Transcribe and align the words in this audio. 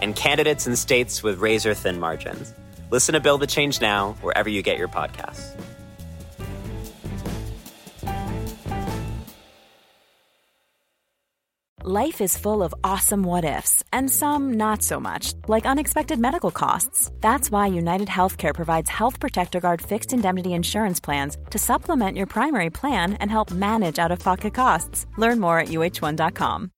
and 0.00 0.14
candidates 0.14 0.66
in 0.66 0.76
states 0.76 1.22
with 1.22 1.38
razor 1.38 1.74
thin 1.74 1.98
margins. 1.98 2.54
Listen 2.90 3.14
to 3.14 3.20
Build 3.20 3.40
the 3.40 3.46
Change 3.46 3.80
Now 3.80 4.12
wherever 4.20 4.48
you 4.48 4.62
get 4.62 4.78
your 4.78 4.88
podcasts. 4.88 5.54
Life 11.86 12.22
is 12.22 12.38
full 12.38 12.62
of 12.62 12.74
awesome 12.82 13.22
what 13.24 13.44
ifs, 13.44 13.84
and 13.92 14.10
some 14.10 14.54
not 14.54 14.82
so 14.82 14.98
much, 14.98 15.34
like 15.48 15.66
unexpected 15.66 16.18
medical 16.18 16.50
costs. 16.50 17.10
That's 17.20 17.50
why 17.50 17.66
United 17.66 18.08
Healthcare 18.08 18.54
provides 18.54 18.88
Health 18.88 19.20
Protector 19.20 19.60
Guard 19.60 19.82
fixed 19.82 20.14
indemnity 20.14 20.54
insurance 20.54 20.98
plans 20.98 21.36
to 21.50 21.58
supplement 21.58 22.16
your 22.16 22.26
primary 22.26 22.70
plan 22.70 23.12
and 23.20 23.30
help 23.30 23.50
manage 23.50 23.98
out 23.98 24.10
of 24.10 24.18
pocket 24.18 24.54
costs. 24.54 25.06
Learn 25.18 25.40
more 25.40 25.58
at 25.58 25.68
uh1.com. 25.68 26.70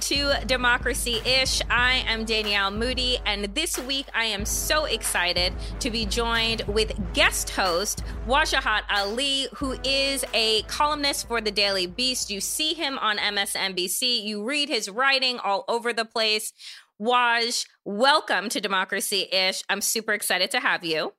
to 0.00 0.32
Democracy 0.46 1.20
Ish. 1.26 1.60
I 1.68 2.04
am 2.08 2.24
Danielle 2.24 2.70
Moodie, 2.70 3.18
and 3.26 3.44
this 3.54 3.78
week 3.78 4.06
I 4.14 4.24
am 4.24 4.46
so 4.46 4.86
excited 4.86 5.52
to 5.80 5.90
be 5.90 6.06
joined 6.06 6.62
with 6.62 6.98
guest 7.12 7.50
host 7.50 8.02
Wajahat 8.26 8.82
Ali, 8.88 9.48
who 9.54 9.76
is 9.84 10.24
a 10.32 10.62
columnist 10.62 11.28
for 11.28 11.42
the 11.42 11.50
Daily 11.50 11.86
Beast. 11.86 12.30
You 12.30 12.40
see 12.40 12.72
him 12.72 12.98
on 12.98 13.18
MSNBC, 13.18 14.24
you 14.24 14.42
read 14.42 14.70
his 14.70 14.88
writing 14.88 15.38
all 15.38 15.64
over 15.68 15.92
the 15.92 16.06
place. 16.06 16.54
Waj, 16.98 17.66
welcome 17.84 18.48
to 18.48 18.60
Democracy 18.60 19.28
Ish. 19.30 19.62
I'm 19.68 19.82
super 19.82 20.14
excited 20.14 20.50
to 20.52 20.60
have 20.60 20.82
you. 20.82 21.12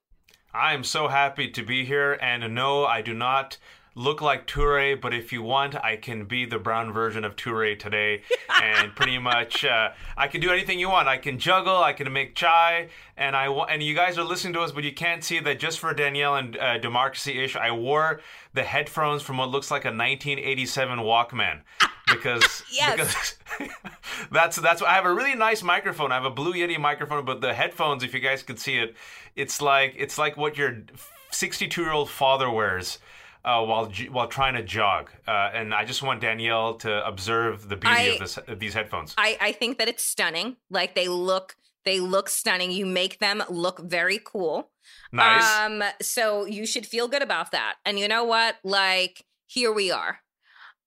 I 0.53 0.73
am 0.73 0.83
so 0.83 1.07
happy 1.07 1.49
to 1.51 1.63
be 1.63 1.85
here, 1.85 2.17
and 2.21 2.55
no, 2.55 2.85
I 2.85 3.01
do 3.01 3.13
not 3.13 3.57
look 3.93 4.21
like 4.21 4.47
Toure, 4.47 4.99
but 4.99 5.13
if 5.13 5.33
you 5.33 5.41
want, 5.43 5.75
I 5.75 5.97
can 5.97 6.23
be 6.25 6.45
the 6.45 6.57
brown 6.57 6.93
version 6.93 7.25
of 7.25 7.35
Toure 7.35 7.77
today, 7.77 8.21
and 8.61 8.95
pretty 8.95 9.17
much 9.31 9.65
uh, 9.65 9.89
I 10.15 10.27
can 10.27 10.39
do 10.41 10.49
anything 10.51 10.79
you 10.79 10.89
want. 10.89 11.07
I 11.07 11.17
can 11.17 11.39
juggle, 11.39 11.75
I 11.83 11.93
can 11.93 12.11
make 12.13 12.33
chai, 12.35 12.87
and 13.17 13.35
I 13.35 13.49
wa- 13.49 13.65
and 13.69 13.83
you 13.83 13.93
guys 13.93 14.17
are 14.17 14.23
listening 14.23 14.53
to 14.53 14.61
us, 14.61 14.71
but 14.71 14.83
you 14.83 14.93
can't 14.93 15.23
see 15.23 15.39
that 15.39 15.59
just 15.59 15.79
for 15.79 15.93
Danielle 15.93 16.35
and 16.35 16.57
uh, 16.57 16.77
Democracy 16.77 17.43
Ish, 17.43 17.55
I 17.55 17.71
wore 17.71 18.21
the 18.53 18.63
headphones 18.63 19.21
from 19.21 19.37
what 19.37 19.49
looks 19.49 19.69
like 19.71 19.83
a 19.85 19.89
1987 19.89 20.99
Walkman. 20.99 21.61
Because, 22.11 22.63
Yes. 22.69 23.37
because 23.57 23.69
that's 24.33 24.57
that's 24.57 24.81
why 24.81 24.89
I 24.89 24.93
have 24.95 25.05
a 25.05 25.13
really 25.13 25.33
nice 25.35 25.63
microphone. 25.63 26.11
I 26.11 26.15
have 26.15 26.25
a 26.25 26.29
Blue 26.29 26.51
Yeti 26.53 26.77
microphone, 26.77 27.23
but 27.23 27.39
the 27.39 27.53
headphones, 27.53 28.03
if 28.03 28.13
you 28.13 28.19
guys 28.19 28.43
could 28.43 28.59
see 28.59 28.77
it, 28.79 28.95
it's 29.37 29.61
like 29.61 29.93
it's 29.97 30.17
like 30.17 30.35
what 30.35 30.57
your 30.57 30.79
62 31.31 31.81
year 31.81 31.91
old 31.93 32.09
father 32.09 32.49
wears 32.49 32.97
uh, 33.43 33.63
while 33.63 33.91
while 34.11 34.27
trying 34.27 34.53
to 34.55 34.63
jog. 34.63 35.11
Uh, 35.27 35.49
and 35.53 35.73
I 35.73 35.85
just 35.85 36.03
want 36.03 36.21
Danielle 36.21 36.75
to 36.75 37.05
observe 37.05 37.69
the 37.69 37.75
beauty 37.75 37.95
I- 37.95 38.01
of 38.13 38.19
this 38.19 38.37
of 38.37 38.59
these 38.59 38.73
headphones. 38.73 39.13
I, 39.17 39.37
I 39.41 39.51
think 39.51 39.77
that 39.77 39.87
it's 39.87 40.03
stunning. 40.03 40.57
Like 40.69 40.95
they 40.95 41.07
look 41.07 41.55
they 41.83 41.99
look 41.99 42.29
stunning. 42.29 42.71
You 42.71 42.85
make 42.85 43.19
them 43.19 43.43
look 43.49 43.79
very 43.79 44.19
cool. 44.23 44.69
nice. 45.11 45.57
Um, 45.59 45.83
so 46.01 46.45
you 46.45 46.65
should 46.65 46.85
feel 46.85 47.07
good 47.07 47.23
about 47.23 47.51
that. 47.51 47.75
And 47.85 47.97
you 47.97 48.07
know 48.07 48.23
what? 48.23 48.57
Like, 48.63 49.25
here 49.47 49.71
we 49.71 49.89
are. 49.91 50.19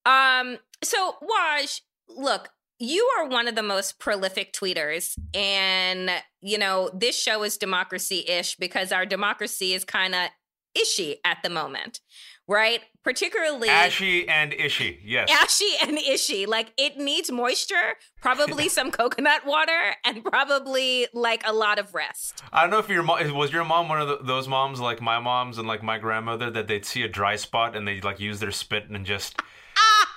Um, 0.07 0.59
so 0.83 1.17
Waj, 1.23 1.81
look, 2.09 2.51
you 2.79 3.09
are 3.19 3.27
one 3.27 3.49
of 3.49 3.55
the 3.55 3.63
most 3.63 3.99
prolific 3.99 4.53
tweeters, 4.53 5.19
and 5.33 6.11
you 6.41 6.59
know, 6.59 6.91
this 6.95 7.19
show 7.19 7.43
is 7.43 7.57
democracy-ish 7.57 8.57
because 8.57 8.93
our 8.93 9.07
democracy 9.07 9.73
is 9.73 9.85
kind 9.85 10.15
of 10.15 10.29
ishy 10.77 11.17
at 11.25 11.39
the 11.43 11.51
moment, 11.51 12.01
right? 12.47 12.81
Particularly 13.03 13.69
Ashy 13.69 14.27
and 14.29 14.53
Ishy, 14.53 14.99
yes. 15.05 15.29
ashy 15.31 15.71
and 15.83 15.99
ishy. 15.99 16.47
Like 16.47 16.73
it 16.79 16.97
needs 16.97 17.31
moisture, 17.31 17.97
probably 18.23 18.69
some 18.71 18.91
coconut 18.91 19.45
water, 19.45 19.97
and 20.05 20.25
probably 20.25 21.07
like 21.13 21.43
a 21.47 21.53
lot 21.53 21.79
of 21.79 21.95
rest. 21.95 22.43
I 22.53 22.63
don't 22.63 22.71
know 22.71 22.79
if 22.79 22.89
your 22.89 23.03
mom 23.03 23.35
was 23.35 23.53
your 23.53 23.65
mom 23.65 23.89
one 23.89 24.01
of 24.01 24.09
the, 24.09 24.19
those 24.23 24.49
moms 24.49 24.81
like 24.81 25.03
my 25.03 25.19
mom's 25.19 25.59
and 25.59 25.69
like 25.69 25.83
my 25.83 25.99
grandmother 25.99 26.51
that 26.51 26.67
they'd 26.67 26.87
see 26.87 27.03
a 27.03 27.09
dry 27.09 27.37
spot 27.37 27.77
and 27.77 27.87
they'd 27.87 28.05
like 28.05 28.21
use 28.21 28.41
their 28.41 28.53
spit 28.53 28.89
and 28.89 29.05
just 29.05 29.41
ah! 29.77 30.09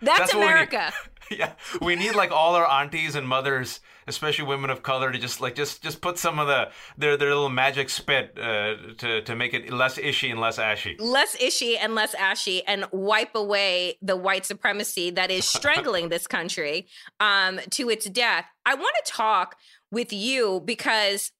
That's, 0.00 0.18
That's 0.18 0.34
what. 0.34 0.42
America. 0.42 0.92
yeah 1.30 1.52
we 1.80 1.96
need 1.96 2.14
like 2.14 2.30
all 2.30 2.54
our 2.54 2.68
aunties 2.68 3.14
and 3.14 3.26
mothers 3.26 3.80
especially 4.06 4.44
women 4.44 4.70
of 4.70 4.82
color 4.82 5.10
to 5.10 5.18
just 5.18 5.40
like 5.40 5.54
just 5.54 5.82
just 5.82 6.00
put 6.00 6.18
some 6.18 6.38
of 6.38 6.46
the 6.46 6.68
their 6.98 7.16
their 7.16 7.30
little 7.30 7.48
magic 7.48 7.88
spit 7.88 8.38
uh, 8.38 8.74
to 8.98 9.22
to 9.22 9.34
make 9.34 9.54
it 9.54 9.72
less 9.72 9.98
ishy 9.98 10.30
and 10.30 10.40
less 10.40 10.58
ashy 10.58 10.96
less 10.98 11.36
ishy 11.36 11.76
and 11.80 11.94
less 11.94 12.14
ashy 12.14 12.62
and 12.66 12.84
wipe 12.92 13.34
away 13.34 13.98
the 14.02 14.16
white 14.16 14.44
supremacy 14.44 15.10
that 15.10 15.30
is 15.30 15.44
strangling 15.58 16.08
this 16.08 16.26
country 16.26 16.86
um, 17.20 17.60
to 17.70 17.90
its 17.90 18.06
death. 18.06 18.46
I 18.66 18.74
want 18.74 18.94
to 19.04 19.12
talk 19.12 19.56
with 19.90 20.12
you 20.12 20.62
because 20.64 21.32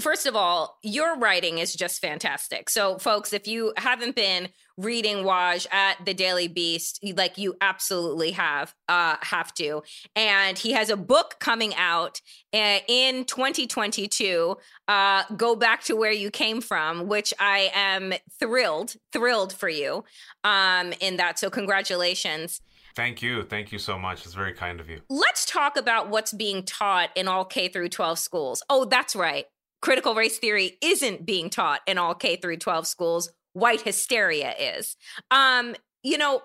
First 0.00 0.26
of 0.26 0.36
all, 0.36 0.78
your 0.82 1.18
writing 1.18 1.58
is 1.58 1.74
just 1.74 2.00
fantastic. 2.00 2.70
So, 2.70 2.98
folks, 2.98 3.32
if 3.32 3.48
you 3.48 3.72
haven't 3.76 4.14
been 4.14 4.48
reading 4.76 5.18
Waj 5.18 5.66
at 5.72 6.04
the 6.04 6.14
Daily 6.14 6.46
Beast, 6.46 7.00
like 7.16 7.36
you 7.36 7.56
absolutely 7.60 8.30
have, 8.30 8.72
uh, 8.88 9.16
have 9.22 9.52
to. 9.54 9.82
And 10.14 10.56
he 10.56 10.70
has 10.70 10.88
a 10.88 10.96
book 10.96 11.36
coming 11.40 11.74
out 11.74 12.20
uh, 12.54 12.78
in 12.86 13.24
2022. 13.24 14.56
Uh, 14.86 15.24
Go 15.36 15.56
back 15.56 15.82
to 15.84 15.96
where 15.96 16.12
you 16.12 16.30
came 16.30 16.60
from, 16.60 17.08
which 17.08 17.34
I 17.40 17.70
am 17.74 18.14
thrilled, 18.38 18.94
thrilled 19.12 19.52
for 19.52 19.68
you 19.68 20.04
um, 20.44 20.92
in 21.00 21.16
that. 21.16 21.40
So, 21.40 21.50
congratulations. 21.50 22.60
thank 22.94 23.20
you 23.20 23.42
thank 23.42 23.70
you 23.70 23.78
so 23.78 23.98
much 23.98 24.24
it's 24.24 24.34
very 24.34 24.52
kind 24.52 24.80
of 24.80 24.88
you 24.88 25.00
Let's 25.08 25.44
talk 25.44 25.76
about 25.76 26.08
what's 26.08 26.32
being 26.32 26.62
taught 26.64 27.10
in 27.16 27.28
all 27.28 27.44
K 27.44 27.68
through 27.68 27.90
12 27.90 28.18
schools. 28.18 28.62
Oh, 28.70 28.84
that's 28.84 29.14
right. 29.14 29.46
Critical 29.80 30.14
race 30.14 30.38
theory 30.38 30.78
isn't 30.82 31.26
being 31.26 31.50
taught 31.50 31.80
in 31.86 31.98
all 31.98 32.14
K 32.14 32.36
through 32.36 32.56
12 32.56 32.86
schools. 32.86 33.30
White 33.52 33.82
hysteria 33.82 34.54
is. 34.58 34.96
Um, 35.30 35.74
you 36.02 36.18
know, 36.18 36.42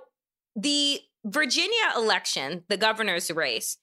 the 0.56 1.00
Virginia 1.26 1.94
election, 1.96 2.64
the 2.70 2.78
governor's 2.78 3.32
race, 3.32 3.78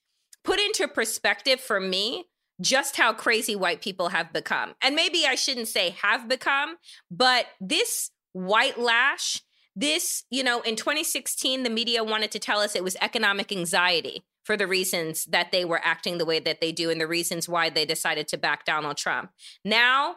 put 0.45 0.61
into 0.61 0.89
perspective 0.89 1.61
for 1.61 1.81
me 1.81 2.27
just 2.61 2.97
how 2.97 3.13
crazy 3.13 3.57
white 3.57 3.81
people 3.81 4.11
have 4.11 4.33
become. 4.33 4.75
And 4.83 4.95
maybe 4.95 5.25
I 5.27 5.35
shouldn't 5.35 5.69
say 5.69 5.91
have 6.03 6.29
become, 6.29 6.77
but 7.11 7.47
this 7.61 8.11
white 8.33 8.79
lash, 8.79 9.43
this, 9.75 10.25
you 10.31 10.43
know, 10.43 10.61
in 10.61 10.77
2016, 10.77 11.63
the 11.63 11.71
media 11.71 12.05
wanted 12.05 12.31
to 12.33 12.39
tell 12.39 12.61
us 12.61 12.77
it 12.77 12.85
was 12.85 12.97
economic 13.01 13.51
anxiety 13.51 14.23
for 14.45 14.57
the 14.57 14.67
reasons 14.67 15.25
that 15.27 15.53
they 15.53 15.65
were 15.65 15.81
acting 15.85 16.19
the 16.19 16.25
way 16.25 16.39
that 16.41 16.61
they 16.61 16.73
do 16.73 16.91
and 16.91 17.01
the 17.01 17.07
reasons 17.07 17.49
why 17.49 17.71
they 17.71 17.85
decided 17.85 18.29
to 18.29 18.39
back 18.39 18.65
Donald 18.65 18.97
Trump. 18.97 19.31
Now, 19.65 20.17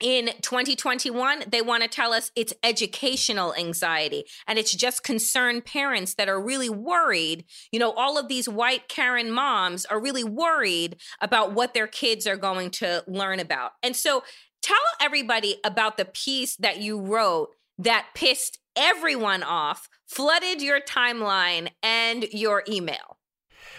in 0.00 0.30
2021, 0.40 1.44
they 1.48 1.60
want 1.60 1.82
to 1.82 1.88
tell 1.88 2.14
us 2.14 2.32
it's 2.34 2.54
educational 2.64 3.54
anxiety 3.54 4.24
and 4.48 4.58
it's 4.58 4.72
just 4.72 5.02
concerned 5.04 5.66
parents 5.66 6.14
that 6.14 6.28
are 6.28 6.42
really 6.42 6.70
worried. 6.70 7.44
You 7.70 7.80
know, 7.80 7.92
all 7.92 8.18
of 8.18 8.28
these 8.28 8.48
white 8.48 8.88
Karen 8.88 9.30
moms 9.30 9.84
are 9.84 10.00
really 10.00 10.24
worried 10.24 10.96
about 11.20 11.52
what 11.52 11.74
their 11.74 11.86
kids 11.86 12.26
are 12.26 12.38
going 12.38 12.70
to 12.70 13.04
learn 13.06 13.40
about. 13.40 13.72
And 13.82 13.94
so 13.94 14.22
tell 14.62 14.76
everybody 15.00 15.56
about 15.64 15.98
the 15.98 16.06
piece 16.06 16.56
that 16.56 16.80
you 16.80 16.98
wrote 16.98 17.50
that 17.78 18.08
pissed 18.14 18.58
everyone 18.76 19.42
off, 19.42 19.88
flooded 20.06 20.62
your 20.62 20.80
timeline 20.80 21.68
and 21.82 22.24
your 22.32 22.62
email. 22.68 23.18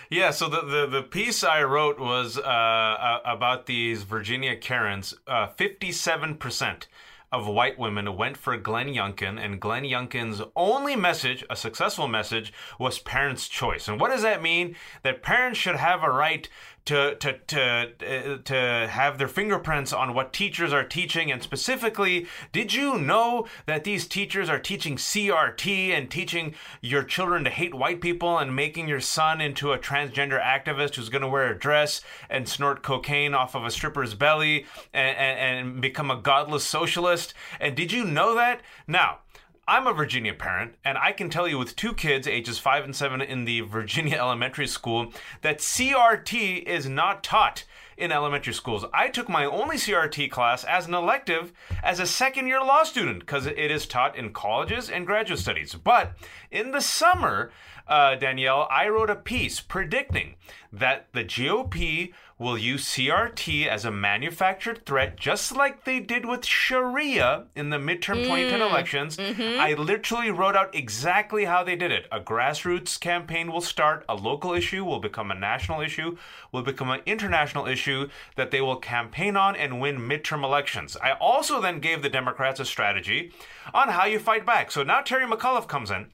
Yeah, 0.10 0.32
so 0.32 0.50
the, 0.50 0.62
the, 0.62 0.88
the 0.88 1.04
piece 1.04 1.44
I 1.44 1.64
wrote 1.64 2.00
was 2.00 2.38
uh, 2.38 3.20
about 3.26 3.66
these 3.66 4.04
Virginia 4.04 4.56
Karens. 4.56 5.14
Uh, 5.28 5.48
57% 5.48 6.88
of 7.32 7.48
white 7.48 7.80
women 7.80 8.18
went 8.18 8.36
for 8.36 8.58
Glenn 8.58 8.90
Youngkin, 8.90 9.44
and 9.44 9.62
Glenn 9.62 9.84
Youngkin's 9.84 10.42
only 10.56 10.98
message, 10.98 11.46
a 11.50 11.56
successful 11.56 12.08
message, 12.08 12.52
was 12.78 13.00
parents' 13.00 13.48
choice. 13.48 13.88
And 13.88 14.02
what 14.02 14.12
does 14.12 14.22
that 14.24 14.42
mean? 14.42 14.76
That 15.04 15.24
parents 15.24 15.58
should 15.58 15.78
have 15.78 16.04
a 16.04 16.12
right 16.12 16.50
to 16.86 17.16
to 17.16 17.38
to 17.38 17.62
uh, 17.62 18.38
to 18.44 18.88
have 18.90 19.18
their 19.18 19.28
fingerprints 19.28 19.94
on 19.94 20.14
what 20.14 20.34
teachers 20.34 20.74
are 20.74 20.84
teaching. 20.84 21.32
And 21.32 21.42
specifically 21.42 22.28
did 22.52 22.74
you 22.74 22.98
know 22.98 23.48
that 23.66 23.84
these 23.84 24.08
teachers 24.08 24.50
are 24.50 24.60
teaching 24.60 24.96
CRT 24.96 25.90
and 25.90 26.10
teaching 26.10 26.56
your 26.82 27.04
children 27.04 27.44
to 27.44 27.50
hate 27.50 27.74
white 27.74 28.02
people 28.02 28.38
and 28.38 28.56
making 28.56 28.88
your 28.88 29.00
son 29.00 29.42
into 29.42 29.72
a 29.72 29.80
transgender 29.80 30.42
activist 30.42 30.96
who's 30.96 31.10
going 31.10 31.22
to 31.22 31.28
wear 31.28 31.52
a 31.52 31.58
dress 31.58 32.02
and 32.30 32.48
snort 32.48 32.82
cocaine 32.82 33.34
off 33.34 33.56
of 33.56 33.66
a 33.66 33.72
stripper's 33.72 34.14
belly 34.14 34.66
and, 34.94 35.18
and, 35.18 35.70
and 35.70 35.82
become 35.82 36.10
a 36.10 36.18
godless 36.18 36.64
socialist? 36.64 37.34
And 37.60 37.76
did 37.76 37.92
you 37.92 38.04
know 38.04 38.36
that? 38.36 38.62
Now 38.88 39.20
I'm 39.68 39.86
a 39.86 39.94
Virginia 39.94 40.34
parent, 40.34 40.76
and 40.84 40.98
I 40.98 41.12
can 41.12 41.30
tell 41.30 41.48
you 41.48 41.60
with 41.60 41.76
two 41.76 41.94
kids, 41.94 42.28
ages 42.28 42.58
five 42.58 42.84
and 42.84 42.96
seven, 42.96 43.22
in 43.22 43.46
the 43.46 43.62
Virginia 43.62 44.18
elementary 44.20 44.68
school, 44.68 45.14
that 45.42 45.60
CRT 45.60 46.64
is 46.64 46.90
not 46.90 47.24
taught 47.24 47.64
in 47.96 48.12
elementary 48.12 48.54
schools. 48.54 48.86
I 48.92 49.10
took 49.10 49.30
my 49.30 49.46
only 49.46 49.78
CRT 49.78 50.32
class 50.32 50.64
as 50.64 50.88
an 50.88 50.96
elective 50.96 51.54
as 51.84 52.00
a 52.00 52.08
second 52.08 52.48
year 52.48 52.60
law 52.60 52.84
student 52.84 53.20
because 53.20 53.46
it 53.46 53.58
is 53.58 53.86
taught 53.86 54.16
in 54.16 54.34
colleges 54.34 54.90
and 54.90 55.06
graduate 55.06 55.40
studies. 55.40 55.76
But 55.76 56.14
in 56.50 56.72
the 56.72 56.82
summer, 56.82 57.52
uh, 57.88 58.16
Danielle, 58.16 58.68
I 58.72 58.90
wrote 58.90 59.12
a 59.12 59.16
piece 59.16 59.60
predicting 59.60 60.36
that 60.74 61.08
the 61.14 61.24
GOP 61.24 62.14
will 62.42 62.58
use 62.58 62.84
CRT 62.86 63.68
as 63.68 63.86
a 63.86 63.92
manufactured 63.92 64.84
threat, 64.84 65.16
just 65.16 65.56
like 65.56 65.86
they 65.86 66.00
did 66.00 66.26
with 66.26 66.44
Sharia 66.44 67.46
in 67.56 67.70
the 67.70 67.78
midterm 67.78 68.18
mm. 68.18 68.24
2010 68.24 68.62
elections. 68.64 69.18
Mm-hmm. 69.18 69.62
I 69.62 69.74
literally 69.76 70.32
wrote 70.32 70.56
out 70.56 70.74
exactly 70.74 71.46
how 71.46 71.64
they 71.64 71.76
did 71.76 71.92
it. 71.92 72.08
A 72.12 72.20
grassroots 72.20 73.00
campaign 73.00 73.52
will 73.52 73.62
start, 73.62 74.04
a 74.10 74.16
local 74.16 74.54
issue 74.54 74.84
will 74.84 75.00
become 75.00 75.30
a 75.30 75.36
national 75.36 75.82
issue, 75.82 76.18
will 76.52 76.64
become 76.64 76.90
an 76.90 77.02
international 77.06 77.68
issue 77.68 78.10
that 78.36 78.50
they 78.50 78.60
will 78.60 78.78
campaign 78.78 79.38
on 79.38 79.56
and 79.56 79.80
win 79.80 80.00
midterm 80.00 80.44
elections. 80.44 80.98
I 80.98 81.12
also 81.12 81.62
then 81.62 81.80
gave 81.80 82.02
the 82.02 82.10
Democrats 82.10 82.60
a 82.60 82.66
strategy 82.66 83.34
on 83.72 83.90
how 83.90 84.06
you 84.06 84.18
fight 84.18 84.48
back. 84.48 84.72
So 84.72 84.82
now 84.82 85.02
Terry 85.02 85.28
McAuliffe 85.28 85.68
comes 85.68 85.92
in 85.92 86.08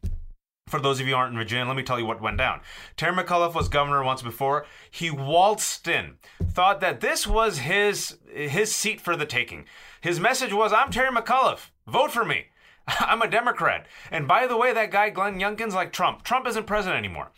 for 0.67 0.79
those 0.79 0.99
of 0.99 1.07
you 1.07 1.13
who 1.13 1.19
aren't 1.19 1.31
in 1.31 1.37
Virginia, 1.39 1.65
let 1.65 1.77
me 1.77 1.83
tell 1.83 1.99
you 1.99 2.05
what 2.05 2.21
went 2.21 2.37
down. 2.37 2.61
Terry 2.95 3.15
McAuliffe 3.15 3.55
was 3.55 3.69
governor 3.69 4.03
once 4.03 4.21
before. 4.21 4.65
He 4.91 5.09
waltzed 5.09 5.87
in, 5.87 6.15
thought 6.43 6.81
that 6.81 7.01
this 7.01 7.25
was 7.25 7.59
his 7.59 8.17
his 8.31 8.75
seat 8.75 9.01
for 9.01 9.15
the 9.15 9.25
taking. 9.25 9.65
His 10.01 10.19
message 10.19 10.53
was, 10.53 10.73
"I'm 10.73 10.91
Terry 10.91 11.09
McAuliffe. 11.09 11.69
Vote 11.87 12.11
for 12.11 12.25
me. 12.25 12.47
I'm 12.87 13.21
a 13.21 13.29
Democrat." 13.29 13.87
And 14.11 14.27
by 14.27 14.45
the 14.45 14.57
way, 14.57 14.73
that 14.73 14.91
guy 14.91 15.09
Glenn 15.09 15.39
Youngkin's 15.39 15.75
like 15.75 15.93
Trump. 15.93 16.23
Trump 16.23 16.47
isn't 16.47 16.67
president 16.67 16.97
anymore. 16.97 17.31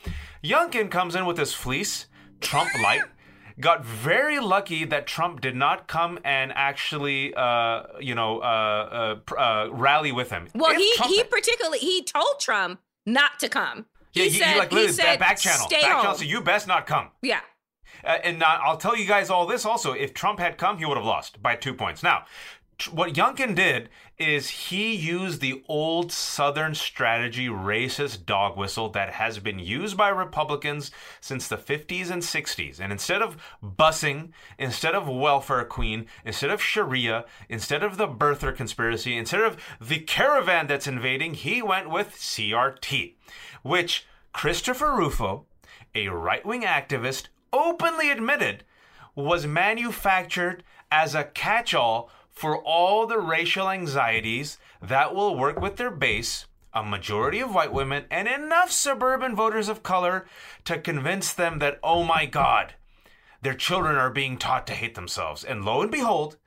Youngkin 0.43 0.89
comes 0.89 1.15
in 1.15 1.25
with 1.25 1.37
his 1.37 1.53
fleece, 1.53 2.07
Trump 2.41 2.69
light. 2.81 3.01
got 3.59 3.83
very 3.83 4.39
lucky 4.39 4.85
that 4.85 5.05
Trump 5.05 5.41
did 5.41 5.55
not 5.55 5.85
come 5.87 6.17
and 6.23 6.53
actually, 6.55 7.33
uh, 7.33 7.83
you 7.99 8.15
know, 8.15 8.39
uh, 8.39 9.19
uh, 9.29 9.33
uh 9.33 9.67
rally 9.71 10.11
with 10.13 10.29
him. 10.29 10.47
Well, 10.55 10.71
if 10.71 10.77
he 10.77 10.93
Trump- 10.95 11.11
he 11.11 11.23
particularly 11.25 11.79
he 11.79 12.03
told 12.03 12.39
Trump 12.39 12.79
not 13.13 13.39
to 13.39 13.50
come. 13.50 13.85
Yeah, 14.13 14.23
he, 14.23 14.29
he 14.29 14.39
said, 14.39 14.57
like 14.57 14.71
literally 14.71 14.94
said, 14.94 15.19
back 15.19 15.38
channel, 15.38 15.67
back 15.69 15.83
home. 15.83 16.01
channel. 16.01 16.15
So 16.15 16.23
you 16.23 16.41
best 16.41 16.67
not 16.67 16.88
come. 16.88 17.09
Yeah. 17.21 17.41
Uh, 18.03 18.17
and 18.23 18.41
uh, 18.41 18.59
I'll 18.63 18.77
tell 18.77 18.95
you 18.95 19.06
guys 19.06 19.29
all 19.29 19.45
this 19.45 19.65
also. 19.65 19.91
If 19.94 20.13
Trump 20.13 20.39
had 20.39 20.57
come, 20.57 20.77
he 20.77 20.85
would 20.85 20.97
have 20.97 21.06
lost 21.06 21.41
by 21.41 21.56
two 21.56 21.73
points. 21.73 22.01
Now, 22.01 22.25
what 22.87 23.13
Youngkin 23.13 23.55
did 23.55 23.89
is 24.17 24.49
he 24.49 24.93
used 24.93 25.41
the 25.41 25.63
old 25.67 26.11
Southern 26.11 26.75
strategy 26.75 27.47
racist 27.47 28.25
dog 28.25 28.57
whistle 28.57 28.89
that 28.89 29.13
has 29.13 29.39
been 29.39 29.59
used 29.59 29.97
by 29.97 30.09
Republicans 30.09 30.91
since 31.19 31.47
the 31.47 31.57
50s 31.57 32.09
and 32.09 32.21
60s. 32.21 32.79
And 32.79 32.91
instead 32.91 33.21
of 33.21 33.37
busing, 33.63 34.29
instead 34.57 34.95
of 34.95 35.07
welfare 35.07 35.65
queen, 35.65 36.05
instead 36.23 36.49
of 36.49 36.61
Sharia, 36.61 37.25
instead 37.49 37.83
of 37.83 37.97
the 37.97 38.07
birther 38.07 38.55
conspiracy, 38.55 39.17
instead 39.17 39.41
of 39.41 39.57
the 39.81 39.99
caravan 39.99 40.67
that's 40.67 40.87
invading, 40.87 41.35
he 41.35 41.61
went 41.61 41.89
with 41.89 42.15
CRT, 42.15 43.15
which 43.61 44.05
Christopher 44.33 44.95
Rufo, 44.95 45.45
a 45.95 46.07
right 46.07 46.45
wing 46.45 46.63
activist, 46.63 47.27
openly 47.51 48.11
admitted 48.11 48.63
was 49.15 49.45
manufactured 49.45 50.63
as 50.91 51.13
a 51.13 51.23
catch 51.23 51.73
all 51.73 52.09
for 52.39 52.57
all 52.57 53.06
the 53.06 53.19
racial 53.19 53.69
anxieties 53.69 54.57
that 54.81 55.13
will 55.13 55.36
work 55.36 55.59
with 55.59 55.75
their 55.75 55.91
base, 55.91 56.45
a 56.74 56.81
majority 56.81 57.41
of 57.41 57.53
white 57.53 57.74
women, 57.74 58.06
and 58.09 58.30
enough 58.30 58.71
suburban 58.71 59.36
voters 59.36 59.68
of 59.68 59.83
color 59.83 60.25
to 60.63 60.80
convince 60.80 61.33
them 61.33 61.59
that, 61.59 61.77
oh 61.83 62.01
my 62.01 62.25
God, 62.25 62.75
their 63.41 63.53
children 63.53 63.97
are 63.97 64.09
being 64.09 64.38
taught 64.38 64.65
to 64.68 64.74
hate 64.74 64.95
themselves. 64.95 65.44
And 65.44 65.65
lo 65.65 65.81
and 65.81 65.91
behold, 65.91 66.38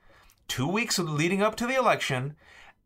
two 0.49 0.67
weeks 0.67 0.99
leading 0.99 1.43
up 1.43 1.57
to 1.57 1.67
the 1.67 1.77
election, 1.77 2.37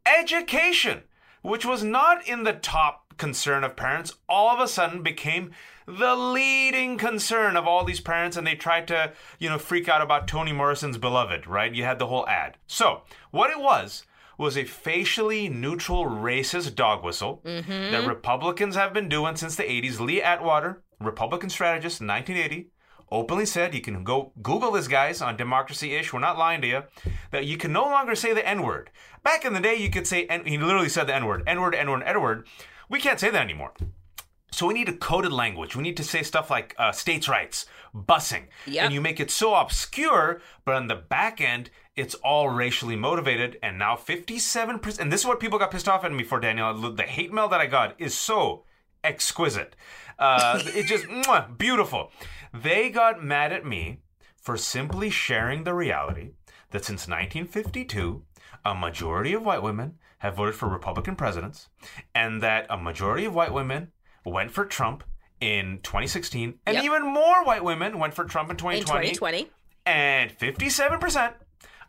education, 0.05 1.03
which 1.43 1.65
was 1.65 1.85
not 1.85 2.27
in 2.27 2.43
the 2.43 2.55
top 2.55 3.17
concern 3.19 3.63
of 3.63 3.77
parents, 3.77 4.15
all 4.29 4.51
of 4.51 4.59
a 4.59 4.67
sudden 4.67 5.05
became 5.05 5.53
the 5.87 6.15
leading 6.15 6.99
concern 6.99 7.57
of 7.57 7.67
all 7.67 7.85
these 7.85 8.01
parents, 8.01 8.37
and 8.37 8.47
they 8.47 8.55
tried 8.55 8.89
to, 8.89 9.13
you 9.39 9.49
know, 9.49 9.59
freak 9.59 9.89
out 9.89 10.03
about 10.03 10.27
Toni 10.27 10.53
Morrison's 10.53 10.99
beloved, 10.99 11.47
right? 11.47 11.75
You 11.75 11.85
had 11.85 11.99
the 11.99 12.09
whole 12.09 12.29
ad. 12.29 12.57
So, 12.67 13.03
what 13.31 13.51
it 13.51 13.61
was 13.61 14.05
was 14.39 14.57
a 14.57 14.65
facially 14.65 15.49
neutral 15.49 16.05
racist 16.05 16.75
dog 16.75 17.03
whistle 17.03 17.41
mm-hmm. 17.45 17.93
that 17.93 18.07
Republicans 18.07 18.75
have 18.75 18.93
been 18.93 19.09
doing 19.09 19.37
since 19.37 19.57
the 19.57 19.63
80s. 19.63 19.99
Lee 19.99 20.21
Atwater, 20.21 20.83
Republican 21.01 21.49
strategist 21.49 22.01
in 22.01 22.07
1980, 22.07 22.71
openly 23.11 23.47
said, 23.47 23.75
you 23.75 23.81
can 23.81 24.05
go 24.05 24.33
Google 24.43 24.73
this, 24.73 24.89
guys, 24.89 25.23
on 25.23 25.37
Democracy 25.37 25.95
Ish, 25.95 26.13
we're 26.13 26.21
not 26.21 26.39
lying 26.39 26.61
to 26.63 26.67
you, 26.67 26.83
that 27.31 27.47
you 27.47 27.57
can 27.57 27.73
no 27.73 27.85
longer 27.85 28.15
say 28.15 28.35
the 28.35 28.47
N 28.47 28.63
word. 28.63 28.91
Back 29.23 29.45
in 29.45 29.55
the 29.55 29.61
day, 29.61 29.77
you 29.77 29.91
could 29.91 30.07
say, 30.07 30.27
and 30.27 30.47
he 30.47 30.59
literally 30.59 30.89
said 30.89 31.07
the 31.07 31.15
N 31.15 31.27
word, 31.27 31.43
N 31.47 31.61
word, 31.61 31.75
N 31.75 31.91
word, 31.91 32.03
N 32.05 32.21
word. 32.21 32.47
We 32.89 33.01
can't 33.01 33.21
say 33.21 33.31
that 33.31 33.43
anymore. 33.43 33.73
So 34.53 34.67
we 34.67 34.75
need 34.75 34.89
a 34.89 34.97
coded 34.97 35.33
language. 35.33 35.77
We 35.77 35.83
need 35.83 35.97
to 35.97 36.05
say 36.05 36.23
stuff 36.23 36.51
like 36.51 36.75
uh, 36.79 36.93
states' 36.93 37.29
rights, 37.29 37.67
busing, 37.95 38.47
yep. 38.67 38.85
and 38.85 38.95
you 38.95 39.01
make 39.01 39.21
it 39.21 39.31
so 39.31 39.55
obscure, 39.55 40.41
but 40.65 40.75
on 40.75 40.87
the 40.87 40.95
back 40.95 41.41
end, 41.41 41.71
it's 41.97 42.15
all 42.17 42.49
racially 42.49 42.97
motivated. 42.97 43.59
And 43.63 43.79
now 43.79 43.97
57%, 43.97 44.99
and 44.99 45.13
this 45.13 45.21
is 45.21 45.27
what 45.27 45.41
people 45.41 45.59
got 45.59 45.71
pissed 45.71 45.89
off 45.89 46.05
at 46.05 46.13
me 46.13 46.25
for, 46.25 46.39
Daniel. 46.41 46.93
The 46.93 47.03
hate 47.03 47.33
mail 47.33 47.49
that 47.49 47.61
I 47.61 47.67
got 47.67 48.01
is 48.01 48.17
so 48.17 48.65
exquisite. 49.03 49.75
Uh, 50.19 50.61
it's 50.67 50.89
just 50.89 51.07
mwah, 51.07 51.59
beautiful. 51.59 52.13
They 52.55 52.91
got 52.91 53.23
mad 53.23 53.53
at 53.53 53.67
me 53.67 54.01
for 54.41 54.57
simply 54.57 55.11
sharing 55.11 55.65
the 55.65 55.75
reality 55.75 56.31
that 56.71 56.85
since 56.85 57.09
1952, 57.09 58.23
a 58.65 58.75
majority 58.75 59.33
of 59.33 59.43
white 59.43 59.63
women 59.63 59.99
have 60.19 60.37
voted 60.37 60.55
for 60.55 60.69
Republican 60.69 61.17
presidents, 61.17 61.69
and 62.15 62.43
that 62.43 62.67
a 62.71 62.77
majority 62.77 63.25
of 63.25 63.35
white 63.35 63.53
women 63.53 63.93
went 64.27 64.51
for 64.51 64.65
Trump 64.65 65.05
in 65.41 65.81
2016, 65.83 66.59
and 66.67 66.75
yep. 66.75 66.85
even 66.85 67.03
more 67.03 67.45
white 67.45 67.65
women 67.65 67.99
went 67.99 68.15
for 68.15 68.25
Trump 68.25 68.51
in 68.51 68.57
2020. 68.57 69.09
In 69.09 69.15
2020. 69.15 69.51
And 69.87 70.37
57% 70.37 71.35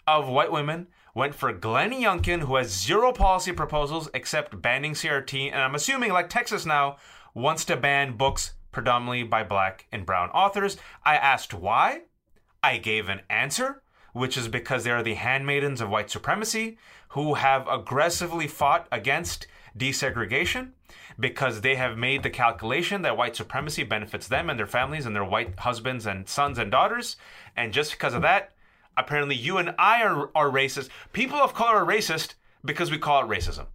of 0.05 0.27
white 0.27 0.51
women 0.51 0.87
went 1.15 1.33
for 1.33 1.51
Glenn 1.51 1.91
Youngkin, 1.91 2.41
who 2.41 2.55
has 2.57 2.69
zero 2.69 3.11
policy 3.11 3.51
proposals 3.51 4.09
except 4.13 4.61
banning 4.61 4.93
CRT. 4.93 5.51
And 5.51 5.61
I'm 5.61 5.75
assuming, 5.75 6.13
like 6.13 6.29
Texas 6.29 6.65
now, 6.65 6.97
wants 7.33 7.65
to 7.65 7.77
ban 7.77 8.15
books 8.17 8.53
predominantly 8.71 9.23
by 9.23 9.43
black 9.43 9.87
and 9.91 10.05
brown 10.05 10.29
authors. 10.29 10.77
I 11.03 11.15
asked 11.15 11.53
why. 11.53 12.03
I 12.61 12.77
gave 12.77 13.09
an 13.09 13.21
answer, 13.29 13.81
which 14.13 14.37
is 14.37 14.47
because 14.47 14.83
they 14.83 14.91
are 14.91 15.03
the 15.03 15.15
handmaidens 15.15 15.81
of 15.81 15.89
white 15.89 16.11
supremacy 16.11 16.77
who 17.09 17.35
have 17.35 17.67
aggressively 17.67 18.47
fought 18.47 18.87
against 18.91 19.47
desegregation 19.77 20.71
because 21.19 21.61
they 21.61 21.75
have 21.75 21.97
made 21.97 22.23
the 22.23 22.29
calculation 22.29 23.01
that 23.01 23.17
white 23.17 23.35
supremacy 23.35 23.83
benefits 23.83 24.27
them 24.27 24.49
and 24.49 24.59
their 24.59 24.67
families 24.67 25.05
and 25.05 25.15
their 25.15 25.23
white 25.23 25.59
husbands 25.59 26.05
and 26.05 26.27
sons 26.29 26.57
and 26.57 26.71
daughters. 26.71 27.15
And 27.55 27.73
just 27.73 27.91
because 27.91 28.13
of 28.13 28.21
that, 28.21 28.53
apparently 28.95 29.35
you 29.35 29.57
and 29.57 29.73
I 29.79 30.03
are, 30.03 30.29
are 30.35 30.49
racist. 30.49 30.89
People 31.13 31.37
of 31.37 31.53
color 31.53 31.83
are 31.83 31.85
racist 31.85 32.35
because 32.63 32.91
we 32.91 32.97
call 32.97 33.23
it 33.23 33.27
racism. 33.27 33.65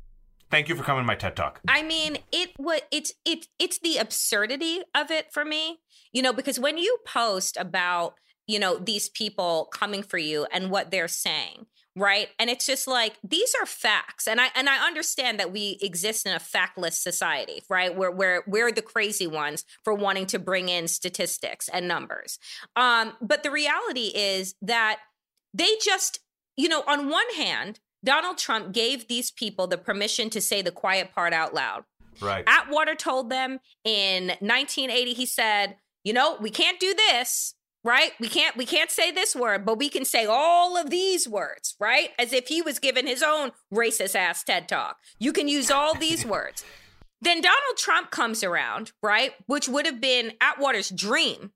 Thank 0.50 0.68
you 0.68 0.76
for 0.76 0.82
coming 0.82 1.02
to 1.02 1.06
my 1.06 1.14
TED 1.14 1.34
Talk. 1.34 1.60
I 1.66 1.82
mean, 1.82 2.18
it 2.30 2.50
what 2.58 2.86
it's 2.90 3.14
it 3.24 3.48
it's 3.58 3.78
the 3.78 3.96
absurdity 3.96 4.82
of 4.94 5.10
it 5.10 5.32
for 5.32 5.46
me. 5.46 5.80
You 6.12 6.20
know, 6.20 6.34
because 6.34 6.60
when 6.60 6.76
you 6.76 6.98
post 7.06 7.56
about, 7.58 8.16
you 8.46 8.58
know, 8.58 8.76
these 8.76 9.08
people 9.08 9.70
coming 9.72 10.02
for 10.02 10.18
you 10.18 10.46
and 10.52 10.70
what 10.70 10.90
they're 10.90 11.08
saying, 11.08 11.66
right? 11.96 12.28
And 12.38 12.48
it's 12.48 12.66
just 12.66 12.86
like 12.86 13.14
these 13.22 13.54
are 13.60 13.66
facts 13.66 14.26
and 14.26 14.40
i 14.40 14.48
and 14.54 14.68
i 14.68 14.84
understand 14.86 15.38
that 15.38 15.52
we 15.52 15.78
exist 15.82 16.26
in 16.26 16.32
a 16.32 16.38
factless 16.38 16.94
society 16.94 17.62
right? 17.68 17.94
Where 17.94 18.10
where 18.10 18.42
we're 18.46 18.72
the 18.72 18.82
crazy 18.82 19.26
ones 19.26 19.64
for 19.84 19.94
wanting 19.94 20.26
to 20.26 20.38
bring 20.38 20.68
in 20.68 20.88
statistics 20.88 21.68
and 21.68 21.86
numbers. 21.86 22.38
Um 22.76 23.12
but 23.20 23.42
the 23.42 23.50
reality 23.50 24.12
is 24.14 24.54
that 24.62 25.00
they 25.52 25.70
just 25.82 26.20
you 26.56 26.68
know 26.68 26.82
on 26.86 27.08
one 27.08 27.28
hand 27.36 27.80
donald 28.04 28.38
trump 28.38 28.72
gave 28.72 29.06
these 29.08 29.30
people 29.30 29.66
the 29.66 29.78
permission 29.78 30.30
to 30.30 30.40
say 30.40 30.62
the 30.62 30.70
quiet 30.70 31.12
part 31.14 31.32
out 31.32 31.54
loud. 31.54 31.84
Right. 32.20 32.44
Atwater 32.46 32.94
told 32.94 33.30
them 33.30 33.60
in 33.84 34.28
1980 34.40 35.14
he 35.14 35.26
said 35.26 35.76
you 36.04 36.12
know 36.12 36.36
we 36.40 36.50
can't 36.50 36.80
do 36.80 36.94
this 36.94 37.54
right? 37.84 38.12
We 38.20 38.28
can't 38.28 38.56
we 38.56 38.66
can't 38.66 38.90
say 38.90 39.10
this 39.10 39.34
word, 39.34 39.64
but 39.64 39.78
we 39.78 39.88
can 39.88 40.04
say 40.04 40.26
all 40.26 40.76
of 40.76 40.90
these 40.90 41.28
words, 41.28 41.74
right? 41.80 42.10
As 42.18 42.32
if 42.32 42.48
he 42.48 42.62
was 42.62 42.78
giving 42.78 43.06
his 43.06 43.22
own 43.22 43.52
racist 43.72 44.14
ass 44.14 44.42
TED 44.42 44.68
talk. 44.68 44.96
You 45.18 45.32
can 45.32 45.48
use 45.48 45.70
all 45.70 45.94
these 45.94 46.24
words. 46.24 46.64
Then 47.20 47.40
Donald 47.40 47.76
Trump 47.76 48.10
comes 48.10 48.42
around, 48.42 48.92
right? 49.02 49.32
Which 49.46 49.68
would 49.68 49.86
have 49.86 50.00
been 50.00 50.32
Atwater's 50.40 50.90
dream, 50.90 51.52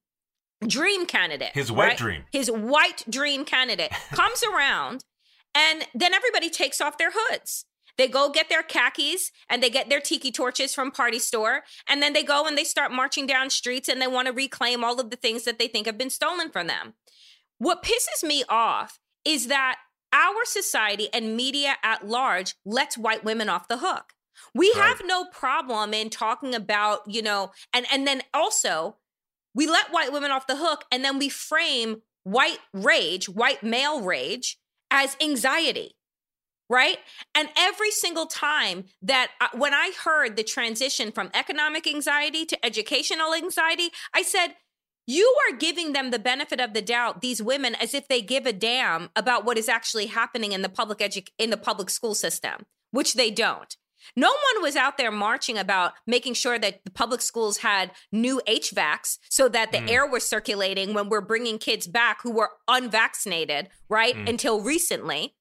dream 0.65 1.07
candidate. 1.07 1.51
His 1.55 1.73
wet 1.73 1.89
right? 1.89 1.97
dream. 1.97 2.25
His 2.31 2.51
white 2.51 3.05
dream 3.11 3.45
candidate 3.45 3.91
comes 4.13 4.45
around, 4.45 5.05
and 5.55 5.85
then 5.93 6.15
everybody 6.15 6.51
takes 6.51 6.81
off 6.81 6.99
their 6.99 7.11
hoods. 7.13 7.65
They 7.99 8.09
go 8.09 8.31
get 8.31 8.49
their 8.49 8.63
khakis 8.63 9.33
and 9.49 9.63
they 9.63 9.71
get 9.71 9.89
their 9.89 10.01
tiki 10.01 10.31
torches 10.31 10.75
from 10.75 10.91
Party 10.91 11.19
Store. 11.19 11.65
And 11.89 12.03
then 12.03 12.13
they 12.13 12.23
go 12.23 12.47
and 12.47 12.57
they 12.57 12.65
start 12.65 12.93
marching 12.93 13.27
down 13.27 13.51
streets 13.51 13.89
and 13.89 14.01
they 14.01 14.07
want 14.07 14.27
to 14.27 14.33
reclaim 14.33 14.85
all 14.85 15.01
of 15.01 15.11
the 15.11 15.17
things 15.17 15.45
that 15.45 15.59
they 15.59 15.69
think 15.69 15.87
have 15.87 15.99
been 15.99 16.11
stolen 16.11 16.51
from 16.51 16.67
them. 16.67 16.95
What 17.59 17.83
pisses 17.83 18.23
me 18.27 18.45
off 18.49 18.99
is 19.25 19.47
that 19.47 19.79
our 20.13 20.45
society 20.45 21.09
and 21.13 21.37
media 21.37 21.77
at 21.83 22.07
large 22.07 22.55
lets 22.65 22.99
white 22.99 23.25
women 23.25 23.49
off 23.49 23.69
the 23.69 23.79
hook. 23.79 24.13
We 24.55 24.71
Right. 24.75 24.83
have 24.89 25.03
no 25.05 25.25
problem 25.27 25.95
in 25.95 26.11
talking 26.11 26.55
about, 26.55 27.03
you 27.07 27.23
know, 27.23 27.53
and 27.73 27.87
and 27.91 28.07
then 28.07 28.23
also 28.35 28.97
we 29.55 29.67
let 29.67 29.91
white 29.91 30.13
women 30.13 30.31
off 30.31 30.47
the 30.47 30.57
hook 30.57 30.85
and 30.93 31.03
then 31.03 31.19
we 31.19 31.31
frame 31.31 32.03
white 32.25 32.59
rage, 32.75 33.29
white 33.29 33.63
male 33.63 34.03
rage 34.03 34.59
as 34.91 35.17
anxiety. 35.21 35.97
Right. 36.69 36.99
And 37.35 37.49
every 37.57 37.93
single 37.93 38.27
time 38.27 38.87
that 39.03 39.31
I, 39.41 39.49
when 39.57 39.73
I 39.73 39.93
heard 40.05 40.35
the 40.37 40.43
transition 40.43 41.13
from 41.13 41.31
economic 41.33 41.87
anxiety 41.87 42.45
to 42.47 42.67
educational 42.67 43.35
anxiety, 43.35 43.91
I 44.13 44.23
said, 44.23 44.57
you 45.07 45.33
are 45.49 45.57
giving 45.57 45.93
them 45.93 46.11
the 46.11 46.19
benefit 46.19 46.59
of 46.59 46.75
the 46.75 46.83
doubt, 46.83 47.21
these 47.21 47.41
women, 47.41 47.77
as 47.77 47.95
if 47.95 48.09
they 48.09 48.21
give 48.21 48.45
a 48.47 48.53
damn 48.53 49.11
about 49.15 49.45
what 49.45 49.57
is 49.59 49.69
actually 49.69 50.07
happening 50.07 50.51
in 50.51 50.63
the 50.63 50.69
public 50.69 50.99
edu- 50.99 51.29
in 51.39 51.51
the 51.51 51.57
public 51.57 51.89
school 51.89 52.17
system, 52.17 52.67
which 52.91 53.15
they 53.15 53.31
don't. 53.31 53.77
No 54.17 54.29
one 54.31 54.63
was 54.63 54.75
out 54.75 54.99
there 54.99 55.13
marching 55.13 55.57
about 55.59 55.93
making 56.09 56.35
sure 56.35 56.59
that 56.59 56.81
the 56.85 56.91
public 56.91 57.23
schools 57.23 57.59
had 57.59 57.93
new 58.11 58.41
HVACs 58.49 59.19
so 59.31 59.49
that 59.49 59.71
the 59.71 59.79
Mm. 59.79 59.91
air 59.91 60.07
was 60.07 60.29
circulating 60.29 60.95
when 60.95 61.09
we're 61.09 61.21
bringing 61.21 61.59
kids 61.61 61.87
back 61.87 62.23
who 62.23 62.33
were 62.33 62.51
unvaccinated, 62.67 63.69
right? 63.89 64.17
Mm. 64.17 64.29
Until 64.31 64.61
recently. 64.61 65.36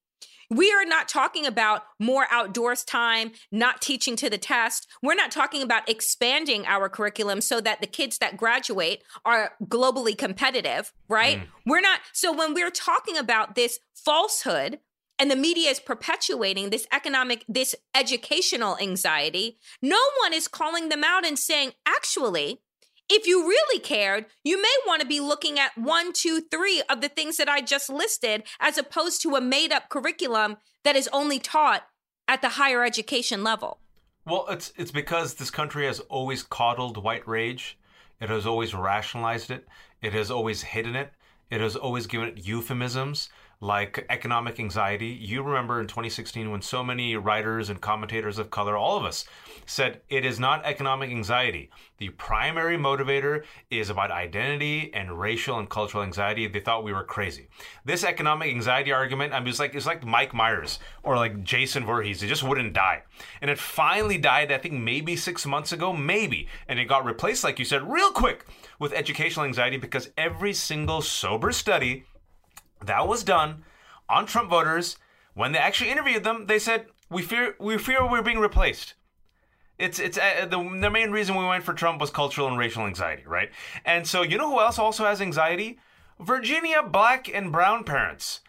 We 0.50 0.72
are 0.72 0.86
not 0.86 1.08
talking 1.08 1.46
about 1.46 1.84
more 2.00 2.28
outdoors 2.32 2.84
time, 2.84 3.32
not 3.52 3.82
teaching 3.82 4.16
to 4.18 4.30
the 4.30 4.38
test. 4.38 4.88
We're 5.02 5.16
not 5.16 5.32
talking 5.32 5.62
about 5.62 5.90
expanding 5.90 6.66
our 6.66 6.90
curriculum 6.90 7.42
so 7.42 7.62
that 7.62 7.82
the 7.82 7.88
kids 7.88 8.18
that 8.20 8.38
graduate 8.38 9.04
are 9.24 9.54
globally 9.64 10.18
competitive, 10.18 10.94
right? 11.08 11.40
Mm. 11.40 11.48
We're 11.66 11.82
not. 11.82 12.02
So 12.14 12.32
when 12.32 12.54
we're 12.54 12.72
talking 12.72 13.18
about 13.18 13.56
this 13.56 13.80
falsehood 13.94 14.80
and 15.18 15.32
the 15.32 15.36
media 15.36 15.70
is 15.70 15.80
perpetuating 15.80 16.70
this 16.70 16.88
economic, 16.92 17.46
this 17.48 17.76
educational 17.96 18.78
anxiety, 18.80 19.58
no 19.82 20.00
one 20.22 20.34
is 20.34 20.48
calling 20.48 20.90
them 20.90 21.04
out 21.04 21.26
and 21.26 21.40
saying, 21.40 21.72
actually, 21.86 22.62
if 23.10 23.28
you 23.28 23.48
really 23.48 23.80
cared, 23.80 24.26
you 24.44 24.62
may 24.62 24.76
want 24.88 25.02
to 25.02 25.08
be 25.08 25.20
looking 25.20 25.60
at 25.60 25.78
one, 25.78 26.14
two, 26.14 26.42
three 26.52 26.82
of 26.90 27.02
the 27.02 27.10
things 27.10 27.38
that 27.38 27.50
I 27.50 27.62
just 27.62 27.90
listed, 27.90 28.44
as 28.60 28.78
opposed 28.78 29.22
to 29.22 29.36
a 29.36 29.42
made 29.42 29.72
up 29.72 29.90
curriculum 29.90 30.58
that 30.84 30.96
is 30.96 31.10
only 31.14 31.40
taught 31.40 31.86
at 32.28 32.42
the 32.42 32.50
higher 32.50 32.84
education 32.84 33.44
level. 33.44 33.80
Well, 34.26 34.48
it's 34.50 34.74
it's 34.76 34.92
because 34.92 35.36
this 35.36 35.52
country 35.52 35.86
has 35.86 36.00
always 36.02 36.42
coddled 36.42 36.98
white 36.98 37.28
rage. 37.28 37.78
It 38.20 38.30
has 38.30 38.48
always 38.48 38.74
rationalized 38.74 39.52
it. 39.52 39.68
It 40.02 40.14
has 40.14 40.32
always 40.32 40.64
hidden 40.64 40.96
it. 40.96 41.12
It 41.52 41.62
has 41.62 41.76
always 41.76 42.08
given 42.08 42.30
it 42.30 42.48
euphemisms 42.48 43.30
like 43.62 44.06
economic 44.10 44.60
anxiety. 44.60 45.08
You 45.08 45.44
remember 45.44 45.82
in 45.82 45.88
2016 45.88 46.52
when 46.52 46.62
so 46.62 46.84
many 46.84 47.16
writers 47.16 47.70
and 47.70 47.80
commentators 47.82 48.38
of 48.38 48.52
color, 48.52 48.78
all 48.78 48.98
of 48.98 49.06
us, 49.06 49.26
said 49.66 50.02
it 50.10 50.26
is 50.26 50.40
not 50.40 50.66
economic 50.66 51.10
anxiety. 51.10 51.70
The 51.98 52.10
primary 52.10 52.78
motivator 52.78 53.44
is 53.70 53.90
about 53.90 54.12
identity 54.12 54.92
and 54.94 55.20
racial 55.20 55.60
and 55.60 55.70
cultural 55.70 56.04
anxiety. 56.04 56.48
They 56.48 56.60
thought 56.60 56.84
we 56.84 56.94
were 56.94 57.04
crazy. 57.04 57.48
This 57.86 58.04
economic 58.04 58.50
anxiety 58.50 58.92
argument, 58.92 59.34
I 59.34 59.40
mean, 59.40 59.50
it's 59.50 59.60
like 59.60 59.74
it's 59.74 59.86
like 59.86 60.06
Mike 60.06 60.34
Myers 60.34 60.80
or 61.04 61.16
like 61.16 61.44
Jason 61.44 61.86
Voorhees. 61.86 62.22
It 62.22 62.28
just 62.28 62.44
wouldn't 62.44 62.74
die, 62.74 63.04
and 63.42 63.50
it 63.50 63.58
finally 63.58 64.18
died. 64.18 64.52
I 64.52 64.58
think 64.58 64.76
maybe 64.76 65.16
six 65.16 65.46
months 65.46 65.72
ago, 65.72 65.94
maybe, 65.94 66.48
and 66.68 66.80
it 66.80 66.86
got 66.86 67.06
replaced, 67.06 67.44
like 67.44 67.60
you 67.60 67.66
said, 67.66 67.90
real 67.90 68.12
quick 68.12 68.46
with 68.80 68.94
educational 68.94 69.46
anxiety 69.46 69.78
because 69.78 70.10
every 70.18 70.54
single 70.54 71.02
sober 71.02 71.52
study 71.52 72.06
that 72.84 73.08
was 73.08 73.24
done 73.24 73.64
on 74.10 74.26
Trump 74.26 74.50
voters 74.50 74.98
when 75.36 75.52
they 75.52 75.60
actually 75.60 75.92
interviewed 75.92 76.24
them, 76.24 76.48
they 76.48 76.58
said 76.58 76.88
we 77.10 77.22
fear 77.22 77.56
we 77.60 77.78
fear 77.78 78.10
we're 78.10 78.24
being 78.24 78.40
replaced. 78.40 78.96
It's 79.78 80.00
it's 80.00 80.18
uh, 80.18 80.48
the 80.50 80.58
the 80.58 80.90
main 80.90 81.12
reason 81.12 81.36
we 81.36 81.46
went 81.46 81.64
for 81.64 81.74
Trump 81.74 82.02
was 82.02 82.10
cultural 82.10 82.48
and 82.48 82.58
racial 82.58 82.88
anxiety, 82.88 83.24
right? 83.28 83.52
And 83.86 84.08
so 84.08 84.24
you 84.24 84.38
know 84.38 84.50
who 84.50 84.60
else 84.60 84.80
also 84.80 85.06
has 85.06 85.22
anxiety? 85.22 85.78
Virginia 86.20 86.82
black 86.82 87.30
and 87.34 87.52
brown 87.52 87.84
parents. 87.84 88.40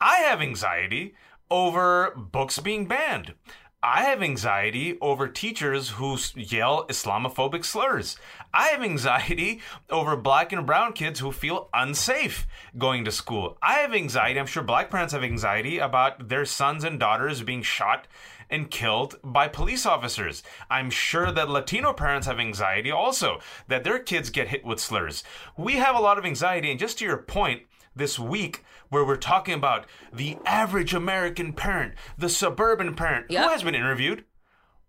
I 0.00 0.18
have 0.18 0.40
anxiety 0.40 1.14
over 1.50 2.12
books 2.16 2.60
being 2.60 2.86
banned. 2.86 3.34
I 3.82 4.02
have 4.02 4.24
anxiety 4.24 4.98
over 5.00 5.28
teachers 5.28 5.90
who 5.90 6.18
yell 6.34 6.84
Islamophobic 6.88 7.64
slurs. 7.64 8.16
I 8.52 8.68
have 8.70 8.82
anxiety 8.82 9.60
over 9.88 10.16
black 10.16 10.50
and 10.52 10.66
brown 10.66 10.94
kids 10.94 11.20
who 11.20 11.30
feel 11.30 11.68
unsafe 11.72 12.48
going 12.76 13.04
to 13.04 13.12
school. 13.12 13.56
I 13.62 13.74
have 13.74 13.94
anxiety, 13.94 14.40
I'm 14.40 14.46
sure 14.46 14.64
black 14.64 14.90
parents 14.90 15.12
have 15.12 15.22
anxiety 15.22 15.78
about 15.78 16.28
their 16.28 16.44
sons 16.44 16.82
and 16.82 16.98
daughters 16.98 17.42
being 17.42 17.62
shot 17.62 18.08
and 18.50 18.68
killed 18.68 19.14
by 19.22 19.46
police 19.46 19.86
officers. 19.86 20.42
I'm 20.68 20.90
sure 20.90 21.30
that 21.30 21.48
Latino 21.48 21.92
parents 21.92 22.26
have 22.26 22.40
anxiety 22.40 22.90
also 22.90 23.38
that 23.68 23.84
their 23.84 24.00
kids 24.00 24.30
get 24.30 24.48
hit 24.48 24.64
with 24.64 24.80
slurs. 24.80 25.22
We 25.56 25.74
have 25.74 25.94
a 25.94 26.00
lot 26.00 26.18
of 26.18 26.26
anxiety, 26.26 26.72
and 26.72 26.80
just 26.80 26.98
to 26.98 27.04
your 27.04 27.18
point, 27.18 27.62
this 27.94 28.18
week 28.18 28.64
where 28.90 29.04
we're 29.04 29.16
talking 29.16 29.54
about 29.54 29.86
the 30.12 30.38
average 30.46 30.94
American 30.94 31.52
parent, 31.52 31.94
the 32.16 32.28
suburban 32.28 32.94
parent, 32.94 33.26
Yep. 33.30 33.42
who 33.44 33.50
has 33.50 33.62
been 33.62 33.74
interviewed? 33.74 34.24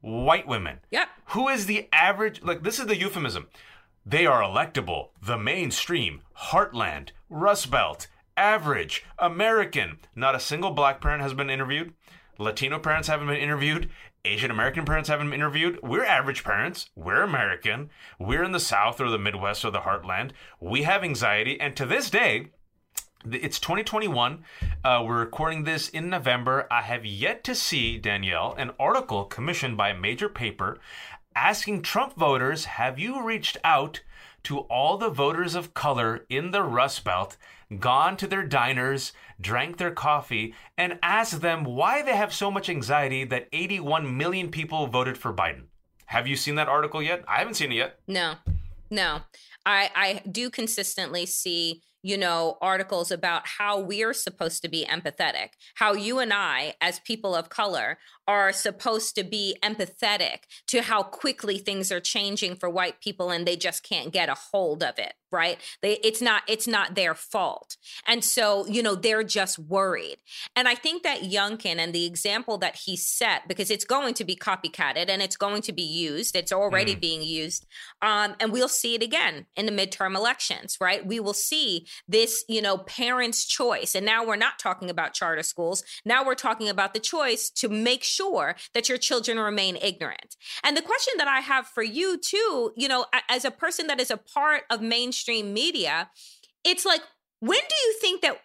White 0.01 0.47
women. 0.47 0.79
Yep. 0.91 1.09
Who 1.27 1.49
is 1.49 1.65
the 1.65 1.87
average? 1.91 2.41
Like, 2.41 2.63
this 2.63 2.79
is 2.79 2.85
the 2.85 2.97
euphemism. 2.97 3.47
They 4.05 4.25
are 4.25 4.41
electable, 4.41 5.09
the 5.21 5.37
mainstream, 5.37 6.21
heartland, 6.37 7.09
Rust 7.29 7.69
Belt, 7.69 8.07
average, 8.37 9.05
American. 9.19 9.99
Not 10.15 10.35
a 10.35 10.39
single 10.39 10.71
black 10.71 11.01
parent 11.01 11.21
has 11.21 11.33
been 11.33 11.49
interviewed. 11.49 11.93
Latino 12.37 12.79
parents 12.79 13.09
haven't 13.09 13.27
been 13.27 13.35
interviewed. 13.35 13.89
Asian 14.25 14.51
American 14.51 14.85
parents 14.85 15.09
haven't 15.09 15.29
been 15.29 15.39
interviewed. 15.39 15.79
We're 15.83 16.05
average 16.05 16.43
parents. 16.43 16.89
We're 16.95 17.21
American. 17.21 17.89
We're 18.17 18.43
in 18.43 18.51
the 18.53 18.59
South 18.59 18.99
or 19.01 19.09
the 19.09 19.17
Midwest 19.19 19.63
or 19.65 19.71
the 19.71 19.79
heartland. 19.81 20.31
We 20.61 20.83
have 20.83 21.03
anxiety. 21.03 21.59
And 21.59 21.75
to 21.75 21.85
this 21.85 22.09
day, 22.09 22.47
it's 23.25 23.59
2021. 23.59 24.43
Uh, 24.83 25.03
we're 25.05 25.19
recording 25.19 25.63
this 25.63 25.89
in 25.89 26.09
November. 26.09 26.67
I 26.71 26.81
have 26.83 27.05
yet 27.05 27.43
to 27.45 27.55
see, 27.55 27.97
Danielle, 27.97 28.55
an 28.57 28.71
article 28.79 29.25
commissioned 29.25 29.75
by 29.75 29.89
a 29.89 29.97
major 29.97 30.29
paper 30.29 30.79
asking 31.35 31.81
Trump 31.81 32.15
voters 32.15 32.65
Have 32.65 32.97
you 32.97 33.23
reached 33.23 33.57
out 33.63 34.01
to 34.43 34.59
all 34.59 34.97
the 34.97 35.09
voters 35.09 35.53
of 35.53 35.73
color 35.73 36.25
in 36.29 36.51
the 36.51 36.63
Rust 36.63 37.03
Belt, 37.03 37.35
gone 37.77 38.15
to 38.17 38.27
their 38.27 38.43
diners, 38.43 39.11
drank 39.39 39.77
their 39.77 39.91
coffee, 39.91 40.53
and 40.77 40.97
asked 41.03 41.41
them 41.41 41.65
why 41.65 42.01
they 42.01 42.15
have 42.15 42.33
so 42.33 42.49
much 42.49 42.69
anxiety 42.69 43.25
that 43.25 43.49
81 43.51 44.17
million 44.17 44.49
people 44.49 44.87
voted 44.87 45.17
for 45.17 45.33
Biden? 45.33 45.63
Have 46.05 46.25
you 46.25 46.37
seen 46.37 46.55
that 46.55 46.69
article 46.69 47.03
yet? 47.03 47.23
I 47.27 47.39
haven't 47.39 47.55
seen 47.55 47.71
it 47.73 47.75
yet. 47.75 47.99
No, 48.07 48.35
no. 48.89 49.19
I 49.65 49.89
I 49.93 50.21
do 50.29 50.49
consistently 50.49 51.25
see 51.25 51.81
you 52.01 52.17
know 52.17 52.57
articles 52.61 53.11
about 53.11 53.47
how 53.47 53.79
we're 53.79 54.13
supposed 54.13 54.61
to 54.61 54.69
be 54.69 54.85
empathetic, 54.85 55.49
how 55.75 55.93
you 55.93 56.19
and 56.19 56.33
I 56.33 56.75
as 56.81 56.99
people 56.99 57.35
of 57.35 57.49
color 57.49 57.97
are 58.27 58.53
supposed 58.53 59.15
to 59.15 59.23
be 59.23 59.57
empathetic 59.63 60.39
to 60.67 60.81
how 60.81 61.03
quickly 61.03 61.57
things 61.57 61.91
are 61.91 61.99
changing 61.99 62.55
for 62.55 62.69
white 62.69 63.01
people 63.01 63.31
and 63.31 63.45
they 63.45 63.55
just 63.55 63.83
can't 63.83 64.13
get 64.13 64.29
a 64.29 64.35
hold 64.35 64.83
of 64.83 64.99
it 64.99 65.13
right? 65.31 65.59
They 65.81 65.93
it's 66.03 66.21
not 66.21 66.43
it's 66.47 66.67
not 66.67 66.95
their 66.95 67.13
fault. 67.13 67.77
And 68.07 68.23
so 68.23 68.65
you 68.67 68.81
know 68.81 68.95
they're 68.95 69.23
just 69.23 69.59
worried. 69.59 70.17
And 70.55 70.67
i 70.67 70.75
think 70.75 71.03
that 71.03 71.21
youngkin 71.21 71.77
and 71.77 71.93
the 71.93 72.05
example 72.05 72.57
that 72.57 72.75
he 72.85 72.95
set 72.95 73.47
because 73.47 73.71
it's 73.71 73.85
going 73.85 74.13
to 74.15 74.23
be 74.23 74.35
copycatted 74.35 75.09
and 75.09 75.21
it's 75.21 75.37
going 75.37 75.61
to 75.61 75.73
be 75.73 75.83
used 75.83 76.35
it's 76.35 76.51
already 76.51 76.95
being 76.95 77.21
used 77.21 77.65
um, 78.01 78.35
and 78.39 78.51
we'll 78.51 78.67
see 78.67 78.95
it 78.95 79.03
again 79.03 79.45
in 79.55 79.65
the 79.65 79.71
midterm 79.71 80.15
elections 80.15 80.77
right? 80.81 81.05
We 81.05 81.19
will 81.19 81.33
see 81.33 81.85
this 82.07 82.43
you 82.47 82.61
know 82.61 82.77
parents 82.77 83.45
choice. 83.45 83.95
And 83.95 84.05
now 84.05 84.25
we're 84.25 84.35
not 84.35 84.59
talking 84.59 84.89
about 84.89 85.13
charter 85.13 85.43
schools. 85.43 85.83
Now 86.05 86.25
we're 86.25 86.35
talking 86.35 86.69
about 86.69 86.93
the 86.93 86.99
choice 86.99 87.49
to 87.51 87.69
make 87.69 88.03
sure 88.03 88.55
that 88.73 88.89
your 88.89 88.97
children 88.97 89.39
remain 89.39 89.77
ignorant. 89.81 90.35
And 90.63 90.75
the 90.75 90.81
question 90.81 91.13
that 91.17 91.27
i 91.27 91.39
have 91.39 91.67
for 91.67 91.83
you 91.83 92.17
too 92.17 92.71
you 92.75 92.87
know 92.87 93.05
as 93.27 93.45
a 93.45 93.51
person 93.51 93.87
that 93.87 93.99
is 93.99 94.11
a 94.11 94.17
part 94.17 94.63
of 94.69 94.81
mainstream 94.81 95.53
media 95.53 96.09
it's 96.63 96.85
like, 96.85 97.01
when 97.39 97.59
do 97.59 97.75
you 97.85 97.97
think 98.01 98.21
that 98.21 98.39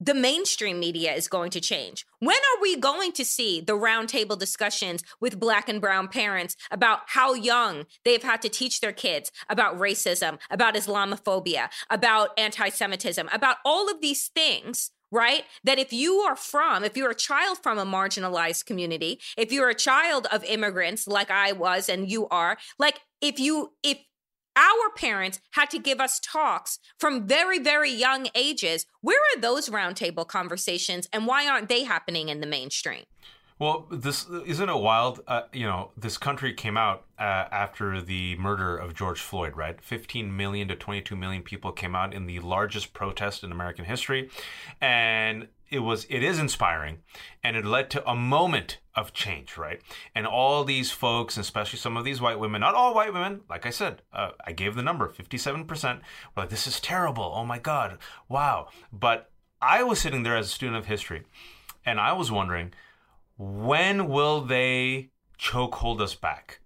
the 0.00 0.14
mainstream 0.14 0.80
media 0.80 1.12
is 1.12 1.28
going 1.28 1.50
to 1.50 1.60
change. 1.60 2.06
When 2.20 2.36
are 2.36 2.62
we 2.62 2.76
going 2.76 3.12
to 3.12 3.24
see 3.24 3.60
the 3.60 3.74
roundtable 3.74 4.38
discussions 4.38 5.04
with 5.20 5.38
black 5.38 5.68
and 5.68 5.80
brown 5.80 6.08
parents 6.08 6.56
about 6.70 7.00
how 7.08 7.34
young 7.34 7.84
they've 8.04 8.22
had 8.22 8.40
to 8.42 8.48
teach 8.48 8.80
their 8.80 8.92
kids 8.92 9.30
about 9.48 9.78
racism, 9.78 10.38
about 10.50 10.74
Islamophobia, 10.74 11.68
about 11.90 12.30
anti 12.38 12.70
Semitism, 12.70 13.28
about 13.32 13.56
all 13.64 13.90
of 13.90 14.00
these 14.00 14.28
things? 14.28 14.90
Right? 15.12 15.42
That 15.64 15.80
if 15.80 15.92
you 15.92 16.18
are 16.20 16.36
from, 16.36 16.84
if 16.84 16.96
you're 16.96 17.10
a 17.10 17.16
child 17.16 17.58
from 17.60 17.78
a 17.78 17.84
marginalized 17.84 18.64
community, 18.64 19.18
if 19.36 19.50
you're 19.50 19.68
a 19.68 19.74
child 19.74 20.28
of 20.30 20.44
immigrants 20.44 21.08
like 21.08 21.32
I 21.32 21.50
was 21.50 21.88
and 21.88 22.08
you 22.08 22.28
are, 22.28 22.58
like 22.78 23.00
if 23.20 23.40
you, 23.40 23.72
if 23.82 23.98
our 24.56 24.90
parents 24.96 25.40
had 25.52 25.70
to 25.70 25.78
give 25.78 26.00
us 26.00 26.20
talks 26.20 26.78
from 26.98 27.26
very, 27.26 27.58
very 27.58 27.90
young 27.90 28.28
ages. 28.34 28.86
Where 29.00 29.18
are 29.18 29.40
those 29.40 29.68
roundtable 29.68 30.26
conversations 30.26 31.08
and 31.12 31.26
why 31.26 31.48
aren't 31.48 31.68
they 31.68 31.84
happening 31.84 32.28
in 32.28 32.40
the 32.40 32.46
mainstream? 32.46 33.04
Well, 33.60 33.86
this 33.90 34.26
isn't 34.46 34.70
it 34.70 34.78
wild? 34.78 35.20
Uh, 35.28 35.42
you 35.52 35.66
know, 35.66 35.90
this 35.94 36.16
country 36.16 36.54
came 36.54 36.78
out 36.78 37.04
uh, 37.18 37.44
after 37.52 38.00
the 38.00 38.34
murder 38.36 38.74
of 38.74 38.94
George 38.94 39.20
Floyd, 39.20 39.54
right? 39.54 39.78
15 39.82 40.34
million 40.34 40.66
to 40.68 40.76
22 40.76 41.14
million 41.14 41.42
people 41.42 41.70
came 41.70 41.94
out 41.94 42.14
in 42.14 42.24
the 42.24 42.40
largest 42.40 42.94
protest 42.94 43.44
in 43.44 43.52
American 43.52 43.84
history, 43.84 44.30
and 44.80 45.46
it 45.70 45.80
was 45.80 46.06
it 46.10 46.22
is 46.22 46.38
inspiring, 46.38 46.98
and 47.44 47.56
it 47.56 47.64
led 47.64 47.90
to 47.90 48.08
a 48.08 48.16
moment 48.16 48.78
of 48.94 49.12
change, 49.12 49.56
right? 49.56 49.80
And 50.14 50.26
all 50.26 50.64
these 50.64 50.90
folks, 50.90 51.36
especially 51.36 51.78
some 51.78 51.96
of 51.96 52.04
these 52.04 52.20
white 52.20 52.40
women, 52.40 52.60
not 52.60 52.74
all 52.74 52.94
white 52.94 53.12
women, 53.12 53.42
like 53.48 53.66
I 53.66 53.70
said, 53.70 54.02
uh, 54.12 54.30
I 54.44 54.52
gave 54.52 54.74
the 54.74 54.82
number 54.82 55.08
57%, 55.08 55.96
were 55.96 56.02
like, 56.36 56.48
this 56.48 56.66
is 56.66 56.80
terrible. 56.80 57.32
Oh 57.34 57.44
my 57.44 57.58
God, 57.58 57.98
wow. 58.28 58.68
But 58.92 59.30
I 59.62 59.82
was 59.84 60.00
sitting 60.00 60.22
there 60.24 60.36
as 60.36 60.46
a 60.46 60.50
student 60.50 60.78
of 60.78 60.86
history, 60.86 61.22
and 61.84 62.00
I 62.00 62.12
was 62.12 62.32
wondering 62.32 62.72
when 63.38 64.08
will 64.08 64.42
they 64.42 65.10
choke 65.38 65.76
hold 65.76 66.02
us 66.02 66.14
back? 66.14 66.60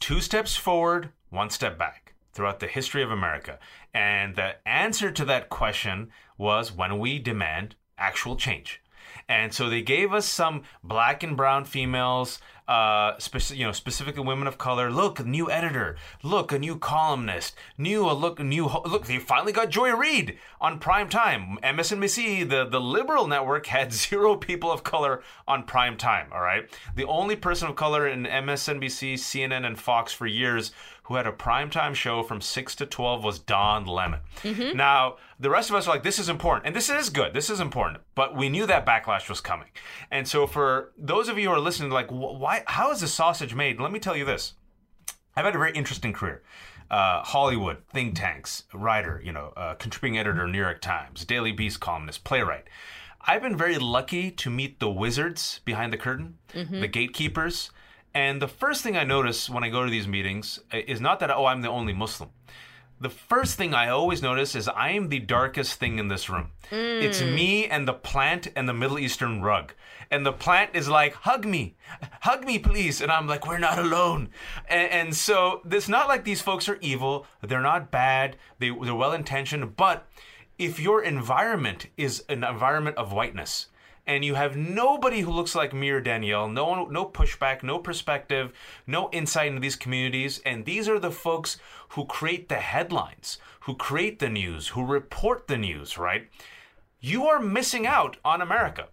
Two 0.00 0.20
steps 0.20 0.56
forward, 0.56 1.10
one 1.28 1.50
step 1.50 1.78
back 1.78 2.14
throughout 2.32 2.60
the 2.60 2.66
history 2.66 3.02
of 3.02 3.10
America. 3.10 3.58
And 3.92 4.36
the 4.36 4.54
answer 4.66 5.10
to 5.10 5.24
that 5.26 5.50
question 5.50 6.10
was 6.38 6.72
when 6.72 6.98
we 6.98 7.18
demand 7.18 7.76
actual 8.02 8.36
change. 8.36 8.82
And 9.28 9.54
so 9.54 9.70
they 9.70 9.82
gave 9.82 10.12
us 10.12 10.26
some 10.26 10.64
black 10.82 11.22
and 11.22 11.36
brown 11.36 11.64
females, 11.64 12.40
uh, 12.72 13.16
speci- 13.18 13.56
you 13.58 13.66
know, 13.66 13.72
specifically 13.72 14.24
women 14.24 14.46
of 14.46 14.56
color. 14.56 14.90
Look, 14.90 15.20
a 15.20 15.24
new 15.24 15.50
editor. 15.50 15.96
Look, 16.22 16.52
a 16.52 16.58
new 16.58 16.78
columnist. 16.78 17.54
New, 17.76 18.08
a 18.08 18.12
look, 18.12 18.38
new. 18.38 18.68
Ho- 18.68 18.82
look, 18.86 19.06
they 19.06 19.18
finally 19.18 19.52
got 19.52 19.68
Joy 19.68 19.94
Reid 19.94 20.38
on 20.58 20.78
prime 20.78 21.10
time. 21.10 21.58
MSNBC, 21.62 22.48
the 22.48 22.64
the 22.64 22.80
liberal 22.80 23.26
network, 23.26 23.66
had 23.66 23.92
zero 24.06 24.36
people 24.36 24.72
of 24.72 24.84
color 24.84 25.22
on 25.46 25.64
prime 25.64 25.98
time. 25.98 26.28
All 26.32 26.40
right, 26.40 26.64
the 26.96 27.04
only 27.04 27.36
person 27.36 27.68
of 27.68 27.76
color 27.76 28.08
in 28.08 28.24
MSNBC, 28.24 29.14
CNN, 29.14 29.66
and 29.66 29.78
Fox 29.78 30.14
for 30.14 30.26
years 30.26 30.72
who 31.04 31.16
had 31.16 31.26
a 31.26 31.32
primetime 31.32 31.94
show 31.94 32.22
from 32.22 32.40
6 32.40 32.74
to 32.76 32.86
12 32.86 33.24
was 33.24 33.38
Don 33.40 33.86
Lemon. 33.86 34.20
Mm-hmm. 34.42 34.76
Now, 34.76 35.16
the 35.38 35.50
rest 35.50 35.68
of 35.68 35.74
us 35.74 35.88
are 35.88 35.90
like, 35.90 36.04
this 36.04 36.20
is 36.20 36.28
important. 36.28 36.66
And 36.66 36.76
this 36.76 36.88
is 36.88 37.10
good. 37.10 37.34
This 37.34 37.50
is 37.50 37.58
important. 37.58 38.02
But 38.14 38.36
we 38.36 38.48
knew 38.48 38.66
that 38.66 38.86
backlash 38.86 39.28
was 39.28 39.40
coming. 39.40 39.68
And 40.12 40.28
so, 40.28 40.46
for 40.46 40.92
those 40.96 41.28
of 41.28 41.38
you 41.38 41.48
who 41.48 41.54
are 41.54 41.60
listening, 41.60 41.90
like, 41.90 42.08
why, 42.08 42.61
how 42.66 42.90
is 42.90 43.02
a 43.02 43.08
sausage 43.08 43.54
made? 43.54 43.80
Let 43.80 43.92
me 43.92 43.98
tell 43.98 44.16
you 44.16 44.24
this 44.24 44.54
I've 45.36 45.44
had 45.44 45.54
a 45.54 45.58
very 45.58 45.72
interesting 45.72 46.12
career. 46.12 46.42
Uh, 46.90 47.22
Hollywood, 47.22 47.78
think 47.92 48.16
tanks, 48.16 48.64
writer, 48.74 49.20
you 49.24 49.32
know, 49.32 49.52
uh, 49.56 49.74
contributing 49.74 50.18
editor, 50.18 50.46
New 50.46 50.58
York 50.58 50.82
Times, 50.82 51.24
Daily 51.24 51.50
Beast 51.52 51.80
columnist, 51.80 52.22
playwright. 52.22 52.64
I've 53.22 53.40
been 53.40 53.56
very 53.56 53.78
lucky 53.78 54.30
to 54.32 54.50
meet 54.50 54.78
the 54.78 54.90
wizards 54.90 55.60
behind 55.64 55.92
the 55.92 55.96
curtain, 55.96 56.38
mm-hmm. 56.52 56.80
the 56.80 56.88
gatekeepers, 56.88 57.70
and 58.14 58.42
the 58.42 58.48
first 58.48 58.82
thing 58.82 58.96
I 58.96 59.04
notice 59.04 59.48
when 59.48 59.64
I 59.64 59.70
go 59.70 59.84
to 59.84 59.90
these 59.90 60.06
meetings 60.06 60.60
is 60.72 61.00
not 61.00 61.20
that, 61.20 61.30
oh, 61.30 61.46
I'm 61.46 61.62
the 61.62 61.68
only 61.68 61.94
Muslim. 61.94 62.30
The 63.02 63.10
first 63.10 63.56
thing 63.56 63.74
I 63.74 63.88
always 63.88 64.22
notice 64.22 64.54
is 64.54 64.68
I 64.68 64.90
am 64.90 65.08
the 65.08 65.18
darkest 65.18 65.80
thing 65.80 65.98
in 65.98 66.06
this 66.06 66.30
room. 66.30 66.52
Mm. 66.70 67.02
It's 67.02 67.20
me 67.20 67.66
and 67.66 67.88
the 67.88 67.92
plant 67.92 68.46
and 68.54 68.68
the 68.68 68.72
Middle 68.72 68.96
Eastern 68.96 69.42
rug. 69.42 69.74
And 70.08 70.24
the 70.24 70.32
plant 70.32 70.70
is 70.74 70.88
like, 70.88 71.14
hug 71.14 71.44
me, 71.44 71.74
hug 72.20 72.44
me, 72.44 72.60
please. 72.60 73.00
And 73.00 73.10
I'm 73.10 73.26
like, 73.26 73.44
we're 73.44 73.58
not 73.58 73.80
alone. 73.80 74.28
And, 74.68 74.88
and 74.90 75.16
so 75.16 75.62
it's 75.68 75.88
not 75.88 76.06
like 76.06 76.22
these 76.22 76.40
folks 76.40 76.68
are 76.68 76.78
evil. 76.80 77.26
They're 77.40 77.60
not 77.60 77.90
bad. 77.90 78.36
They, 78.60 78.70
they're 78.70 78.94
well 78.94 79.12
intentioned. 79.12 79.74
But 79.74 80.06
if 80.56 80.78
your 80.78 81.02
environment 81.02 81.88
is 81.96 82.22
an 82.28 82.44
environment 82.44 82.98
of 82.98 83.12
whiteness, 83.12 83.66
and 84.06 84.24
you 84.24 84.34
have 84.34 84.56
nobody 84.56 85.20
who 85.20 85.30
looks 85.30 85.54
like 85.54 85.72
me 85.72 85.90
or 85.90 86.00
Danielle, 86.00 86.48
no 86.48 86.84
no 86.86 87.04
pushback, 87.04 87.62
no 87.62 87.78
perspective, 87.78 88.52
no 88.86 89.08
insight 89.12 89.48
into 89.48 89.60
these 89.60 89.76
communities, 89.76 90.40
and 90.44 90.64
these 90.64 90.88
are 90.88 90.98
the 90.98 91.10
folks 91.10 91.58
who 91.90 92.04
create 92.04 92.48
the 92.48 92.56
headlines, 92.56 93.38
who 93.60 93.74
create 93.74 94.18
the 94.18 94.28
news, 94.28 94.68
who 94.68 94.84
report 94.84 95.46
the 95.46 95.58
news, 95.58 95.98
right? 95.98 96.28
You 97.00 97.26
are 97.26 97.40
missing 97.40 97.86
out 97.86 98.16
on 98.24 98.40
America. 98.40 98.88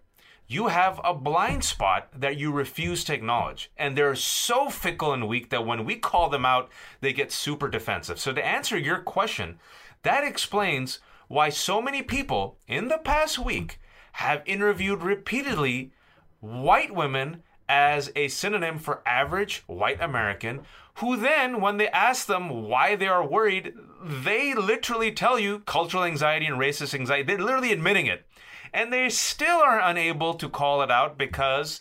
You 0.46 0.66
have 0.66 1.00
a 1.04 1.14
blind 1.14 1.62
spot 1.62 2.08
that 2.12 2.36
you 2.36 2.50
refuse 2.50 3.04
to 3.04 3.14
acknowledge. 3.14 3.70
And 3.76 3.96
they're 3.96 4.16
so 4.16 4.68
fickle 4.68 5.12
and 5.12 5.28
weak 5.28 5.50
that 5.50 5.64
when 5.64 5.84
we 5.84 5.94
call 5.94 6.28
them 6.28 6.44
out, 6.44 6.70
they 7.00 7.12
get 7.12 7.30
super 7.30 7.68
defensive. 7.68 8.18
So, 8.18 8.32
to 8.32 8.44
answer 8.44 8.76
your 8.76 8.98
question, 8.98 9.60
that 10.02 10.24
explains 10.24 10.98
why 11.28 11.50
so 11.50 11.80
many 11.80 12.02
people 12.02 12.58
in 12.66 12.88
the 12.88 12.98
past 12.98 13.38
week 13.38 13.79
have 14.12 14.42
interviewed 14.46 15.02
repeatedly 15.02 15.92
white 16.40 16.94
women 16.94 17.42
as 17.68 18.10
a 18.16 18.28
synonym 18.28 18.78
for 18.78 19.00
average 19.06 19.62
white 19.66 20.00
American, 20.02 20.62
who 20.94 21.16
then, 21.16 21.60
when 21.60 21.76
they 21.76 21.88
ask 21.88 22.26
them 22.26 22.68
why 22.68 22.96
they 22.96 23.06
are 23.06 23.26
worried, 23.26 23.72
they 24.02 24.54
literally 24.54 25.12
tell 25.12 25.38
you 25.38 25.60
cultural 25.60 26.04
anxiety 26.04 26.46
and 26.46 26.58
racist 26.58 26.94
anxiety. 26.94 27.22
They're 27.22 27.38
literally 27.38 27.72
admitting 27.72 28.06
it. 28.06 28.26
And 28.72 28.92
they 28.92 29.08
still 29.08 29.58
are 29.58 29.80
unable 29.80 30.34
to 30.34 30.48
call 30.48 30.82
it 30.82 30.90
out 30.90 31.16
because 31.16 31.80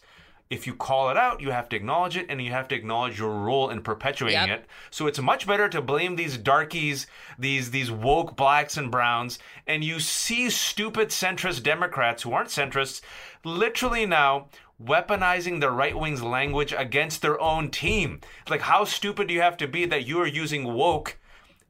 if 0.49 0.65
you 0.65 0.73
call 0.73 1.11
it 1.11 1.17
out, 1.17 1.41
you 1.41 1.51
have 1.51 1.69
to 1.69 1.75
acknowledge 1.75 2.17
it 2.17 2.25
and 2.27 2.41
you 2.41 2.49
have 2.49 2.67
to 2.69 2.75
acknowledge 2.75 3.19
your 3.19 3.29
role 3.29 3.69
in 3.69 3.81
perpetuating 3.81 4.47
yep. 4.47 4.61
it. 4.61 4.65
So 4.89 5.05
it's 5.05 5.21
much 5.21 5.45
better 5.45 5.69
to 5.69 5.81
blame 5.81 6.15
these 6.15 6.37
darkies, 6.37 7.05
these 7.37 7.69
these 7.69 7.91
woke 7.91 8.35
blacks 8.35 8.75
and 8.75 8.89
browns, 8.89 9.37
and 9.67 9.83
you 9.83 9.99
see 9.99 10.49
stupid 10.49 11.09
centrist 11.09 11.61
Democrats 11.61 12.23
who 12.23 12.33
aren't 12.33 12.49
centrists 12.49 13.01
literally 13.43 14.07
now 14.07 14.47
weaponizing 14.83 15.59
the 15.59 15.69
right 15.69 15.97
wing's 15.97 16.23
language 16.23 16.73
against 16.75 17.21
their 17.21 17.39
own 17.39 17.69
team. 17.69 18.19
Like 18.49 18.61
how 18.61 18.85
stupid 18.85 19.27
do 19.27 19.35
you 19.35 19.41
have 19.41 19.57
to 19.57 19.67
be 19.67 19.85
that 19.85 20.07
you 20.07 20.19
are 20.19 20.27
using 20.27 20.73
woke 20.73 21.19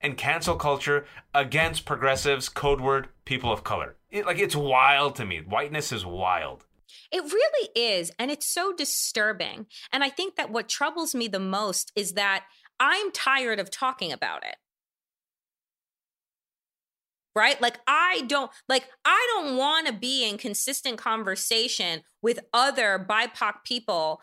and 0.02 0.18
cancel 0.18 0.56
culture 0.56 1.06
against 1.36 1.86
progressives, 1.86 2.48
code 2.48 2.80
word 2.80 3.10
people 3.26 3.52
of 3.52 3.66
color? 3.66 3.98
It, 4.10 4.26
like 4.26 4.40
it's 4.40 4.56
wild 4.56 5.18
to 5.18 5.26
me. 5.26 5.40
Whiteness 5.40 5.92
is 5.92 6.06
wild. 6.06 6.66
It 7.12 7.24
really 7.24 7.70
is. 7.76 8.12
And 8.20 8.32
it's 8.32 8.48
so 8.48 8.74
disturbing. 8.74 9.68
And 9.92 10.04
I 10.04 10.10
think 10.10 10.36
that 10.36 10.52
what 10.52 10.70
troubles 10.70 11.16
me 11.16 11.28
the 11.28 11.40
most 11.40 11.92
is 11.96 12.14
that 12.14 12.46
I'm 12.80 13.12
tired 13.12 13.60
of 13.60 13.70
talking 13.70 14.12
about 14.12 14.46
it. 14.46 14.56
Right? 17.36 17.62
Like, 17.62 17.80
I 17.88 18.24
don't, 18.28 18.52
like, 18.68 18.86
I 19.06 19.28
don't 19.36 19.56
want 19.56 19.88
to 19.88 19.94
be 19.94 20.28
in 20.28 20.38
consistent 20.38 20.98
conversation 20.98 22.02
with 22.22 22.40
other 22.54 23.06
BIPOC 23.08 23.64
people 23.64 24.22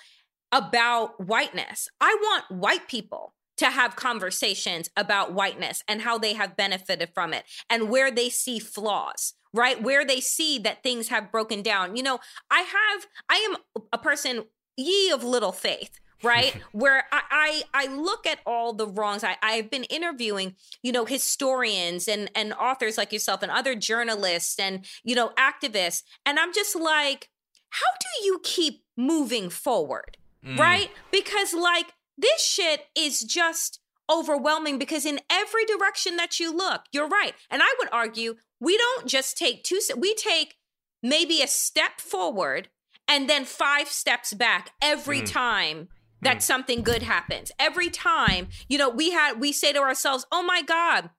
about 0.52 1.24
whiteness. 1.24 1.88
I 2.00 2.16
want 2.20 2.50
white 2.50 2.88
people 2.88 3.34
to 3.56 3.70
have 3.70 3.96
conversations 3.96 4.90
about 4.96 5.32
whiteness 5.32 5.82
and 5.88 6.02
how 6.02 6.18
they 6.18 6.34
have 6.34 6.56
benefited 6.56 7.10
from 7.14 7.32
it 7.32 7.44
and 7.70 7.88
where 7.88 8.10
they 8.10 8.28
see 8.28 8.58
flaws 8.58 9.34
right? 9.56 9.82
Where 9.82 10.04
they 10.04 10.20
see 10.20 10.58
that 10.60 10.82
things 10.82 11.08
have 11.08 11.32
broken 11.32 11.62
down. 11.62 11.96
You 11.96 12.02
know, 12.02 12.18
I 12.50 12.60
have, 12.60 13.06
I 13.28 13.36
am 13.50 13.84
a 13.92 13.98
person, 13.98 14.44
ye 14.76 15.10
of 15.10 15.24
little 15.24 15.52
faith, 15.52 15.98
right 16.22 16.54
where 16.72 17.04
I, 17.12 17.62
I, 17.74 17.84
I 17.84 17.94
look 17.94 18.26
at 18.26 18.40
all 18.46 18.72
the 18.72 18.86
wrongs 18.86 19.22
I, 19.22 19.36
i've 19.42 19.70
been 19.70 19.84
interviewing 19.84 20.54
you 20.82 20.92
know 20.92 21.04
historians 21.04 22.08
and 22.08 22.30
and 22.34 22.52
authors 22.54 22.96
like 22.96 23.12
yourself 23.12 23.42
and 23.42 23.52
other 23.52 23.74
journalists 23.74 24.58
and 24.58 24.86
you 25.04 25.14
know 25.14 25.32
activists 25.38 26.02
and 26.24 26.38
i'm 26.38 26.52
just 26.54 26.74
like 26.74 27.28
how 27.68 27.86
do 28.00 28.24
you 28.24 28.40
keep 28.42 28.82
moving 28.96 29.50
forward 29.50 30.16
mm. 30.44 30.58
right 30.58 30.90
because 31.10 31.52
like 31.52 31.92
this 32.16 32.42
shit 32.42 32.86
is 32.96 33.20
just 33.20 33.80
overwhelming 34.10 34.78
because 34.78 35.04
in 35.04 35.20
every 35.30 35.64
direction 35.64 36.16
that 36.16 36.38
you 36.38 36.54
look 36.54 36.82
you're 36.92 37.08
right 37.08 37.34
and 37.50 37.62
i 37.62 37.74
would 37.78 37.88
argue 37.92 38.36
we 38.60 38.76
don't 38.76 39.06
just 39.06 39.36
take 39.36 39.64
two 39.64 39.80
we 39.96 40.14
take 40.14 40.54
maybe 41.02 41.42
a 41.42 41.46
step 41.46 42.00
forward 42.00 42.68
and 43.08 43.28
then 43.28 43.44
five 43.44 43.88
steps 43.88 44.32
back 44.32 44.70
every 44.80 45.20
mm. 45.20 45.30
time 45.30 45.88
that 46.22 46.38
mm. 46.38 46.42
something 46.42 46.82
good 46.82 47.02
happens 47.02 47.50
every 47.58 47.90
time 47.90 48.48
you 48.68 48.78
know 48.78 48.88
we 48.88 49.10
had 49.10 49.40
we 49.40 49.52
say 49.52 49.72
to 49.72 49.80
ourselves 49.80 50.24
oh 50.30 50.42
my 50.42 50.62
god 50.62 51.10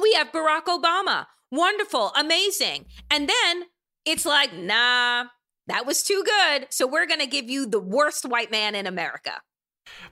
we 0.00 0.12
have 0.14 0.32
barack 0.32 0.64
obama 0.64 1.26
wonderful, 1.52 2.10
amazing. 2.16 2.86
And 3.08 3.28
then 3.28 3.64
it's 4.04 4.26
like, 4.26 4.52
nah, 4.54 5.26
that 5.68 5.86
was 5.86 6.02
too 6.02 6.24
good. 6.24 6.66
So 6.70 6.88
we're 6.88 7.06
going 7.06 7.20
to 7.20 7.26
give 7.26 7.48
you 7.48 7.66
the 7.66 7.78
worst 7.78 8.24
white 8.24 8.50
man 8.50 8.74
in 8.74 8.86
America. 8.86 9.42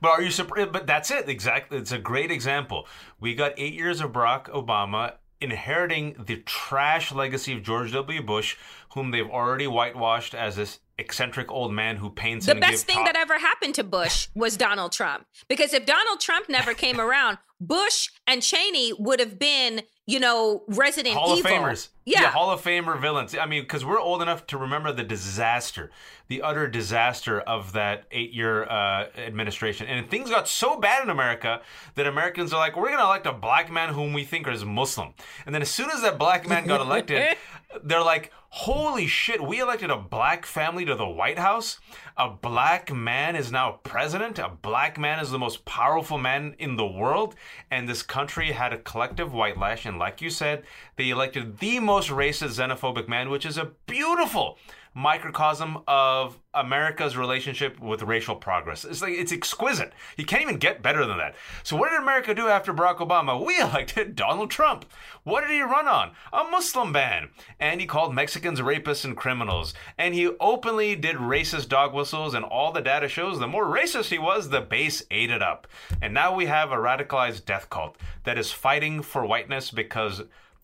But 0.00 0.11
are 0.11 0.22
you 0.22 0.30
surprised? 0.30 0.72
But 0.72 0.87
that's 0.87 1.11
it. 1.11 1.28
Exactly. 1.28 1.78
It's 1.78 1.92
a 1.92 1.98
great 1.98 2.30
example. 2.30 2.87
We 3.18 3.35
got 3.35 3.54
eight 3.56 3.74
years 3.74 4.00
of 4.00 4.12
Barack 4.12 4.44
Obama 4.50 5.14
inheriting 5.40 6.14
the 6.26 6.37
trash 6.37 7.12
legacy 7.12 7.54
of 7.54 7.62
George 7.62 7.92
W. 7.92 8.22
Bush, 8.22 8.56
whom 8.94 9.11
they've 9.11 9.28
already 9.28 9.66
whitewashed 9.66 10.35
as 10.35 10.56
this 10.56 10.80
eccentric 11.00 11.50
old 11.50 11.72
man 11.72 11.96
who 11.96 12.10
paints. 12.10 12.46
The 12.46 12.54
best 12.54 12.86
thing 12.86 13.02
that 13.04 13.16
ever 13.16 13.38
happened 13.38 13.74
to 13.76 13.84
Bush 13.84 14.28
was 14.34 14.56
Donald 14.56 14.92
Trump. 14.92 15.26
Because 15.48 15.72
if 15.72 15.86
Donald 15.86 16.20
Trump 16.20 16.48
never 16.48 16.74
came 16.74 17.00
around, 17.00 17.38
Bush 17.60 18.08
and 18.26 18.42
Cheney 18.42 18.92
would 18.98 19.20
have 19.20 19.38
been, 19.38 19.82
you 20.06 20.18
know, 20.18 20.64
Resident 20.66 21.14
Hall 21.14 21.36
Evil. 21.36 21.50
of 21.50 21.56
Famers. 21.58 21.88
Yeah. 22.06 22.22
yeah 22.22 22.30
Hall 22.30 22.50
of 22.50 22.62
Famer 22.62 22.98
villains. 22.98 23.36
I 23.36 23.44
mean, 23.44 23.62
because 23.62 23.84
we're 23.84 24.00
old 24.00 24.22
enough 24.22 24.46
to 24.48 24.56
remember 24.56 24.92
the 24.92 25.02
disaster, 25.02 25.90
the 26.28 26.40
utter 26.40 26.66
disaster 26.66 27.40
of 27.40 27.72
that 27.74 28.04
eight 28.10 28.32
year 28.32 28.64
uh, 28.64 29.08
administration. 29.18 29.86
And 29.88 30.08
things 30.08 30.30
got 30.30 30.48
so 30.48 30.80
bad 30.80 31.04
in 31.04 31.10
America 31.10 31.60
that 31.96 32.06
Americans 32.06 32.54
are 32.54 32.58
like, 32.58 32.76
we're 32.76 32.88
going 32.88 32.98
to 32.98 33.04
elect 33.04 33.26
a 33.26 33.32
black 33.32 33.70
man 33.70 33.92
whom 33.92 34.14
we 34.14 34.24
think 34.24 34.48
is 34.48 34.64
Muslim. 34.64 35.12
And 35.44 35.54
then 35.54 35.60
as 35.60 35.70
soon 35.70 35.90
as 35.90 36.00
that 36.00 36.18
black 36.18 36.48
man 36.48 36.66
got 36.66 36.80
elected, 36.80 37.36
they're 37.84 38.02
like, 38.02 38.32
holy 38.48 39.06
shit, 39.06 39.40
we 39.42 39.60
elected 39.60 39.90
a 39.90 39.96
black 39.96 40.46
family 40.46 40.84
to 40.90 40.96
the 40.96 41.07
White 41.07 41.38
House. 41.38 41.79
A 42.16 42.29
black 42.29 42.92
man 42.92 43.37
is 43.37 43.53
now 43.53 43.79
president. 43.85 44.38
A 44.38 44.48
black 44.48 44.98
man 44.98 45.20
is 45.20 45.31
the 45.31 45.38
most 45.38 45.64
powerful 45.64 46.18
man 46.18 46.57
in 46.59 46.76
the 46.76 46.87
world. 46.87 47.37
And 47.70 47.88
this 47.88 48.03
country 48.03 48.53
had 48.53 48.72
a 48.72 48.79
collective 48.79 49.33
white 49.33 49.57
lash. 49.57 49.87
And 49.87 49.98
like 49.98 50.20
you 50.20 50.31
said, 50.31 50.64
they 50.96 51.11
elected 51.11 51.59
the 51.59 51.79
most 51.79 52.11
racist, 52.11 52.59
xenophobic 52.59 53.09
man, 53.09 53.31
which 53.31 53.46
is 53.46 53.57
a 53.57 53.70
beautiful 53.87 54.59
microcosm 54.94 55.79
of 55.87 56.37
America's 56.53 57.16
relationship 57.16 57.79
with 57.79 58.03
racial 58.03 58.35
progress. 58.35 58.85
It's 58.85 59.00
like 59.00 59.12
it's 59.12 59.33
exquisite. 59.33 59.92
You 60.16 60.24
can't 60.24 60.42
even 60.42 60.57
get 60.57 60.83
better 60.83 61.07
than 61.07 61.18
that. 61.18 61.37
So 61.62 61.76
what 61.76 61.90
did 61.90 62.00
America 62.00 62.35
do 62.35 62.48
after 62.48 62.74
Barack 62.74 62.98
Obama? 62.98 63.40
We 63.50 63.59
elected 63.61 64.14
Donald 64.14 64.50
Trump. 64.50 64.85
What 65.24 65.40
did 65.40 65.50
he 65.50 65.61
run 65.62 65.88
on? 65.88 66.12
A 66.33 66.44
Muslim 66.44 66.92
ban. 66.92 67.31
And 67.59 67.81
he 67.81 67.87
called 67.87 68.14
Mexicans 68.14 68.61
rapists 68.61 69.05
and 69.05 69.16
criminals. 69.16 69.74
And 69.98 70.14
he 70.14 70.29
openly 70.38 70.94
did 70.94 71.16
racist 71.16 71.68
dog 71.68 71.92
whistles 71.94 72.35
and 72.35 72.44
all 72.44 72.70
the 72.70 72.81
data 72.81 73.09
shows 73.09 73.38
the 73.38 73.48
more 73.48 73.66
racist 73.66 74.11
he 74.11 74.18
was, 74.18 74.48
the 74.48 74.61
base 74.61 75.03
ate 75.11 75.31
it 75.31 75.42
up. 75.42 75.66
And 76.00 76.14
now 76.14 76.35
we 76.35 76.46
have 76.46 76.70
a 76.70 76.76
radicalized 76.76 77.44
death 77.44 77.70
cult 77.70 77.96
that 78.24 78.38
is 78.38 78.53
fighting 78.53 79.03
for 79.03 79.26
whiteness 79.26 79.70
because 79.70 80.22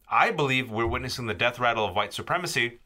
I 0.09 0.31
believe 0.31 0.71
we're 0.71 0.87
witnessing 0.87 1.27
the 1.27 1.35
death 1.35 1.59
rattle 1.59 1.87
of 1.87 1.97
white 1.97 2.13
supremacy 2.13 2.79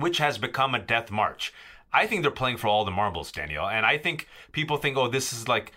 which 0.00 0.18
has 0.18 0.38
become 0.38 0.74
a 0.74 0.78
death 0.78 1.10
march. 1.10 1.52
I 1.92 2.06
think 2.06 2.22
they're 2.22 2.30
playing 2.30 2.58
for 2.58 2.68
all 2.68 2.84
the 2.84 2.90
marbles, 2.90 3.32
Danielle. 3.32 3.68
And 3.68 3.84
I 3.84 3.98
think 3.98 4.28
people 4.52 4.76
think, 4.76 4.96
oh, 4.96 5.08
this 5.08 5.32
is 5.32 5.48
like 5.48 5.72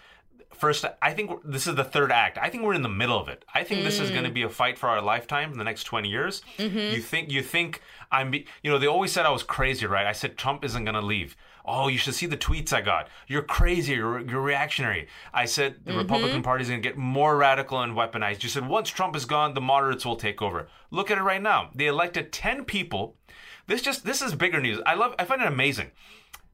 first 0.53 0.85
i 1.01 1.11
think 1.11 1.31
this 1.43 1.67
is 1.67 1.75
the 1.75 1.83
third 1.83 2.11
act 2.11 2.37
i 2.37 2.49
think 2.49 2.63
we're 2.63 2.73
in 2.73 2.81
the 2.81 2.89
middle 2.89 3.19
of 3.19 3.27
it 3.27 3.43
i 3.53 3.63
think 3.63 3.81
mm. 3.81 3.83
this 3.83 3.99
is 3.99 4.09
going 4.11 4.23
to 4.23 4.29
be 4.29 4.43
a 4.43 4.49
fight 4.49 4.77
for 4.77 4.87
our 4.87 5.01
lifetime 5.01 5.51
in 5.51 5.57
the 5.57 5.63
next 5.63 5.83
20 5.83 6.07
years 6.07 6.41
mm-hmm. 6.57 6.77
you 6.77 7.01
think 7.01 7.31
you 7.31 7.41
think 7.41 7.81
i'm 8.11 8.31
be, 8.31 8.45
you 8.61 8.71
know 8.71 8.77
they 8.77 8.87
always 8.87 9.11
said 9.11 9.25
i 9.25 9.29
was 9.29 9.43
crazy 9.43 9.85
right 9.85 10.05
i 10.05 10.11
said 10.11 10.37
trump 10.37 10.63
isn't 10.63 10.85
going 10.85 10.95
to 10.95 11.01
leave 11.01 11.35
oh 11.65 11.87
you 11.87 11.97
should 11.97 12.13
see 12.13 12.25
the 12.25 12.37
tweets 12.37 12.71
i 12.71 12.81
got 12.81 13.07
you're 13.27 13.41
crazy 13.41 13.93
you're, 13.93 14.19
you're 14.21 14.41
reactionary 14.41 15.07
i 15.33 15.43
said 15.43 15.75
the 15.83 15.91
mm-hmm. 15.91 15.99
republican 15.99 16.43
party 16.43 16.61
is 16.61 16.69
going 16.69 16.81
to 16.81 16.87
get 16.87 16.97
more 16.97 17.35
radical 17.35 17.81
and 17.81 17.93
weaponized 17.93 18.43
you 18.43 18.49
said 18.49 18.67
once 18.67 18.89
trump 18.89 19.15
is 19.15 19.25
gone 19.25 19.53
the 19.53 19.61
moderates 19.61 20.05
will 20.05 20.15
take 20.15 20.41
over 20.41 20.67
look 20.91 21.09
at 21.09 21.17
it 21.17 21.23
right 21.23 21.41
now 21.41 21.69
they 21.73 21.87
elected 21.87 22.31
10 22.31 22.65
people 22.65 23.17
this 23.67 23.81
just 23.81 24.05
this 24.05 24.21
is 24.21 24.35
bigger 24.35 24.61
news. 24.61 24.79
I 24.85 24.95
love 24.95 25.15
I 25.17 25.25
find 25.25 25.41
it 25.41 25.47
amazing 25.47 25.91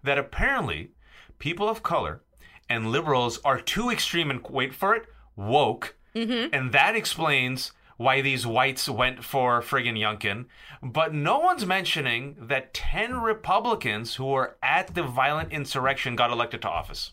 that 0.03 0.17
apparently 0.17 0.91
people 1.39 1.69
of 1.69 1.83
color 1.83 2.21
and 2.69 2.91
liberals 2.91 3.39
are 3.43 3.59
too 3.59 3.89
extreme 3.89 4.29
and 4.29 4.45
wait 4.47 4.73
for 4.75 4.95
it, 4.95 5.05
woke. 5.35 5.95
Mm-hmm. 6.15 6.53
And 6.53 6.71
that 6.71 6.95
explains 6.95 7.71
why 7.97 8.21
these 8.21 8.47
whites 8.47 8.87
went 8.87 9.23
for 9.23 9.61
friggin' 9.61 9.99
Youngkin. 9.99 10.45
But 10.81 11.13
no 11.13 11.39
one's 11.39 11.65
mentioning 11.65 12.37
that 12.39 12.73
10 12.73 13.19
Republicans 13.19 14.15
who 14.15 14.25
were 14.25 14.57
at 14.63 14.95
the 14.95 15.03
violent 15.03 15.51
insurrection 15.51 16.15
got 16.15 16.31
elected 16.31 16.61
to 16.61 16.69
office. 16.69 17.11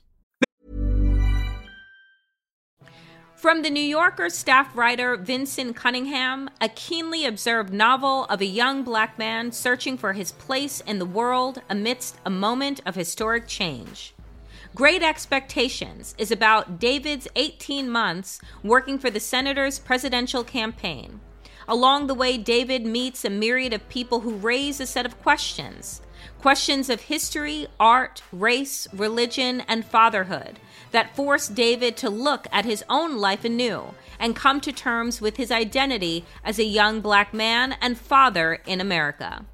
From 3.37 3.61
The 3.61 3.69
New 3.69 3.83
Yorker 3.83 4.31
staff 4.31 4.75
writer 4.75 5.15
Vinson 5.15 5.75
Cunningham, 5.75 6.49
a 6.59 6.71
keenly 6.71 7.27
observed 7.27 7.71
novel 7.71 8.25
of 8.25 8.41
a 8.41 8.47
young 8.47 8.83
black 8.83 9.19
man 9.19 9.53
searching 9.53 9.99
for 9.99 10.15
his 10.15 10.33
place 10.33 10.81
in 10.81 10.99
the 10.99 11.05
world 11.05 11.61
amidst 11.69 12.17
a 12.25 12.31
moment 12.31 12.81
of 12.87 12.95
historic 12.95 13.47
change. 13.47 14.15
Great 14.75 15.03
Expectations 15.03 16.15
is 16.17 16.31
about 16.31 16.81
David's 16.81 17.29
18 17.37 17.91
months 17.91 18.41
working 18.63 18.99
for 18.99 19.11
the 19.11 19.21
senator's 19.21 19.79
presidential 19.79 20.43
campaign. 20.43 21.21
Along 21.69 22.07
the 22.07 22.15
way, 22.15 22.39
David 22.39 22.87
meets 22.87 23.23
a 23.23 23.29
myriad 23.29 23.75
of 23.75 23.87
people 23.91 24.21
who 24.21 24.37
raise 24.37 24.81
a 24.81 24.87
set 24.87 25.05
of 25.05 25.21
questions 25.21 26.01
questions 26.41 26.89
of 26.89 27.03
history, 27.03 27.67
art, 27.79 28.23
race, 28.33 28.89
religion, 28.93 29.61
and 29.69 29.85
fatherhood 29.85 30.59
that 30.97 31.15
forced 31.15 31.55
David 31.55 31.95
to 31.99 32.09
look 32.09 32.47
at 32.51 32.65
his 32.65 32.83
own 32.89 33.19
life 33.19 33.45
anew 33.45 33.95
and 34.19 34.35
come 34.35 34.63
to 34.63 34.73
terms 34.73 35.21
with 35.21 35.37
his 35.37 35.51
identity 35.51 36.25
as 36.43 36.59
a 36.59 36.65
young 36.65 37.03
black 37.03 37.35
man 37.35 37.77
and 37.83 37.99
father 37.99 38.61
in 38.67 38.81
America. 38.81 39.45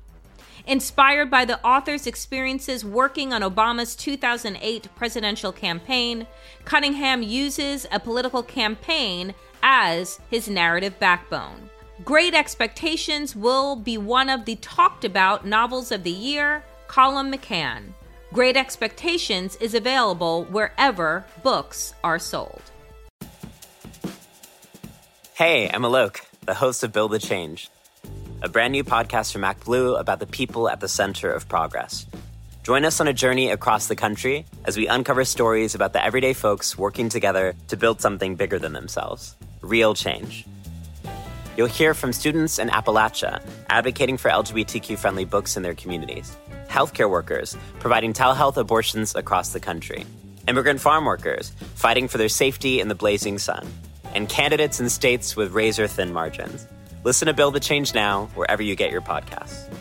Inspired 0.68 1.28
by 1.32 1.44
the 1.44 1.60
author's 1.66 2.06
experiences 2.06 2.84
working 2.84 3.32
on 3.32 3.42
Obama's 3.42 3.96
2008 3.96 4.88
presidential 4.94 5.50
campaign, 5.50 6.28
Cunningham 6.64 7.24
uses 7.24 7.88
a 7.90 7.98
political 7.98 8.44
campaign 8.44 9.34
as 9.64 10.20
his 10.30 10.48
narrative 10.48 10.96
backbone. 11.00 11.68
Great 12.04 12.34
Expectations 12.34 13.34
will 13.34 13.74
be 13.74 13.98
one 13.98 14.30
of 14.30 14.44
the 14.44 14.54
talked 14.56 15.04
about 15.04 15.44
novels 15.44 15.90
of 15.90 16.04
the 16.04 16.10
year, 16.10 16.62
Colum 16.86 17.32
McCann. 17.32 17.94
Great 18.32 18.56
Expectations 18.56 19.56
is 19.56 19.74
available 19.74 20.44
wherever 20.44 21.22
books 21.42 21.92
are 22.02 22.18
sold. 22.18 22.62
Hey, 25.34 25.68
I'm 25.68 25.82
Alok, 25.82 26.20
the 26.46 26.54
host 26.54 26.82
of 26.82 26.94
Build 26.94 27.12
the 27.12 27.18
Change, 27.18 27.68
a 28.40 28.48
brand 28.48 28.72
new 28.72 28.84
podcast 28.84 29.34
from 29.34 29.42
ActBlue 29.42 30.00
about 30.00 30.18
the 30.18 30.26
people 30.26 30.70
at 30.70 30.80
the 30.80 30.88
center 30.88 31.30
of 31.30 31.46
progress. 31.46 32.06
Join 32.62 32.86
us 32.86 33.02
on 33.02 33.08
a 33.08 33.12
journey 33.12 33.50
across 33.50 33.88
the 33.88 33.96
country 33.96 34.46
as 34.64 34.78
we 34.78 34.86
uncover 34.86 35.26
stories 35.26 35.74
about 35.74 35.92
the 35.92 36.02
everyday 36.02 36.32
folks 36.32 36.78
working 36.78 37.10
together 37.10 37.52
to 37.68 37.76
build 37.76 38.00
something 38.00 38.36
bigger 38.36 38.58
than 38.58 38.72
themselves 38.72 39.36
real 39.60 39.92
change. 39.92 40.46
You'll 41.58 41.66
hear 41.66 41.92
from 41.92 42.14
students 42.14 42.58
in 42.58 42.70
Appalachia 42.70 43.42
advocating 43.68 44.16
for 44.16 44.30
LGBTQ 44.30 44.96
friendly 44.96 45.26
books 45.26 45.58
in 45.58 45.62
their 45.62 45.74
communities 45.74 46.34
healthcare 46.72 47.08
workers 47.08 47.56
providing 47.78 48.12
telehealth 48.12 48.56
abortions 48.56 49.14
across 49.14 49.52
the 49.52 49.60
country, 49.60 50.04
immigrant 50.48 50.80
farm 50.80 51.04
workers 51.04 51.52
fighting 51.74 52.08
for 52.08 52.18
their 52.18 52.28
safety 52.28 52.80
in 52.80 52.88
the 52.88 52.94
blazing 52.94 53.38
sun, 53.38 53.66
and 54.14 54.28
candidates 54.28 54.80
in 54.80 54.88
states 54.88 55.36
with 55.36 55.52
razor 55.52 55.86
thin 55.86 56.12
margins. 56.12 56.66
Listen 57.04 57.26
to 57.26 57.34
Build 57.34 57.54
the 57.54 57.60
Change 57.60 57.94
Now 57.94 58.28
wherever 58.34 58.62
you 58.62 58.74
get 58.74 58.90
your 58.90 59.02
podcasts. 59.02 59.71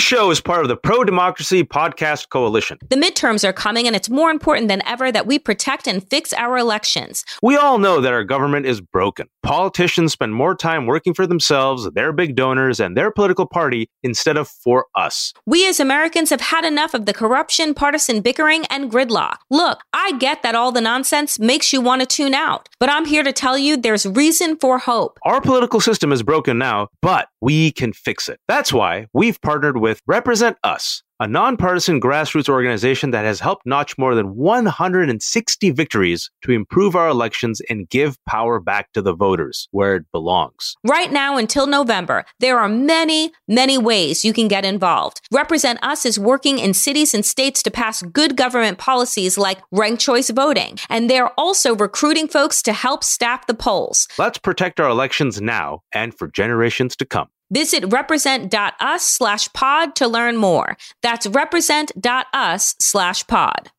This 0.00 0.06
show 0.06 0.30
is 0.30 0.40
part 0.40 0.62
of 0.62 0.68
the 0.68 0.78
Pro 0.78 1.04
Democracy 1.04 1.62
Podcast 1.62 2.30
Coalition. 2.30 2.78
The 2.88 2.96
midterms 2.96 3.46
are 3.46 3.52
coming, 3.52 3.86
and 3.86 3.94
it's 3.94 4.08
more 4.08 4.30
important 4.30 4.68
than 4.68 4.82
ever 4.86 5.12
that 5.12 5.26
we 5.26 5.38
protect 5.38 5.86
and 5.86 6.02
fix 6.08 6.32
our 6.32 6.56
elections. 6.56 7.22
We 7.42 7.58
all 7.58 7.76
know 7.76 8.00
that 8.00 8.14
our 8.14 8.24
government 8.24 8.64
is 8.64 8.80
broken. 8.80 9.26
Politicians 9.42 10.12
spend 10.12 10.34
more 10.34 10.54
time 10.54 10.86
working 10.86 11.12
for 11.12 11.26
themselves, 11.26 11.86
their 11.94 12.14
big 12.14 12.34
donors, 12.34 12.80
and 12.80 12.96
their 12.96 13.10
political 13.10 13.46
party 13.46 13.90
instead 14.02 14.38
of 14.38 14.48
for 14.48 14.86
us. 14.94 15.34
We 15.44 15.68
as 15.68 15.78
Americans 15.78 16.30
have 16.30 16.40
had 16.40 16.64
enough 16.64 16.94
of 16.94 17.04
the 17.04 17.12
corruption, 17.12 17.74
partisan 17.74 18.22
bickering, 18.22 18.64
and 18.70 18.90
gridlock. 18.90 19.36
Look, 19.50 19.80
I 19.92 20.12
get 20.12 20.42
that 20.42 20.54
all 20.54 20.72
the 20.72 20.80
nonsense 20.80 21.38
makes 21.38 21.74
you 21.74 21.82
want 21.82 22.00
to 22.00 22.06
tune 22.06 22.32
out, 22.32 22.70
but 22.78 22.88
I'm 22.88 23.04
here 23.04 23.22
to 23.22 23.32
tell 23.32 23.58
you 23.58 23.76
there's 23.76 24.06
reason 24.06 24.56
for 24.56 24.78
hope. 24.78 25.18
Our 25.24 25.42
political 25.42 25.78
system 25.78 26.10
is 26.10 26.22
broken 26.22 26.56
now, 26.56 26.88
but 27.02 27.28
we 27.40 27.72
can 27.72 27.92
fix 27.92 28.28
it. 28.28 28.38
That's 28.48 28.72
why 28.72 29.06
we've 29.12 29.40
partnered 29.40 29.78
with 29.78 30.00
Represent 30.06 30.56
Us 30.62 31.02
a 31.20 31.28
nonpartisan 31.28 32.00
grassroots 32.00 32.48
organization 32.48 33.10
that 33.10 33.26
has 33.26 33.40
helped 33.40 33.66
notch 33.66 33.98
more 33.98 34.14
than 34.14 34.34
160 34.34 35.70
victories 35.70 36.30
to 36.42 36.50
improve 36.50 36.96
our 36.96 37.08
elections 37.08 37.60
and 37.68 37.90
give 37.90 38.16
power 38.24 38.58
back 38.58 38.90
to 38.92 39.02
the 39.02 39.14
voters 39.14 39.68
where 39.70 39.96
it 39.96 40.06
belongs. 40.12 40.76
Right 40.82 41.12
now 41.12 41.36
until 41.36 41.66
November, 41.66 42.24
there 42.38 42.58
are 42.58 42.70
many, 42.70 43.32
many 43.46 43.76
ways 43.76 44.24
you 44.24 44.32
can 44.32 44.48
get 44.48 44.64
involved. 44.64 45.20
Represent 45.30 45.78
Us 45.84 46.06
is 46.06 46.18
working 46.18 46.58
in 46.58 46.72
cities 46.72 47.12
and 47.12 47.24
states 47.24 47.62
to 47.64 47.70
pass 47.70 48.00
good 48.00 48.34
government 48.34 48.78
policies 48.78 49.36
like 49.36 49.60
ranked 49.70 50.00
choice 50.00 50.30
voting, 50.30 50.78
and 50.88 51.10
they're 51.10 51.38
also 51.38 51.76
recruiting 51.76 52.28
folks 52.28 52.62
to 52.62 52.72
help 52.72 53.04
staff 53.04 53.46
the 53.46 53.52
polls. 53.52 54.08
Let's 54.18 54.38
protect 54.38 54.80
our 54.80 54.88
elections 54.88 55.38
now 55.38 55.82
and 55.92 56.16
for 56.16 56.28
generations 56.28 56.96
to 56.96 57.04
come. 57.04 57.28
Visit 57.50 57.84
represent.us 57.92 59.04
slash 59.04 59.52
pod 59.52 59.96
to 59.96 60.06
learn 60.06 60.36
more. 60.36 60.76
That's 61.02 61.26
represent.us 61.26 62.76
slash 62.78 63.26
pod. 63.26 63.70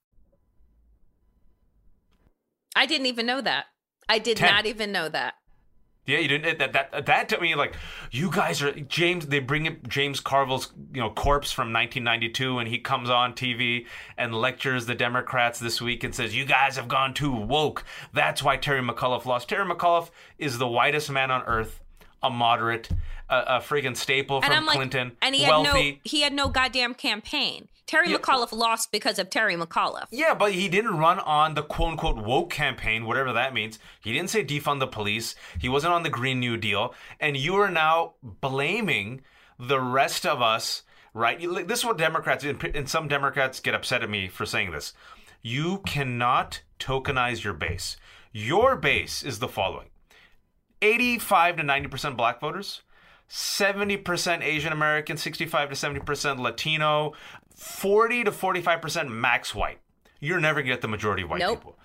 I 2.75 2.85
didn't 2.85 3.07
even 3.07 3.25
know 3.25 3.41
that. 3.41 3.65
I 4.07 4.19
did 4.19 4.37
Ten. 4.37 4.53
not 4.53 4.65
even 4.65 4.91
know 4.91 5.09
that. 5.09 5.35
Yeah, 6.07 6.17
you 6.17 6.27
didn't. 6.27 6.57
That 6.57 6.73
that 6.73 7.05
that 7.05 7.29
to 7.29 7.39
me 7.39 7.53
like 7.53 7.75
you 8.09 8.31
guys 8.31 8.61
are 8.63 8.71
James. 8.71 9.27
They 9.27 9.39
bring 9.39 9.67
up 9.67 9.87
James 9.87 10.19
Carville's 10.19 10.71
you 10.93 10.99
know 10.99 11.11
corpse 11.11 11.51
from 11.51 11.71
1992, 11.71 12.57
and 12.57 12.67
he 12.67 12.79
comes 12.79 13.09
on 13.09 13.33
TV 13.33 13.85
and 14.17 14.33
lectures 14.33 14.87
the 14.87 14.95
Democrats 14.95 15.59
this 15.59 15.79
week 15.79 16.03
and 16.03 16.13
says 16.13 16.35
you 16.35 16.43
guys 16.43 16.75
have 16.75 16.87
gone 16.87 17.13
too 17.13 17.31
woke. 17.31 17.85
That's 18.13 18.41
why 18.41 18.57
Terry 18.57 18.81
McAuliffe 18.81 19.25
lost. 19.25 19.47
Terry 19.49 19.63
McAuliffe 19.63 20.09
is 20.39 20.57
the 20.57 20.67
whitest 20.67 21.11
man 21.11 21.29
on 21.29 21.43
earth, 21.43 21.80
a 22.23 22.29
moderate, 22.29 22.89
a, 23.29 23.35
a 23.37 23.59
friggin' 23.59 23.95
staple 23.97 24.41
from 24.41 24.51
and 24.51 24.57
I'm 24.59 24.65
like, 24.65 24.75
Clinton, 24.75 25.13
and 25.21 25.35
he 25.35 25.43
had 25.43 25.51
wealthy. 25.51 25.91
no, 25.93 25.97
he 26.03 26.21
had 26.21 26.33
no 26.33 26.49
goddamn 26.49 26.93
campaign. 26.93 27.67
Terry 27.87 28.09
Yeah. 28.09 28.17
McAuliffe 28.17 28.53
lost 28.53 28.91
because 28.91 29.19
of 29.19 29.29
Terry 29.29 29.55
McAuliffe. 29.55 30.07
Yeah, 30.11 30.33
but 30.33 30.53
he 30.53 30.69
didn't 30.69 30.97
run 30.97 31.19
on 31.19 31.55
the 31.55 31.63
quote 31.63 31.91
unquote 31.91 32.17
woke 32.23 32.49
campaign, 32.49 33.05
whatever 33.05 33.33
that 33.33 33.53
means. 33.53 33.79
He 34.01 34.13
didn't 34.13 34.29
say 34.29 34.45
defund 34.45 34.79
the 34.79 34.87
police. 34.87 35.35
He 35.59 35.67
wasn't 35.67 35.93
on 35.93 36.03
the 36.03 36.09
Green 36.09 36.39
New 36.39 36.55
Deal. 36.55 36.93
And 37.19 37.35
you 37.35 37.55
are 37.55 37.69
now 37.69 38.13
blaming 38.23 39.21
the 39.59 39.79
rest 39.81 40.25
of 40.25 40.41
us, 40.41 40.83
right? 41.13 41.37
This 41.67 41.79
is 41.79 41.85
what 41.85 41.97
Democrats, 41.97 42.45
and 42.45 42.89
some 42.89 43.07
Democrats 43.09 43.59
get 43.59 43.75
upset 43.75 44.03
at 44.03 44.09
me 44.09 44.27
for 44.29 44.45
saying 44.45 44.71
this. 44.71 44.93
You 45.41 45.79
cannot 45.85 46.61
tokenize 46.79 47.43
your 47.43 47.53
base. 47.53 47.97
Your 48.31 48.75
base 48.77 49.21
is 49.21 49.39
the 49.39 49.47
following 49.49 49.89
85 50.81 51.57
to 51.57 51.63
90% 51.63 52.17
black 52.17 52.39
voters, 52.39 52.81
70% 53.29 54.43
Asian 54.43 54.73
American, 54.73 55.17
65 55.17 55.69
to 55.69 55.75
70% 55.75 56.39
Latino, 56.39 57.13
40 57.55 58.25
to 58.25 58.31
45% 58.31 59.09
max 59.09 59.55
white. 59.55 59.79
You're 60.19 60.39
never 60.39 60.59
going 60.61 60.67
to 60.67 60.73
get 60.73 60.81
the 60.81 60.87
majority 60.87 61.23
of 61.23 61.29
white 61.29 61.39
Nope. 61.39 61.59
people. 61.59 61.77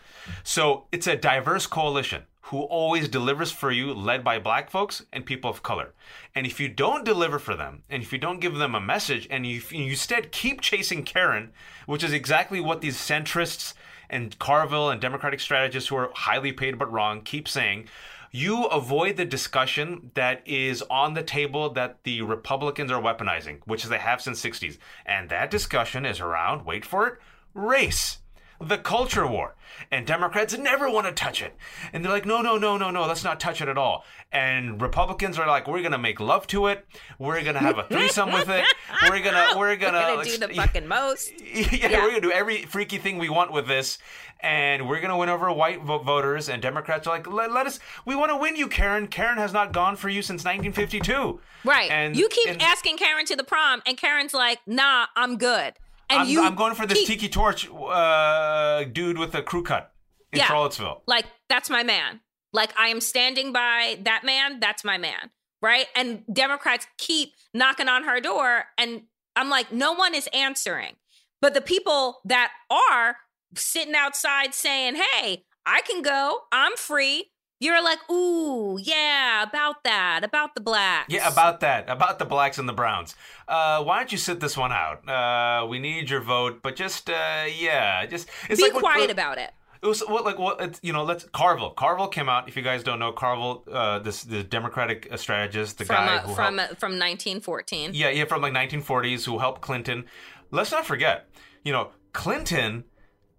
So 0.42 0.86
it's 0.92 1.06
a 1.06 1.16
diverse 1.16 1.66
coalition 1.66 2.24
who 2.42 2.62
always 2.62 3.08
delivers 3.08 3.50
for 3.50 3.72
you, 3.72 3.92
led 3.92 4.22
by 4.22 4.38
black 4.38 4.70
folks 4.70 5.04
and 5.12 5.26
people 5.26 5.50
of 5.50 5.64
color. 5.64 5.94
And 6.34 6.46
if 6.46 6.60
you 6.60 6.68
don't 6.68 7.04
deliver 7.04 7.40
for 7.40 7.56
them, 7.56 7.82
and 7.90 8.02
if 8.02 8.12
you 8.12 8.18
don't 8.18 8.40
give 8.40 8.54
them 8.54 8.74
a 8.74 8.80
message, 8.80 9.26
and 9.30 9.44
you, 9.44 9.60
you 9.70 9.90
instead 9.90 10.30
keep 10.30 10.60
chasing 10.60 11.02
Karen, 11.02 11.50
which 11.86 12.04
is 12.04 12.12
exactly 12.12 12.60
what 12.60 12.82
these 12.82 12.96
centrists 12.96 13.74
and 14.10 14.38
Carville 14.38 14.90
and 14.90 15.00
Democratic 15.00 15.40
strategists 15.40 15.88
who 15.88 15.96
are 15.96 16.10
highly 16.14 16.52
paid 16.52 16.78
but 16.78 16.92
wrong 16.92 17.22
keep 17.22 17.48
saying, 17.48 17.88
you 18.30 18.64
avoid 18.64 19.16
the 19.16 19.24
discussion 19.24 20.10
that 20.14 20.42
is 20.46 20.82
on 20.90 21.14
the 21.14 21.22
table 21.22 21.70
that 21.70 22.02
the 22.02 22.22
Republicans 22.22 22.90
are 22.90 23.00
weaponizing, 23.00 23.60
which 23.64 23.84
they 23.84 23.98
have 23.98 24.20
since 24.20 24.42
60s. 24.44 24.78
And 25.06 25.30
that 25.30 25.50
discussion 25.50 26.04
is 26.04 26.20
around, 26.20 26.66
wait 26.66 26.84
for 26.84 27.06
it, 27.06 27.18
race 27.54 28.18
the 28.60 28.78
culture 28.78 29.26
war. 29.26 29.54
And 29.90 30.06
Democrats 30.06 30.56
never 30.56 30.88
want 30.90 31.06
to 31.06 31.12
touch 31.12 31.42
it. 31.42 31.54
And 31.92 32.02
they're 32.04 32.10
like, 32.12 32.24
no, 32.24 32.40
no, 32.40 32.56
no, 32.56 32.76
no, 32.78 32.90
no, 32.90 33.06
let's 33.06 33.22
not 33.24 33.38
touch 33.38 33.60
it 33.60 33.68
at 33.68 33.76
all. 33.76 34.04
And 34.32 34.80
Republicans 34.80 35.38
are 35.38 35.46
like, 35.46 35.66
we're 35.68 35.82
gonna 35.82 35.98
make 35.98 36.18
love 36.18 36.46
to 36.48 36.68
it. 36.68 36.86
We're 37.18 37.42
gonna 37.44 37.58
have 37.58 37.78
a 37.78 37.84
threesome 37.84 38.32
with 38.32 38.48
it. 38.48 38.64
We're 39.08 39.20
gonna, 39.22 39.54
we're 39.58 39.76
gonna, 39.76 39.98
We're 39.98 40.16
gonna 40.16 40.24
do 40.24 40.38
the 40.38 40.48
fucking 40.54 40.86
most. 40.88 41.32
yeah, 41.40 41.88
Yeah. 41.90 42.02
we're 42.02 42.08
gonna 42.10 42.20
do 42.20 42.32
every 42.32 42.62
freaky 42.64 42.98
thing 42.98 43.18
we 43.18 43.28
want 43.28 43.52
with 43.52 43.66
this, 43.68 43.98
and 44.40 44.88
we're 44.88 45.00
gonna 45.00 45.16
win 45.18 45.28
over 45.28 45.50
white 45.52 45.82
vo- 45.82 45.98
voters. 45.98 46.48
And 46.48 46.62
Democrats 46.62 47.06
are 47.06 47.10
like, 47.10 47.26
let, 47.26 47.52
let 47.52 47.66
us. 47.66 47.78
We 48.06 48.16
want 48.16 48.30
to 48.30 48.36
win 48.36 48.56
you, 48.56 48.68
Karen. 48.68 49.06
Karen 49.08 49.38
has 49.38 49.52
not 49.52 49.72
gone 49.72 49.96
for 49.96 50.08
you 50.08 50.22
since 50.22 50.44
1952. 50.44 51.40
Right. 51.64 51.90
And 51.90 52.16
you 52.16 52.28
keep 52.28 52.48
and 52.48 52.62
asking 52.62 52.96
Karen 52.96 53.26
to 53.26 53.36
the 53.36 53.44
prom, 53.44 53.82
and 53.86 53.96
Karen's 53.96 54.32
like, 54.34 54.60
nah, 54.66 55.06
I'm 55.16 55.36
good. 55.38 55.74
And 56.10 56.20
I'm, 56.22 56.28
you 56.28 56.42
I'm 56.44 56.54
going 56.54 56.74
for 56.74 56.86
this 56.86 57.04
tiki 57.06 57.28
torch 57.28 57.68
uh, 57.70 58.84
dude 58.84 59.18
with 59.18 59.34
a 59.34 59.42
crew 59.42 59.62
cut 59.62 59.92
in 60.32 60.38
Yeah. 60.38 60.46
Charlottesville. 60.46 61.02
like 61.06 61.24
that's 61.48 61.70
my 61.70 61.82
man 61.82 62.20
like 62.52 62.70
i 62.78 62.88
am 62.88 63.00
standing 63.00 63.52
by 63.52 63.98
that 64.02 64.22
man 64.24 64.58
that's 64.60 64.84
my 64.84 64.98
man 64.98 65.30
right 65.62 65.86
and 65.96 66.22
democrats 66.32 66.86
keep 66.98 67.32
knocking 67.54 67.88
on 67.88 68.02
her 68.04 68.20
door 68.20 68.64
and 68.76 69.02
i'm 69.36 69.48
like 69.48 69.72
no 69.72 69.92
one 69.92 70.14
is 70.14 70.28
answering 70.32 70.96
but 71.40 71.54
the 71.54 71.60
people 71.60 72.20
that 72.24 72.50
are 72.70 73.16
sitting 73.54 73.94
outside 73.94 74.52
saying 74.54 74.96
hey 74.96 75.44
i 75.64 75.80
can 75.82 76.02
go 76.02 76.40
i'm 76.52 76.76
free 76.76 77.30
you're 77.58 77.82
like 77.82 77.98
ooh 78.10 78.78
yeah 78.80 79.42
about 79.42 79.82
that 79.84 80.22
about 80.24 80.54
the 80.54 80.60
blacks 80.60 81.12
Yeah, 81.12 81.28
about 81.30 81.60
that, 81.60 81.88
about 81.88 82.18
the 82.18 82.24
blacks 82.24 82.58
and 82.58 82.68
the 82.68 82.72
browns. 82.72 83.14
Uh, 83.48 83.82
why 83.82 83.98
don't 83.98 84.12
you 84.12 84.18
sit 84.18 84.40
this 84.40 84.56
one 84.56 84.72
out? 84.72 85.08
Uh, 85.08 85.66
we 85.66 85.78
need 85.78 86.10
your 86.10 86.20
vote, 86.20 86.60
but 86.62 86.76
just 86.76 87.08
uh, 87.08 87.44
yeah, 87.58 88.04
just 88.06 88.28
it's 88.50 88.60
be 88.60 88.66
like 88.66 88.74
what- 88.74 88.82
quiet 88.82 89.08
uh, 89.10 89.12
about 89.12 89.38
it 89.38 89.52
It 89.82 89.86
was 89.86 90.00
what 90.00 90.24
like 90.24 90.38
what 90.38 90.60
it's, 90.60 90.80
you 90.82 90.92
know. 90.92 91.04
Let's 91.04 91.24
Carville. 91.32 91.70
Carville 91.70 92.08
came 92.08 92.28
out. 92.28 92.48
If 92.48 92.56
you 92.56 92.62
guys 92.62 92.82
don't 92.82 92.98
know, 92.98 93.12
Carville, 93.12 93.62
uh, 93.70 93.98
this 94.00 94.24
the 94.24 94.42
Democratic 94.42 95.08
uh, 95.10 95.16
strategist, 95.16 95.78
the 95.78 95.84
from 95.84 95.96
guy 95.96 96.16
uh, 96.16 96.20
who 96.26 96.34
from 96.34 96.58
helped, 96.58 96.72
uh, 96.72 96.76
from 96.82 96.92
1914 96.98 97.90
yeah, 97.94 98.08
yeah, 98.10 98.24
from 98.24 98.42
like 98.42 98.52
1940s, 98.52 99.24
who 99.24 99.38
helped 99.38 99.60
Clinton. 99.60 100.04
Let's 100.50 100.72
not 100.72 100.84
forget, 100.86 101.28
you 101.64 101.72
know, 101.72 101.90
Clinton 102.12 102.84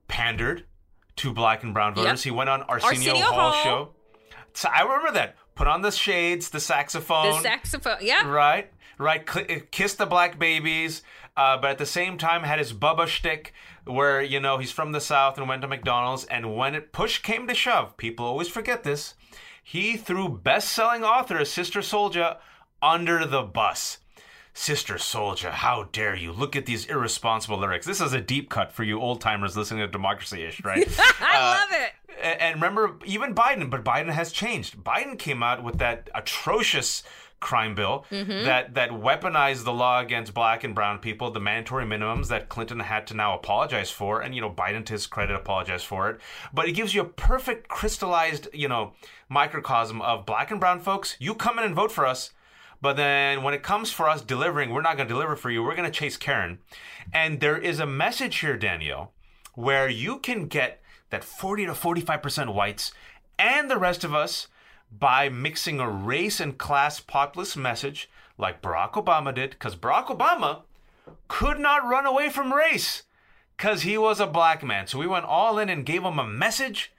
pandered 0.08 0.66
to 1.18 1.34
black 1.34 1.64
and 1.64 1.74
brown 1.74 1.96
voters. 1.96 2.24
Yep. 2.26 2.32
He 2.32 2.32
went 2.32 2.50
on 2.50 2.62
Arsenio, 2.64 3.12
Arsenio 3.14 3.26
Hall, 3.26 3.52
Hall. 3.52 3.64
show. 3.64 3.94
So 4.58 4.70
I 4.70 4.82
remember 4.82 5.12
that. 5.12 5.36
Put 5.54 5.68
on 5.68 5.84
the 5.84 5.92
shades, 5.92 6.50
the 6.50 6.60
saxophone. 6.60 7.28
the 7.28 7.42
saxophone 7.42 7.98
yeah 8.02 8.28
Right, 8.28 8.72
right. 8.98 9.30
Cl- 9.30 9.46
kiss 9.70 9.94
the 9.94 10.08
black 10.08 10.40
babies, 10.40 11.04
uh, 11.36 11.58
but 11.58 11.70
at 11.70 11.78
the 11.78 11.86
same 11.86 12.18
time 12.18 12.42
had 12.42 12.58
his 12.58 12.74
Bubba 12.74 13.06
shtick, 13.06 13.54
where 13.86 14.20
you 14.20 14.40
know 14.40 14.58
he's 14.58 14.72
from 14.72 14.94
the 14.94 15.00
South 15.00 15.38
and 15.38 15.48
went 15.48 15.62
to 15.62 15.68
McDonald's. 15.68 16.26
And 16.26 16.58
when 16.58 16.74
it 16.74 16.92
push 16.92 17.20
came 17.20 17.48
to 17.48 17.54
shove, 17.54 17.98
people 17.98 18.26
always 18.26 18.48
forget 18.48 18.84
this. 18.84 19.14
He 19.64 19.96
threw 19.96 20.28
best-selling 20.28 21.04
author 21.04 21.46
Sister 21.46 21.82
Souljah 21.82 22.38
under 22.82 23.28
the 23.28 23.44
bus. 23.44 24.00
Sister 24.58 24.96
Souljah, 24.96 25.52
how 25.52 25.88
dare 25.92 26.16
you? 26.16 26.32
Look 26.32 26.56
at 26.56 26.66
these 26.66 26.88
irresponsible 26.88 27.60
lyrics. 27.60 27.86
This 27.86 28.02
is 28.02 28.14
a 28.14 28.20
deep 28.20 28.50
cut 28.50 28.72
for 28.74 28.84
you 28.84 29.00
old 29.00 29.22
timers 29.22 29.56
listening 29.56 29.82
to 29.82 29.88
Democracy 29.88 30.44
Ish, 30.44 30.64
right? 30.64 30.88
i 31.22 31.38
uh, 31.38 31.60
love 31.60 31.80
it 31.80 32.40
And 32.40 32.56
remember, 32.56 32.98
even 33.06 33.36
Biden, 33.36 33.70
but 33.70 33.84
Biden 33.84 34.10
has 34.10 34.32
changed. 34.32 34.84
Biden 34.84 35.18
came 35.20 35.44
out 35.44 35.64
with 35.64 35.78
that 35.78 36.10
atrocious 36.16 37.04
crime 37.40 37.76
bill 37.76 38.04
mm-hmm. 38.10 38.46
that 38.46 38.74
that 38.74 38.90
weaponized 38.90 39.64
the 39.64 39.72
law 39.72 40.00
against 40.00 40.34
black 40.34 40.64
and 40.64 40.74
brown 40.74 40.98
people, 40.98 41.30
the 41.30 41.40
mandatory 41.40 41.86
minimums 41.86 42.28
that 42.30 42.50
Clinton 42.50 42.80
had 42.80 43.06
to 43.08 43.14
now 43.14 43.36
apologize 43.36 43.92
for, 43.92 44.22
and 44.22 44.34
you 44.34 44.42
know 44.42 44.50
Biden, 44.50 44.84
to 44.86 44.94
his 44.94 45.06
credit, 45.06 45.36
apologized 45.36 45.86
for 45.86 46.10
it. 46.10 46.20
But 46.52 46.68
it 46.68 46.72
gives 46.72 46.96
you 46.96 47.02
a 47.02 47.06
perfect 47.06 47.68
crystallized, 47.68 48.48
you 48.54 48.68
know, 48.68 48.94
microcosm 49.30 50.02
of 50.02 50.26
black 50.26 50.50
and 50.50 50.60
brown 50.60 50.80
folks. 50.80 51.16
You 51.20 51.36
come 51.36 51.60
in 51.60 51.66
and 51.66 51.76
vote 51.76 51.92
for 51.92 52.08
us. 52.08 52.32
But 52.82 52.96
then 52.96 53.44
when 53.44 53.54
it 53.54 53.64
comes 53.64 53.92
for 53.92 54.08
us 54.10 54.22
delivering, 54.22 54.70
we're 54.70 54.82
not 54.82 54.98
going 54.98 55.08
to 55.08 55.14
deliver 55.14 55.36
for 55.36 55.50
you. 55.50 55.64
We're 55.64 55.76
going 55.76 55.92
to 55.92 56.00
chase 56.00 56.18
Karen. 56.18 56.60
And 57.12 57.40
there 57.40 57.58
is 57.58 57.80
a 57.80 57.86
message 57.86 58.40
here, 58.40 58.58
Danielle, 58.58 59.12
where 59.56 59.90
you 59.90 60.20
can 60.20 60.48
get 60.48 60.82
that 61.10 61.24
40 61.24 61.68
to 61.68 61.72
45% 61.72 62.54
whites 62.54 62.92
and 63.40 63.70
the 63.70 63.78
rest 63.78 64.04
of 64.04 64.14
us 64.14 64.48
by 64.92 65.30
mixing 65.30 65.80
a 65.80 65.90
race 65.90 66.40
and 66.40 66.58
class 66.58 67.00
populist 67.00 67.58
message 67.58 68.10
like 68.38 68.62
Barack 68.62 68.94
Obama 68.94 69.34
did, 69.34 69.52
because 69.52 69.76
Barack 69.76 70.08
Obama 70.08 70.62
could 71.28 71.60
not 71.60 71.88
run 71.88 72.06
away 72.06 72.30
from 72.30 72.54
race 72.54 73.04
because 73.56 73.82
he 73.82 73.98
was 73.98 74.20
a 74.20 74.28
black 74.28 74.64
man. 74.64 74.88
So 74.88 75.00
we 75.00 75.08
went 75.08 75.26
all 75.26 75.58
in 75.58 75.70
and 75.70 75.86
gave 75.86 76.04
him 76.04 76.20
a 76.20 76.28
message. 76.28 76.92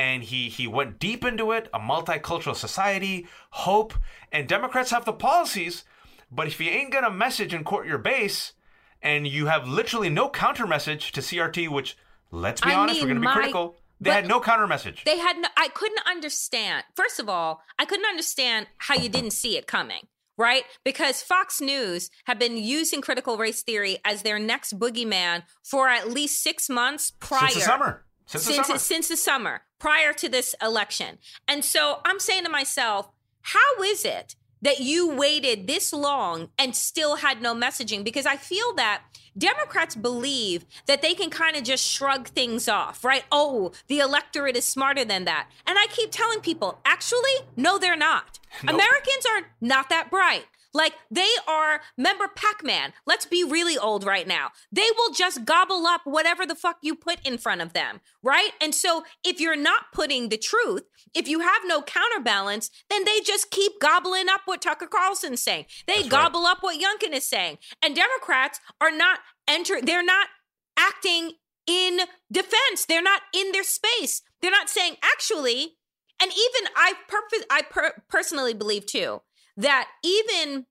And 0.00 0.24
he, 0.24 0.48
he 0.48 0.66
went 0.66 0.98
deep 0.98 1.26
into 1.26 1.52
it 1.52 1.68
a 1.74 1.78
multicultural 1.78 2.56
society, 2.56 3.26
hope, 3.50 3.92
and 4.32 4.48
Democrats 4.48 4.90
have 4.92 5.04
the 5.04 5.12
policies. 5.12 5.84
But 6.32 6.46
if 6.46 6.58
you 6.58 6.70
ain't 6.70 6.90
gonna 6.90 7.10
message 7.10 7.52
and 7.52 7.66
court 7.66 7.86
your 7.86 7.98
base, 7.98 8.54
and 9.02 9.26
you 9.26 9.46
have 9.46 9.68
literally 9.68 10.08
no 10.08 10.30
counter 10.30 10.66
message 10.66 11.12
to 11.12 11.20
CRT, 11.20 11.68
which 11.68 11.98
let's 12.30 12.62
be 12.62 12.70
I 12.70 12.76
honest, 12.76 13.02
we're 13.02 13.08
gonna 13.08 13.20
be 13.20 13.26
my- 13.26 13.34
critical. 13.34 13.76
They 14.00 14.10
had 14.12 14.26
no 14.26 14.40
counter 14.40 14.66
message. 14.66 15.04
They 15.04 15.18
had 15.18 15.36
no, 15.36 15.48
I 15.58 15.68
couldn't 15.68 16.00
understand. 16.06 16.84
First 16.96 17.20
of 17.20 17.28
all, 17.28 17.60
I 17.78 17.84
couldn't 17.84 18.06
understand 18.06 18.68
how 18.78 18.94
you 18.94 19.10
didn't 19.10 19.32
see 19.32 19.58
it 19.58 19.66
coming. 19.66 20.08
right? 20.38 20.64
Because 20.84 21.20
Fox 21.20 21.60
News 21.60 22.10
have 22.24 22.38
been 22.38 22.56
using 22.56 23.02
critical 23.02 23.36
race 23.36 23.60
theory 23.62 23.98
as 24.06 24.22
their 24.22 24.38
next 24.38 24.78
boogeyman 24.78 25.42
for 25.62 25.86
at 25.90 26.08
least 26.08 26.42
six 26.42 26.70
months 26.70 27.10
prior. 27.10 27.50
Since 27.50 27.54
the 27.56 27.60
summer. 27.60 28.06
Since, 28.38 28.44
since 28.44 28.56
the 28.56 28.64
summer. 28.64 28.78
since 28.78 29.08
the 29.08 29.16
summer 29.16 29.62
prior 29.78 30.12
to 30.12 30.28
this 30.28 30.54
election. 30.62 31.18
And 31.48 31.64
so 31.64 32.00
I'm 32.04 32.20
saying 32.20 32.44
to 32.44 32.50
myself, 32.50 33.08
how 33.42 33.82
is 33.82 34.04
it 34.04 34.36
that 34.62 34.78
you 34.80 35.12
waited 35.14 35.66
this 35.66 35.92
long 35.92 36.50
and 36.58 36.76
still 36.76 37.16
had 37.16 37.42
no 37.42 37.54
messaging? 37.54 38.04
Because 38.04 38.26
I 38.26 38.36
feel 38.36 38.72
that 38.74 39.02
Democrats 39.36 39.96
believe 39.96 40.64
that 40.86 41.02
they 41.02 41.14
can 41.14 41.30
kind 41.30 41.56
of 41.56 41.64
just 41.64 41.84
shrug 41.84 42.28
things 42.28 42.68
off, 42.68 43.04
right? 43.04 43.24
Oh, 43.32 43.72
the 43.88 43.98
electorate 43.98 44.56
is 44.56 44.64
smarter 44.64 45.04
than 45.04 45.24
that. 45.24 45.48
And 45.66 45.78
I 45.78 45.86
keep 45.90 46.10
telling 46.10 46.40
people, 46.40 46.78
actually, 46.84 47.34
no, 47.56 47.78
they're 47.78 47.96
not. 47.96 48.38
Nope. 48.64 48.74
Americans 48.74 49.24
are 49.30 49.42
not 49.60 49.88
that 49.90 50.10
bright. 50.10 50.44
Like 50.72 50.94
they 51.10 51.28
are, 51.48 51.80
member 51.96 52.28
Pac 52.28 52.64
Man? 52.64 52.92
Let's 53.06 53.26
be 53.26 53.42
really 53.44 53.76
old 53.76 54.04
right 54.04 54.26
now. 54.26 54.50
They 54.70 54.88
will 54.96 55.12
just 55.12 55.44
gobble 55.44 55.86
up 55.86 56.02
whatever 56.04 56.46
the 56.46 56.54
fuck 56.54 56.78
you 56.82 56.94
put 56.94 57.18
in 57.26 57.38
front 57.38 57.60
of 57.60 57.72
them, 57.72 58.00
right? 58.22 58.50
And 58.60 58.74
so 58.74 59.04
if 59.24 59.40
you're 59.40 59.56
not 59.56 59.92
putting 59.92 60.28
the 60.28 60.38
truth, 60.38 60.82
if 61.14 61.28
you 61.28 61.40
have 61.40 61.62
no 61.66 61.82
counterbalance, 61.82 62.70
then 62.88 63.04
they 63.04 63.20
just 63.20 63.50
keep 63.50 63.80
gobbling 63.80 64.28
up 64.28 64.42
what 64.44 64.62
Tucker 64.62 64.86
Carlson's 64.86 65.42
saying. 65.42 65.66
They 65.86 65.94
That's 65.94 66.04
right. 66.04 66.10
gobble 66.10 66.46
up 66.46 66.58
what 66.62 66.80
Youngkin 66.80 67.14
is 67.14 67.26
saying. 67.26 67.58
And 67.82 67.96
Democrats 67.96 68.60
are 68.80 68.92
not 68.92 69.20
enter 69.48 69.80
they're 69.82 70.04
not 70.04 70.28
acting 70.76 71.32
in 71.66 72.00
defense. 72.30 72.84
They're 72.88 73.02
not 73.02 73.22
in 73.34 73.52
their 73.52 73.64
space. 73.64 74.22
They're 74.40 74.50
not 74.50 74.70
saying 74.70 74.96
actually, 75.02 75.76
and 76.22 76.30
even 76.30 76.72
I 76.76 76.94
purpose 77.08 77.44
I 77.50 77.62
per- 77.62 78.02
personally 78.08 78.54
believe 78.54 78.86
too 78.86 79.22
that 79.60 79.88
even 80.02 80.66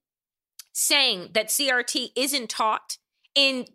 saying 0.74 1.30
that 1.34 1.48
CRT 1.48 2.10
isn't 2.16 2.50
taught 2.50 2.98
in 3.36 3.66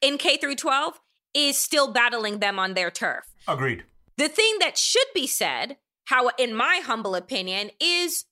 in 0.00 0.18
K 0.18 0.36
through 0.36 0.54
12 0.56 1.00
is 1.34 1.56
still 1.58 1.92
battling 1.92 2.38
them 2.38 2.58
on 2.58 2.74
their 2.74 2.90
turf. 2.90 3.24
Agreed. 3.46 3.84
The 4.16 4.28
thing 4.28 4.56
that 4.60 4.78
should 4.78 5.06
be 5.14 5.26
said, 5.26 5.76
how 6.06 6.30
in 6.38 6.54
my 6.54 6.80
humble 6.84 7.14
opinion, 7.14 7.70
is 7.80 8.24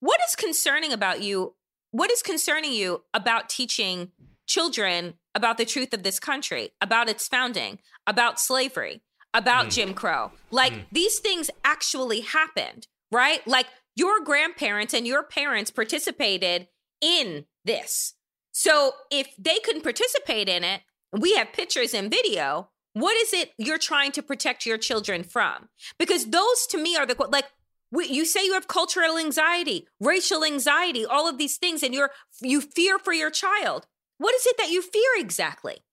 what 0.00 0.20
is 0.26 0.34
concerning 0.34 0.92
about 0.92 1.22
you? 1.22 1.54
What 1.90 2.10
is 2.10 2.22
concerning 2.22 2.72
you 2.72 3.02
about 3.12 3.48
teaching 3.48 4.12
children 4.46 5.14
about 5.34 5.58
the 5.58 5.64
truth 5.64 5.92
of 5.92 6.02
this 6.02 6.18
country, 6.18 6.70
about 6.80 7.08
its 7.08 7.28
founding, 7.28 7.78
about 8.06 8.40
slavery, 8.40 9.02
about 9.34 9.66
Mm. 9.66 9.72
Jim 9.72 9.94
Crow? 9.94 10.32
Like 10.50 10.90
these 10.90 11.18
things 11.18 11.50
actually 11.64 12.20
happened, 12.20 12.88
right? 13.12 13.46
Like 13.46 13.66
your 14.00 14.24
grandparents 14.24 14.94
and 14.94 15.06
your 15.06 15.22
parents 15.22 15.70
participated 15.70 16.68
in 17.02 17.44
this. 17.66 18.14
So 18.50 18.92
if 19.10 19.28
they 19.38 19.58
couldn't 19.62 19.82
participate 19.82 20.48
in 20.48 20.64
it, 20.64 20.80
we 21.12 21.34
have 21.34 21.52
pictures 21.52 21.92
and 21.92 22.10
video. 22.10 22.70
What 22.94 23.14
is 23.16 23.34
it 23.34 23.50
you're 23.58 23.78
trying 23.90 24.12
to 24.12 24.22
protect 24.22 24.64
your 24.64 24.78
children 24.78 25.22
from? 25.22 25.68
Because 25.98 26.30
those 26.30 26.66
to 26.70 26.78
me 26.78 26.96
are 26.96 27.04
the 27.04 27.14
like 27.30 27.44
you 27.92 28.24
say 28.24 28.44
you 28.44 28.54
have 28.54 28.68
cultural 28.68 29.18
anxiety, 29.18 29.86
racial 30.00 30.44
anxiety, 30.44 31.04
all 31.04 31.28
of 31.28 31.36
these 31.36 31.58
things, 31.58 31.82
and 31.82 31.92
you're 31.92 32.10
you 32.40 32.62
fear 32.62 32.98
for 32.98 33.12
your 33.12 33.30
child. 33.30 33.86
What 34.16 34.34
is 34.34 34.46
it 34.46 34.56
that 34.56 34.70
you 34.70 34.80
fear 34.80 35.10
exactly? 35.18 35.84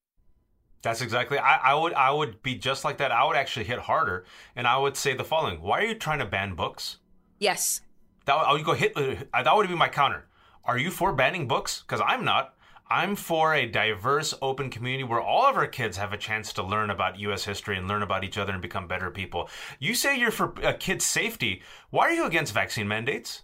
That's 0.82 1.02
exactly. 1.02 1.40
I, 1.40 1.72
I 1.72 1.74
would. 1.74 1.94
I 1.94 2.12
would 2.12 2.42
be 2.42 2.56
just 2.56 2.86
like 2.86 3.00
that. 3.00 3.12
I 3.12 3.26
would 3.26 3.36
actually 3.36 3.66
hit 3.66 3.80
harder, 3.80 4.26
and 4.56 4.66
I 4.66 4.78
would 4.78 4.96
say 4.96 5.14
the 5.14 5.26
following: 5.26 5.62
Why 5.62 5.80
are 5.82 5.86
you 5.86 5.96
trying 5.96 6.20
to 6.20 6.26
ban 6.26 6.56
books? 6.56 6.98
Yes. 7.40 7.82
That 8.28 8.36
I 8.36 8.54
would 8.54 8.64
go 8.64 8.74
hit. 8.74 8.94
uh, 8.96 9.16
That 9.44 9.56
would 9.56 9.68
be 9.68 9.76
my 9.76 9.90
counter. 9.90 10.28
Are 10.66 10.78
you 10.78 10.92
for 10.92 11.14
banning 11.14 11.48
books? 11.48 11.82
Because 11.82 12.02
I'm 12.06 12.24
not. 12.24 12.54
I'm 12.90 13.16
for 13.16 13.54
a 13.54 13.66
diverse, 13.66 14.34
open 14.42 14.70
community 14.70 15.04
where 15.04 15.20
all 15.22 15.46
of 15.46 15.58
our 15.58 15.68
kids 15.68 15.98
have 15.98 16.14
a 16.14 16.18
chance 16.18 16.54
to 16.54 16.64
learn 16.64 16.90
about 16.90 17.20
U.S. 17.20 17.44
history 17.44 17.78
and 17.78 17.88
learn 17.88 18.02
about 18.04 18.24
each 18.24 18.38
other 18.38 18.54
and 18.54 18.62
become 18.62 18.88
better 18.88 19.10
people. 19.12 19.50
You 19.80 19.94
say 19.94 20.18
you're 20.18 20.32
for 20.32 20.54
uh, 20.64 20.74
kids' 20.80 21.06
safety. 21.06 21.62
Why 21.90 22.08
are 22.08 22.14
you 22.14 22.26
against 22.26 22.54
vaccine 22.54 22.88
mandates? 22.88 23.44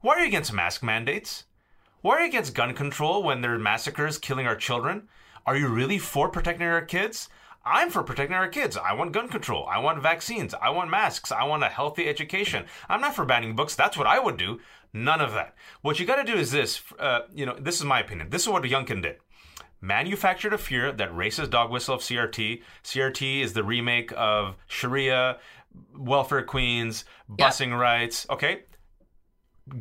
Why 0.00 0.14
are 0.14 0.20
you 0.20 0.26
against 0.26 0.52
mask 0.52 0.82
mandates? 0.82 1.44
Why 2.00 2.16
are 2.16 2.20
you 2.22 2.28
against 2.28 2.54
gun 2.54 2.74
control 2.74 3.22
when 3.22 3.40
there 3.40 3.54
are 3.54 3.58
massacres 3.58 4.18
killing 4.18 4.46
our 4.46 4.56
children? 4.56 5.08
Are 5.46 5.56
you 5.56 5.68
really 5.68 5.98
for 5.98 6.28
protecting 6.28 6.66
our 6.66 6.82
kids? 6.82 7.28
I'm 7.68 7.90
for 7.90 8.02
protecting 8.02 8.36
our 8.36 8.48
kids. 8.48 8.76
I 8.76 8.94
want 8.94 9.12
gun 9.12 9.28
control. 9.28 9.66
I 9.66 9.78
want 9.78 10.02
vaccines. 10.02 10.54
I 10.54 10.70
want 10.70 10.90
masks. 10.90 11.30
I 11.30 11.44
want 11.44 11.62
a 11.62 11.68
healthy 11.68 12.08
education. 12.08 12.64
I'm 12.88 13.00
not 13.00 13.14
for 13.14 13.24
banning 13.24 13.54
books. 13.54 13.74
That's 13.74 13.96
what 13.96 14.06
I 14.06 14.18
would 14.18 14.38
do. 14.38 14.60
None 14.92 15.20
of 15.20 15.32
that. 15.34 15.54
What 15.82 16.00
you 16.00 16.06
got 16.06 16.16
to 16.16 16.24
do 16.24 16.38
is 16.38 16.50
this. 16.50 16.82
Uh, 16.98 17.20
you 17.34 17.44
know, 17.44 17.56
this 17.60 17.78
is 17.78 17.84
my 17.84 18.00
opinion. 18.00 18.30
This 18.30 18.42
is 18.42 18.48
what 18.48 18.62
Youngkin 18.62 19.02
did. 19.02 19.16
Manufactured 19.80 20.54
a 20.54 20.58
fear 20.58 20.90
that 20.92 21.12
racist 21.12 21.50
dog 21.50 21.70
whistle 21.70 21.94
of 21.94 22.00
CRT. 22.00 22.62
CRT 22.82 23.42
is 23.42 23.52
the 23.52 23.62
remake 23.62 24.12
of 24.16 24.56
Sharia, 24.66 25.38
welfare 25.96 26.42
queens, 26.42 27.04
busing 27.30 27.78
rights. 27.78 28.26
Okay, 28.30 28.62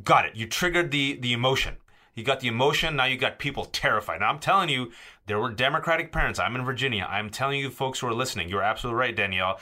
got 0.03 0.25
it. 0.25 0.35
You 0.35 0.45
triggered 0.45 0.91
the 0.91 1.17
the 1.19 1.33
emotion. 1.33 1.77
You 2.17 2.23
got 2.23 2.39
the 2.39 2.47
emotion. 2.47 2.95
Now 2.95 3.05
you 3.05 3.15
got 3.15 3.37
people 3.37 3.65
terrified. 3.65 4.21
Now 4.21 4.29
I'm 4.31 4.39
telling 4.39 4.69
you, 4.69 4.91
there 5.27 5.39
were 5.39 5.51
Democratic 5.51 6.11
parents. 6.11 6.39
I'm 6.39 6.55
in 6.55 6.65
Virginia. 6.65 7.07
I'm 7.07 7.29
telling 7.29 7.59
you, 7.59 7.69
folks 7.69 7.99
who 7.99 8.07
are 8.07 8.13
listening, 8.13 8.49
you're 8.49 8.63
absolutely 8.63 8.99
right, 8.99 9.15
Danielle. 9.15 9.59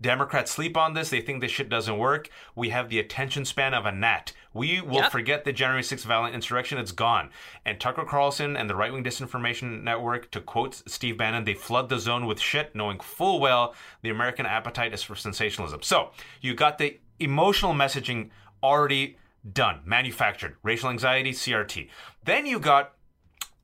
Democrats 0.00 0.52
sleep 0.52 0.76
on 0.76 0.94
this. 0.94 1.10
They 1.10 1.20
think 1.20 1.40
this 1.40 1.50
shit 1.50 1.68
doesn't 1.68 1.98
work. 1.98 2.28
We 2.54 2.68
have 2.68 2.90
the 2.90 3.00
attention 3.00 3.44
span 3.44 3.74
of 3.74 3.86
a 3.86 3.92
gnat. 3.92 4.32
We 4.52 4.80
will 4.80 5.00
Yep. 5.02 5.10
forget 5.10 5.44
the 5.44 5.52
January 5.52 5.82
6th 5.82 6.04
violent 6.04 6.34
insurrection. 6.34 6.78
It's 6.78 6.92
gone. 6.92 7.30
And 7.64 7.80
Tucker 7.80 8.04
Carlson 8.04 8.56
and 8.56 8.70
the 8.70 8.76
right 8.76 8.92
wing 8.92 9.02
disinformation 9.02 9.82
network, 9.82 10.30
to 10.30 10.40
quote 10.40 10.82
Steve 10.88 11.18
Bannon, 11.18 11.42
they 11.44 11.54
flood 11.54 11.88
the 11.88 11.98
zone 11.98 12.26
with 12.26 12.38
shit, 12.40 12.72
knowing 12.72 13.00
full 13.00 13.40
well 13.40 13.74
the 14.02 14.10
American 14.10 14.46
appetite 14.46 14.94
is 14.94 15.02
for 15.02 15.16
sensationalism. 15.16 15.82
So 15.82 16.12
you 16.40 16.54
got 16.54 16.78
the 16.78 17.00
emotional 17.18 17.72
messaging 17.74 18.30
already 18.62 19.16
done, 19.52 19.80
manufactured. 19.84 20.56
Racial 20.62 20.90
anxiety, 20.90 21.32
CRT. 21.32 21.88
Then 22.24 22.46
you 22.46 22.58
got 22.58 22.92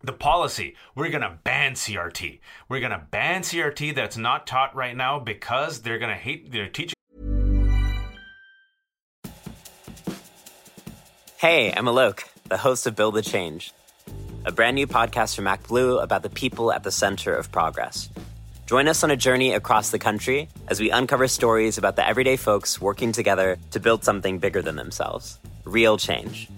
the 0.03 0.13
policy 0.13 0.75
we're 0.95 1.11
going 1.11 1.23
to 1.23 1.39
ban 1.45 1.75
CRT. 1.75 2.41
We're 2.69 2.81
going 2.81 2.93
to 2.93 3.07
ban 3.11 3.43
CRT 3.43 3.95
that's 3.95 4.17
not 4.17 4.47
taught 4.47 4.75
right 4.75 4.97
now 4.97 5.19
because 5.19 5.83
they're 5.83 5.99
going 5.99 6.11
to 6.11 6.17
hate 6.17 6.51
they're 6.51 6.69
teaching 6.69 6.95
Hey, 11.43 11.73
I'm 11.73 11.87
Alok, 11.87 12.23
the 12.49 12.57
host 12.57 12.87
of 12.87 12.95
Build 12.95 13.15
the 13.17 13.23
Change, 13.23 13.73
a 14.45 14.53
brand 14.53 14.77
new 14.77 14.87
podcast 14.87 15.35
from 15.35 15.47
ActBlue 15.47 16.01
about 16.01 16.23
the 16.23 16.31
people 16.31 16.73
at 16.73 16.85
the 16.85 16.93
center 16.93 17.35
of 17.35 17.51
progress. 17.51 18.09
Join 18.73 18.89
us 18.89 19.05
on 19.05 19.11
a 19.11 19.17
journey 19.17 19.53
across 19.53 19.91
the 19.91 19.99
country 19.99 20.49
as 20.67 20.81
we 20.81 20.91
uncover 20.91 21.29
stories 21.29 21.77
about 21.77 21.95
the 21.97 22.09
everyday 22.09 22.39
folks 22.39 22.81
working 22.81 23.13
together 23.13 23.59
to 23.73 23.79
build 23.79 24.03
something 24.03 24.39
bigger 24.39 24.63
than 24.63 24.77
themselves 24.77 25.39
real 25.67 25.99
change. 25.99 26.49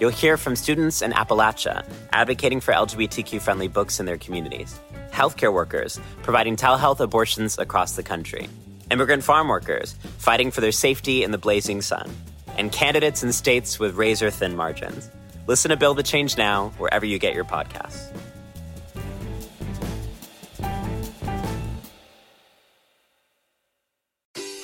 You'll 0.00 0.08
hear 0.08 0.38
from 0.38 0.56
students 0.56 1.02
in 1.02 1.12
Appalachia 1.12 1.84
advocating 2.14 2.62
for 2.62 2.72
LGBTQ 2.72 3.42
friendly 3.42 3.68
books 3.68 4.00
in 4.00 4.06
their 4.06 4.16
communities, 4.16 4.80
healthcare 5.10 5.52
workers 5.52 6.00
providing 6.22 6.56
telehealth 6.56 7.00
abortions 7.00 7.58
across 7.58 7.94
the 7.94 8.02
country, 8.02 8.48
immigrant 8.90 9.22
farm 9.22 9.48
workers 9.48 9.92
fighting 10.16 10.50
for 10.50 10.62
their 10.62 10.72
safety 10.72 11.24
in 11.24 11.30
the 11.30 11.36
blazing 11.36 11.82
sun, 11.82 12.10
and 12.56 12.72
candidates 12.72 13.22
in 13.22 13.34
states 13.34 13.78
with 13.78 13.96
razor 13.96 14.30
thin 14.30 14.56
margins. 14.56 15.10
Listen 15.46 15.72
to 15.72 15.76
Build 15.76 15.98
the 15.98 16.02
Change 16.02 16.38
Now 16.38 16.70
wherever 16.78 17.04
you 17.04 17.18
get 17.18 17.34
your 17.34 17.44
podcasts. 17.44 18.10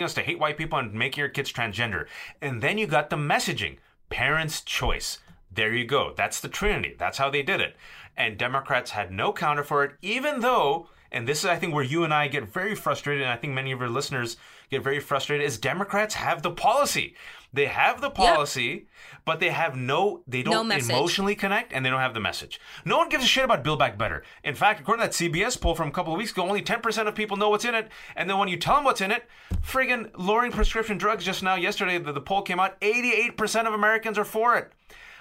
Us 0.00 0.14
to 0.14 0.22
hate 0.22 0.38
white 0.38 0.56
people 0.56 0.78
and 0.78 0.92
make 0.94 1.16
your 1.16 1.28
kids 1.28 1.52
transgender. 1.52 2.06
And 2.40 2.62
then 2.62 2.78
you 2.78 2.86
got 2.86 3.10
the 3.10 3.16
messaging 3.16 3.78
parents' 4.10 4.60
choice. 4.60 5.18
There 5.50 5.74
you 5.74 5.84
go. 5.84 6.12
That's 6.16 6.40
the 6.40 6.48
Trinity. 6.48 6.94
That's 6.98 7.18
how 7.18 7.30
they 7.30 7.42
did 7.42 7.60
it. 7.60 7.76
And 8.16 8.36
Democrats 8.36 8.92
had 8.92 9.10
no 9.10 9.32
counter 9.32 9.62
for 9.62 9.84
it, 9.84 9.92
even 10.02 10.40
though 10.40 10.88
and 11.10 11.26
this 11.26 11.40
is 11.40 11.46
I 11.46 11.56
think 11.56 11.74
where 11.74 11.84
you 11.84 12.04
and 12.04 12.12
I 12.12 12.28
get 12.28 12.44
very 12.44 12.74
frustrated, 12.74 13.22
and 13.22 13.30
I 13.30 13.36
think 13.36 13.52
many 13.54 13.72
of 13.72 13.80
your 13.80 13.88
listeners 13.88 14.36
get 14.70 14.82
very 14.82 15.00
frustrated, 15.00 15.46
is 15.46 15.58
Democrats 15.58 16.14
have 16.14 16.42
the 16.42 16.50
policy. 16.50 17.14
They 17.52 17.66
have 17.66 18.02
the 18.02 18.10
policy, 18.10 18.86
but 19.24 19.40
they 19.40 19.48
have 19.48 19.74
no, 19.74 20.22
they 20.26 20.42
don't 20.42 20.68
message. 20.68 20.90
emotionally 20.90 21.34
connect 21.34 21.72
and 21.72 21.84
they 21.84 21.88
don't 21.88 22.00
have 22.00 22.12
the 22.12 22.20
message. 22.20 22.60
No 22.84 22.98
one 22.98 23.08
gives 23.08 23.24
a 23.24 23.26
shit 23.26 23.44
about 23.44 23.64
Build 23.64 23.78
Back 23.78 23.96
Better. 23.96 24.22
In 24.44 24.54
fact, 24.54 24.80
according 24.80 25.08
to 25.08 25.08
that 25.08 25.32
CBS 25.32 25.58
poll 25.58 25.74
from 25.74 25.88
a 25.88 25.90
couple 25.90 26.12
of 26.12 26.18
weeks 26.18 26.32
ago, 26.32 26.42
only 26.42 26.60
10% 26.60 27.06
of 27.06 27.14
people 27.14 27.38
know 27.38 27.48
what's 27.48 27.64
in 27.64 27.74
it. 27.74 27.88
And 28.16 28.28
then 28.28 28.38
when 28.38 28.48
you 28.48 28.58
tell 28.58 28.74
them 28.74 28.84
what's 28.84 29.00
in 29.00 29.10
it, 29.10 29.24
friggin' 29.66 30.10
lowering 30.18 30.52
prescription 30.52 30.98
drugs 30.98 31.24
just 31.24 31.42
now, 31.42 31.54
yesterday, 31.54 31.96
the, 31.96 32.12
the 32.12 32.20
poll 32.20 32.42
came 32.42 32.60
out, 32.60 32.78
88% 32.82 33.66
of 33.66 33.72
Americans 33.72 34.18
are 34.18 34.24
for 34.24 34.56
it. 34.56 34.70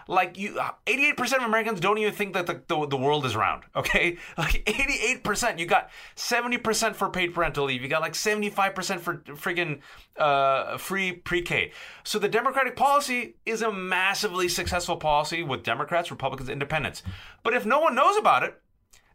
Like 0.08 0.38
you, 0.38 0.60
88% 0.86 1.38
of 1.38 1.44
Americans 1.44 1.80
don't 1.80 1.98
even 1.98 2.14
think 2.14 2.34
that 2.34 2.46
the, 2.46 2.62
the, 2.68 2.88
the 2.88 2.98
world 2.98 3.26
is 3.26 3.36
round. 3.36 3.64
Okay, 3.78 4.18
like 4.38 4.66
88%. 4.66 5.60
You 5.60 5.66
got 5.66 5.90
70% 6.16 6.96
for 6.96 7.10
paid 7.10 7.34
parental 7.34 7.66
leave. 7.66 7.84
You 7.84 7.88
got 7.88 8.02
like 8.02 8.14
75% 8.14 9.00
for 9.00 9.18
friggin' 9.18 9.80
uh, 10.18 10.78
free 10.78 11.12
pre-K. 11.12 11.72
So 12.04 12.18
the 12.18 12.28
Democratic 12.28 12.76
policy 12.76 13.36
is 13.46 13.62
a 13.62 13.72
massively 13.72 14.50
successful 14.50 14.98
policy 14.98 15.44
with 15.44 15.64
Democrats, 15.64 16.10
Republicans, 16.10 16.50
Independents. 16.50 17.04
But 17.44 17.54
if 17.54 17.66
no 17.66 17.80
one 17.80 17.94
knows 17.96 18.18
about 18.18 18.44
it, 18.44 18.60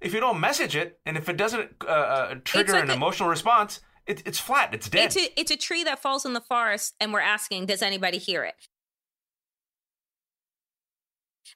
if 0.01 0.14
you 0.14 0.20
don't 0.20 0.40
message 0.40 0.76
it, 0.76 0.99
and 1.05 1.16
if 1.16 1.28
it 1.28 1.36
doesn't 1.36 1.70
uh, 1.86 1.90
uh, 1.90 2.34
trigger 2.45 2.74
like 2.74 2.84
an 2.84 2.90
a- 2.90 2.95
emotional 2.95 3.28
response, 3.28 3.80
it, 4.07 4.22
it's 4.26 4.38
flat. 4.38 4.74
It's 4.74 4.88
dead. 4.88 5.07
It's 5.07 5.16
a, 5.16 5.40
it's 5.40 5.51
a 5.51 5.57
tree 5.57 5.84
that 5.84 6.01
falls 6.01 6.24
in 6.24 6.32
the 6.32 6.40
forest, 6.40 6.95
and 7.01 7.12
we're 7.12 7.20
asking, 7.20 7.66
does 7.66 7.82
anybody 7.82 8.18
hear 8.18 8.45
it? 8.45 8.55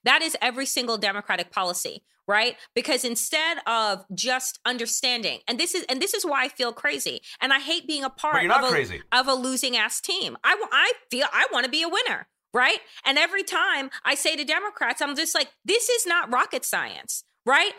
That 0.04 0.22
is 0.22 0.36
every 0.40 0.66
single 0.66 0.98
Democratic 0.98 1.50
policy, 1.50 2.02
right? 2.26 2.56
Because 2.74 3.04
instead 3.04 3.58
of 3.66 4.04
just 4.14 4.58
understanding, 4.64 5.40
and 5.48 5.58
this 5.58 5.74
is 5.74 5.84
and 5.88 6.00
this 6.00 6.14
is 6.14 6.24
why 6.24 6.44
I 6.44 6.48
feel 6.48 6.72
crazy, 6.72 7.20
and 7.40 7.52
I 7.52 7.60
hate 7.60 7.86
being 7.86 8.04
a 8.04 8.10
part 8.10 8.44
of, 8.44 8.64
a, 8.64 8.68
crazy. 8.68 9.02
of 9.12 9.28
a 9.28 9.34
losing 9.34 9.76
ass 9.76 10.00
team. 10.00 10.36
I 10.44 10.60
I 10.72 10.92
feel 11.10 11.26
I 11.32 11.46
want 11.52 11.64
to 11.64 11.70
be 11.70 11.82
a 11.82 11.88
winner, 11.88 12.28
right? 12.52 12.78
And 13.04 13.18
every 13.18 13.42
time 13.42 13.90
I 14.04 14.14
say 14.14 14.36
to 14.36 14.44
Democrats, 14.44 15.02
I'm 15.02 15.16
just 15.16 15.34
like, 15.34 15.48
this 15.64 15.88
is 15.88 16.06
not 16.06 16.32
rocket 16.32 16.64
science, 16.64 17.24
right? 17.44 17.72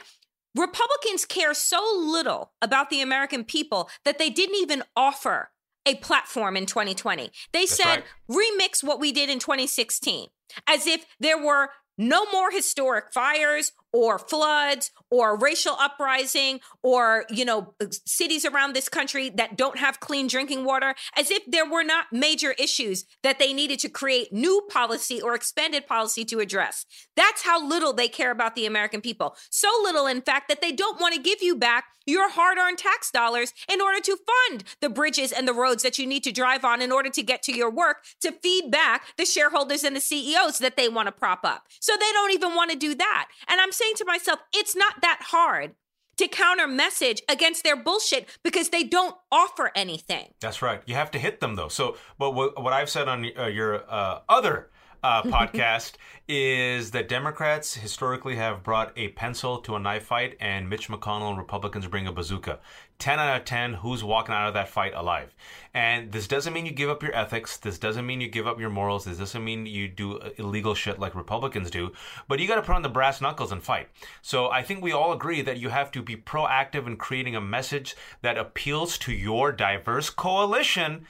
Republicans 0.55 1.25
care 1.25 1.53
so 1.53 1.79
little 1.95 2.51
about 2.61 2.89
the 2.89 3.01
American 3.01 3.43
people 3.43 3.89
that 4.05 4.17
they 4.17 4.29
didn't 4.29 4.55
even 4.55 4.83
offer 4.95 5.51
a 5.85 5.95
platform 5.95 6.57
in 6.57 6.65
2020. 6.65 7.31
They 7.53 7.65
said, 7.65 8.03
remix 8.29 8.83
what 8.83 8.99
we 8.99 9.11
did 9.11 9.29
in 9.29 9.39
2016, 9.39 10.27
as 10.67 10.85
if 10.85 11.05
there 11.19 11.41
were 11.41 11.69
no 11.97 12.25
more 12.31 12.51
historic 12.51 13.11
fires 13.13 13.71
or 13.97 14.19
floods 14.19 14.91
or 15.09 15.35
racial 15.35 15.75
uprising 15.79 16.59
or 16.83 17.25
you 17.31 17.43
know 17.43 17.73
uh, 17.81 17.85
cities 18.05 18.45
around 18.45 18.75
this 18.75 18.87
country 18.87 19.29
that 19.31 19.57
don't 19.57 19.79
have 19.79 19.99
clean 19.99 20.27
drinking 20.27 20.63
water 20.63 20.93
as 21.15 21.31
if 21.31 21.43
there 21.47 21.67
were 21.67 21.83
not 21.83 22.05
major 22.11 22.51
issues 22.59 23.05
that 23.23 23.39
they 23.39 23.53
needed 23.53 23.79
to 23.79 23.89
create 23.89 24.31
new 24.31 24.61
policy 24.69 25.19
or 25.19 25.33
expanded 25.33 25.87
policy 25.87 26.23
to 26.23 26.39
address 26.39 26.85
that's 27.15 27.43
how 27.43 27.65
little 27.65 27.91
they 27.91 28.07
care 28.07 28.29
about 28.29 28.55
the 28.55 28.67
american 28.67 29.01
people 29.01 29.35
so 29.49 29.69
little 29.81 30.05
in 30.05 30.21
fact 30.21 30.47
that 30.47 30.61
they 30.61 30.71
don't 30.71 31.01
want 31.01 31.15
to 31.15 31.19
give 31.19 31.41
you 31.41 31.55
back 31.55 31.85
your 32.07 32.31
hard-earned 32.31 32.77
tax 32.77 33.11
dollars 33.11 33.53
in 33.71 33.81
order 33.81 33.99
to 33.99 34.17
fund 34.17 34.63
the 34.79 34.89
bridges 34.89 35.31
and 35.31 35.47
the 35.47 35.53
roads 35.53 35.83
that 35.83 35.99
you 35.99 36.07
need 36.07 36.23
to 36.23 36.31
drive 36.31 36.63
on 36.63 36.81
in 36.81 36.91
order 36.91 37.09
to 37.09 37.21
get 37.21 37.43
to 37.43 37.55
your 37.55 37.69
work 37.69 37.97
to 38.21 38.31
feed 38.31 38.71
back 38.71 39.07
the 39.17 39.25
shareholders 39.25 39.83
and 39.83 39.95
the 39.95 39.99
CEOs 39.99 40.57
that 40.59 40.77
they 40.77 40.87
want 40.87 41.07
to 41.07 41.11
prop 41.11 41.41
up. 41.43 41.63
So 41.81 41.93
they 41.99 42.11
don't 42.13 42.33
even 42.33 42.55
want 42.55 42.71
to 42.71 42.77
do 42.77 42.95
that. 42.95 43.27
And 43.47 43.59
I'm 43.59 43.73
saying 43.73 43.86
to 43.95 44.05
myself, 44.05 44.39
it's 44.53 44.75
not 44.75 45.01
that 45.01 45.19
hard 45.21 45.75
to 46.17 46.27
counter 46.27 46.67
message 46.67 47.21
against 47.29 47.63
their 47.63 47.75
bullshit 47.75 48.27
because 48.43 48.69
they 48.69 48.83
don't 48.83 49.15
offer 49.31 49.71
anything. 49.75 50.33
That's 50.39 50.61
right. 50.61 50.81
You 50.85 50.95
have 50.95 51.11
to 51.11 51.19
hit 51.19 51.39
them 51.39 51.55
though. 51.55 51.67
So, 51.67 51.97
but 52.17 52.31
what, 52.31 52.61
what 52.61 52.73
I've 52.73 52.89
said 52.89 53.07
on 53.07 53.25
uh, 53.37 53.47
your 53.47 53.83
uh, 53.89 54.19
other 54.27 54.69
uh, 55.03 55.21
podcast 55.23 55.93
is 56.27 56.91
that 56.91 57.07
Democrats 57.07 57.75
historically 57.75 58.35
have 58.35 58.63
brought 58.63 58.91
a 58.97 59.09
pencil 59.09 59.59
to 59.59 59.75
a 59.75 59.79
knife 59.79 60.03
fight, 60.03 60.35
and 60.39 60.69
Mitch 60.69 60.89
McConnell 60.89 61.29
and 61.29 61.37
Republicans 61.37 61.87
bring 61.87 62.07
a 62.07 62.11
bazooka. 62.11 62.59
10 62.99 63.19
out 63.19 63.39
of 63.39 63.45
10, 63.45 63.75
who's 63.75 64.03
walking 64.03 64.33
out 64.33 64.47
of 64.47 64.53
that 64.55 64.69
fight 64.69 64.93
alive? 64.95 65.35
And 65.73 66.11
this 66.11 66.27
doesn't 66.27 66.53
mean 66.53 66.65
you 66.65 66.71
give 66.71 66.89
up 66.89 67.03
your 67.03 67.15
ethics. 67.15 67.57
This 67.57 67.77
doesn't 67.77 68.05
mean 68.05 68.21
you 68.21 68.27
give 68.27 68.47
up 68.47 68.59
your 68.59 68.71
morals. 68.71 69.05
This 69.05 69.19
doesn't 69.19 69.43
mean 69.43 69.67
you 69.67 69.87
do 69.87 70.19
illegal 70.37 70.73
shit 70.73 70.99
like 70.99 71.13
Republicans 71.13 71.69
do. 71.69 71.91
But 72.27 72.39
you 72.39 72.47
got 72.47 72.55
to 72.55 72.63
put 72.63 72.75
on 72.75 72.81
the 72.81 72.89
brass 72.89 73.21
knuckles 73.21 73.51
and 73.51 73.61
fight. 73.61 73.89
So 74.21 74.49
I 74.49 74.63
think 74.63 74.81
we 74.81 74.91
all 74.91 75.13
agree 75.13 75.41
that 75.43 75.59
you 75.59 75.69
have 75.69 75.91
to 75.91 76.01
be 76.01 76.15
proactive 76.15 76.87
in 76.87 76.97
creating 76.97 77.35
a 77.35 77.41
message 77.41 77.95
that 78.21 78.37
appeals 78.37 78.97
to 78.99 79.11
your 79.11 79.51
diverse 79.51 80.09
coalition 80.09 81.05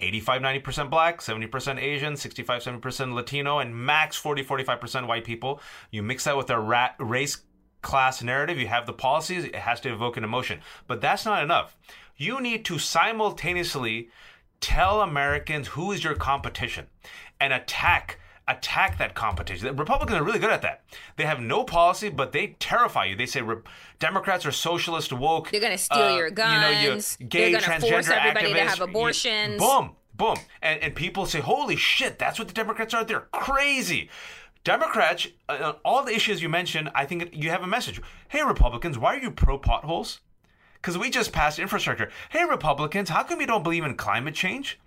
85 0.00 0.42
90% 0.42 0.90
black 0.90 1.20
70% 1.20 1.80
asian 1.80 2.16
65 2.16 2.62
70% 2.62 3.14
latino 3.14 3.58
and 3.58 3.74
max 3.74 4.16
40 4.16 4.44
45% 4.44 5.08
white 5.08 5.24
people 5.24 5.60
you 5.90 6.02
mix 6.02 6.24
that 6.24 6.36
with 6.36 6.50
a 6.50 6.94
race 7.00 7.38
class 7.82 8.22
narrative 8.22 8.58
you 8.58 8.66
have 8.66 8.86
the 8.86 8.92
policies 8.92 9.44
it 9.44 9.54
has 9.54 9.80
to 9.80 9.92
evoke 9.92 10.16
an 10.16 10.24
emotion 10.24 10.60
but 10.86 11.00
that's 11.00 11.24
not 11.24 11.42
enough 11.42 11.76
you 12.16 12.40
need 12.40 12.64
to 12.64 12.78
simultaneously 12.78 14.08
tell 14.60 15.00
americans 15.00 15.68
who 15.68 15.92
is 15.92 16.02
your 16.02 16.14
competition 16.14 16.86
and 17.40 17.52
attack 17.52 18.18
attack 18.50 18.96
that 18.96 19.14
competition. 19.14 19.66
The 19.66 19.74
Republicans 19.74 20.18
are 20.18 20.22
really 20.24 20.38
good 20.38 20.48
at 20.48 20.62
that. 20.62 20.82
They 21.16 21.26
have 21.26 21.38
no 21.38 21.64
policy, 21.64 22.08
but 22.08 22.32
they 22.32 22.56
terrify 22.58 23.04
you. 23.04 23.14
They 23.14 23.26
say 23.26 23.42
Re- 23.42 23.56
Democrats 23.98 24.46
are 24.46 24.52
socialist, 24.52 25.12
woke. 25.12 25.50
They're 25.50 25.60
gonna 25.60 25.76
steal 25.76 25.98
uh, 25.98 26.16
your 26.16 26.28
you 26.28 26.34
know, 26.34 26.70
you- 26.80 26.88
guns. 26.92 27.18
gay, 27.28 27.52
They're 27.52 27.60
gonna 27.60 27.78
force 27.78 28.08
transgender 28.08 28.16
everybody 28.16 28.52
to 28.54 28.58
activists, 28.58 28.78
have 28.78 28.88
you- 28.88 29.58
boom, 29.58 29.90
boom, 30.14 30.36
and 30.62 30.80
and 30.82 30.94
people 30.96 31.26
say, 31.26 31.40
"Holy 31.40 31.76
shit, 31.76 32.18
that's 32.18 32.38
what 32.38 32.48
the 32.48 32.54
Democrats 32.54 32.94
are. 32.94 33.04
They're 33.04 33.28
crazy." 33.32 34.08
Democrats, 34.64 35.28
uh, 35.48 35.58
on 35.62 35.76
all 35.84 36.04
the 36.04 36.14
issues 36.14 36.42
you 36.42 36.48
mentioned, 36.48 36.90
I 36.94 37.04
think 37.04 37.30
you 37.32 37.50
have 37.50 37.62
a 37.62 37.66
message. 37.66 38.00
Hey, 38.28 38.42
Republicans, 38.42 38.98
why 38.98 39.16
are 39.16 39.20
you 39.20 39.30
pro 39.30 39.58
potholes? 39.58 40.20
Because 40.74 40.98
we 40.98 41.10
just 41.10 41.32
passed 41.32 41.58
infrastructure. 41.58 42.10
Hey, 42.30 42.44
Republicans, 42.44 43.08
how 43.08 43.22
come 43.22 43.40
you 43.40 43.46
don't 43.46 43.62
believe 43.64 43.84
in 43.84 43.96
climate 43.96 44.34
change? 44.34 44.78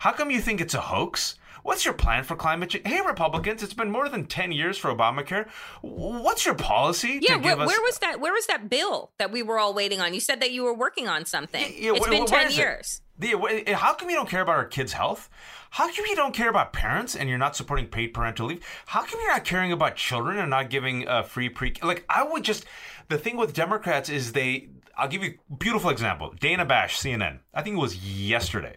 How 0.00 0.12
come 0.12 0.30
you 0.30 0.40
think 0.40 0.60
it's 0.60 0.74
a 0.74 0.80
hoax? 0.80 1.36
What's 1.62 1.84
your 1.84 1.94
plan 1.94 2.24
for 2.24 2.36
climate 2.36 2.70
change? 2.70 2.86
Hey, 2.86 3.00
Republicans, 3.04 3.62
it's 3.62 3.74
been 3.74 3.90
more 3.90 4.08
than 4.08 4.26
10 4.26 4.52
years 4.52 4.78
for 4.78 4.94
Obamacare. 4.94 5.48
What's 5.82 6.44
your 6.46 6.54
policy 6.54 7.18
Yeah, 7.22 7.38
give 7.38 7.60
us... 7.60 7.66
where 7.66 7.80
was 7.80 7.98
that? 7.98 8.20
Where 8.20 8.32
was 8.32 8.46
that 8.46 8.68
bill 8.70 9.10
that 9.18 9.30
we 9.30 9.42
were 9.42 9.58
all 9.58 9.74
waiting 9.74 10.00
on? 10.00 10.14
You 10.14 10.20
said 10.20 10.40
that 10.40 10.52
you 10.52 10.62
were 10.64 10.74
working 10.74 11.08
on 11.08 11.24
something. 11.24 11.60
Yeah, 11.76 11.92
it's 11.94 12.06
wh- 12.06 12.10
been 12.10 12.22
wh- 12.22 12.30
ten 12.30 12.46
is 12.48 12.58
it? 12.58 12.60
years. 12.60 13.02
Yeah, 13.20 13.76
how 13.76 13.92
come 13.94 14.08
you 14.08 14.16
don't 14.16 14.28
care 14.30 14.40
about 14.40 14.56
our 14.56 14.64
kids' 14.64 14.94
health? 14.94 15.28
How 15.70 15.86
come 15.92 16.06
you 16.08 16.16
don't 16.16 16.34
care 16.34 16.48
about 16.48 16.72
parents 16.72 17.14
and 17.14 17.28
you're 17.28 17.36
not 17.38 17.54
supporting 17.54 17.86
paid 17.86 18.08
parental 18.14 18.46
leave? 18.46 18.64
How 18.86 19.02
come 19.04 19.20
you're 19.20 19.30
not 19.30 19.44
caring 19.44 19.72
about 19.72 19.96
children 19.96 20.38
and 20.38 20.48
not 20.48 20.70
giving 20.70 21.06
uh, 21.06 21.22
free 21.22 21.50
pre? 21.50 21.74
Like 21.82 22.04
I 22.08 22.22
would 22.22 22.44
just. 22.44 22.64
The 23.08 23.18
thing 23.18 23.36
with 23.36 23.52
Democrats 23.52 24.08
is 24.08 24.32
they. 24.32 24.70
I'll 24.96 25.08
give 25.08 25.22
you 25.22 25.34
a 25.50 25.54
beautiful 25.54 25.90
example. 25.90 26.34
Dana 26.40 26.64
Bash, 26.64 26.98
CNN. 26.98 27.40
I 27.54 27.62
think 27.62 27.76
it 27.76 27.80
was 27.80 27.96
yesterday. 27.96 28.76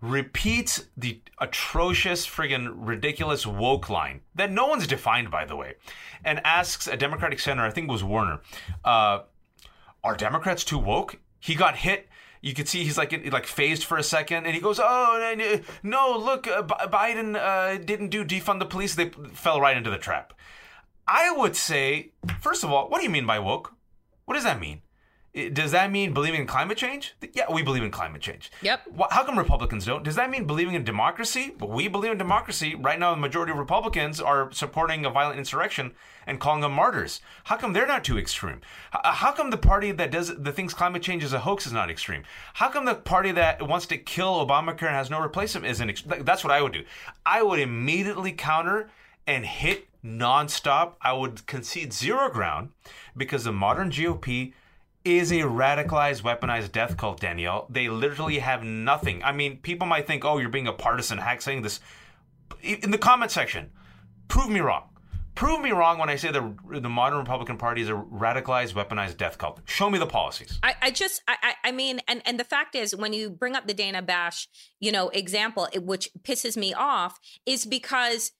Repeats 0.00 0.86
the 0.96 1.20
atrocious, 1.40 2.26
friggin' 2.26 2.72
ridiculous 2.76 3.46
woke 3.46 3.90
line 3.90 4.20
that 4.34 4.52
no 4.52 4.66
one's 4.66 4.86
defined, 4.86 5.30
by 5.30 5.44
the 5.44 5.56
way, 5.56 5.74
and 6.24 6.40
asks 6.44 6.86
a 6.86 6.96
Democratic 6.96 7.40
senator, 7.40 7.66
I 7.66 7.70
think 7.70 7.88
it 7.88 7.92
was 7.92 8.04
Warner, 8.04 8.40
uh, 8.84 9.20
are 10.04 10.16
Democrats 10.16 10.62
too 10.62 10.78
woke? 10.78 11.18
He 11.40 11.54
got 11.54 11.76
hit. 11.78 12.08
You 12.40 12.54
could 12.54 12.68
see 12.68 12.84
he's 12.84 12.96
like 12.96 13.12
like 13.32 13.46
fazed 13.46 13.82
for 13.82 13.98
a 13.98 14.02
second, 14.04 14.46
and 14.46 14.54
he 14.54 14.60
goes, 14.60 14.78
"Oh 14.80 15.34
no, 15.36 15.60
no 15.82 16.16
look, 16.16 16.46
uh, 16.46 16.62
B- 16.62 16.74
Biden 16.86 17.34
uh, 17.34 17.82
didn't 17.82 18.10
do 18.10 18.24
defund 18.24 18.60
the 18.60 18.66
police." 18.66 18.94
They 18.94 19.10
fell 19.32 19.60
right 19.60 19.76
into 19.76 19.90
the 19.90 19.98
trap. 19.98 20.32
I 21.08 21.32
would 21.32 21.56
say, 21.56 22.12
first 22.40 22.62
of 22.62 22.70
all, 22.72 22.88
what 22.88 22.98
do 22.98 23.04
you 23.04 23.10
mean 23.10 23.26
by 23.26 23.40
woke? 23.40 23.74
What 24.24 24.34
does 24.34 24.44
that 24.44 24.60
mean? 24.60 24.82
Does 25.52 25.72
that 25.72 25.92
mean 25.92 26.12
believing 26.12 26.40
in 26.40 26.46
climate 26.46 26.76
change? 26.76 27.14
Yeah, 27.32 27.44
we 27.52 27.62
believe 27.62 27.82
in 27.82 27.90
climate 27.90 28.20
change. 28.20 28.50
Yep. 28.62 28.88
How 29.10 29.24
come 29.24 29.38
Republicans 29.38 29.86
don't? 29.86 30.02
Does 30.02 30.16
that 30.16 30.30
mean 30.30 30.46
believing 30.46 30.74
in 30.74 30.84
democracy? 30.84 31.54
But 31.56 31.70
we 31.70 31.86
believe 31.86 32.12
in 32.12 32.18
democracy. 32.18 32.74
Right 32.74 32.98
now, 32.98 33.12
the 33.12 33.20
majority 33.20 33.52
of 33.52 33.58
Republicans 33.58 34.20
are 34.20 34.50
supporting 34.52 35.04
a 35.04 35.10
violent 35.10 35.38
insurrection 35.38 35.92
and 36.26 36.40
calling 36.40 36.60
them 36.60 36.72
martyrs. 36.72 37.20
How 37.44 37.56
come 37.56 37.72
they're 37.72 37.86
not 37.86 38.04
too 38.04 38.18
extreme? 38.18 38.60
Uh, 38.92 39.12
how 39.12 39.32
come 39.32 39.50
the 39.50 39.56
party 39.56 39.92
that 39.92 40.10
does 40.10 40.36
that 40.36 40.52
thinks 40.52 40.74
climate 40.74 41.02
change 41.02 41.22
is 41.22 41.32
a 41.32 41.40
hoax 41.40 41.66
is 41.66 41.72
not 41.72 41.90
extreme? 41.90 42.24
How 42.54 42.68
come 42.68 42.84
the 42.84 42.94
party 42.94 43.30
that 43.32 43.66
wants 43.66 43.86
to 43.86 43.98
kill 43.98 44.46
Obamacare 44.46 44.88
and 44.88 44.96
has 44.96 45.10
no 45.10 45.20
replacement 45.20 45.66
isn't? 45.66 46.24
That's 46.24 46.42
what 46.42 46.52
I 46.52 46.62
would 46.62 46.72
do. 46.72 46.84
I 47.24 47.42
would 47.42 47.60
immediately 47.60 48.32
counter 48.32 48.90
and 49.26 49.44
hit 49.44 49.88
nonstop. 50.04 50.94
I 51.00 51.12
would 51.12 51.46
concede 51.46 51.92
zero 51.92 52.28
ground 52.30 52.70
because 53.16 53.44
the 53.44 53.52
modern 53.52 53.90
GOP 53.90 54.52
is 55.16 55.30
a 55.32 55.40
radicalized, 55.40 56.22
weaponized 56.22 56.72
death 56.72 56.96
cult, 56.96 57.20
Danielle. 57.20 57.66
They 57.70 57.88
literally 57.88 58.38
have 58.38 58.62
nothing. 58.62 59.22
I 59.22 59.32
mean, 59.32 59.58
people 59.58 59.86
might 59.86 60.06
think, 60.06 60.24
oh, 60.24 60.38
you're 60.38 60.48
being 60.48 60.66
a 60.66 60.72
partisan 60.72 61.18
hack 61.18 61.42
saying 61.42 61.62
this. 61.62 61.80
In 62.62 62.90
the 62.90 62.98
comment 62.98 63.30
section, 63.30 63.70
prove 64.28 64.50
me 64.50 64.60
wrong. 64.60 64.84
Prove 65.34 65.60
me 65.60 65.70
wrong 65.70 65.98
when 65.98 66.08
I 66.08 66.16
say 66.16 66.32
the 66.32 66.52
the 66.68 66.88
modern 66.88 67.20
Republican 67.20 67.58
Party 67.58 67.82
is 67.82 67.88
a 67.88 67.92
radicalized, 67.92 68.72
weaponized 68.74 69.18
death 69.18 69.38
cult. 69.38 69.60
Show 69.66 69.88
me 69.88 70.00
the 70.00 70.06
policies. 70.06 70.58
I, 70.64 70.74
I 70.82 70.90
just, 70.90 71.22
I, 71.28 71.54
I 71.62 71.70
mean, 71.70 72.00
and 72.08 72.22
and 72.26 72.40
the 72.40 72.44
fact 72.44 72.74
is, 72.74 72.96
when 72.96 73.12
you 73.12 73.30
bring 73.30 73.54
up 73.54 73.68
the 73.68 73.74
Dana 73.74 74.02
Bash, 74.02 74.48
you 74.80 74.90
know, 74.90 75.10
example, 75.10 75.68
which 75.76 76.10
pisses 76.24 76.56
me 76.56 76.74
off, 76.74 77.20
is 77.46 77.64
because 77.64 78.32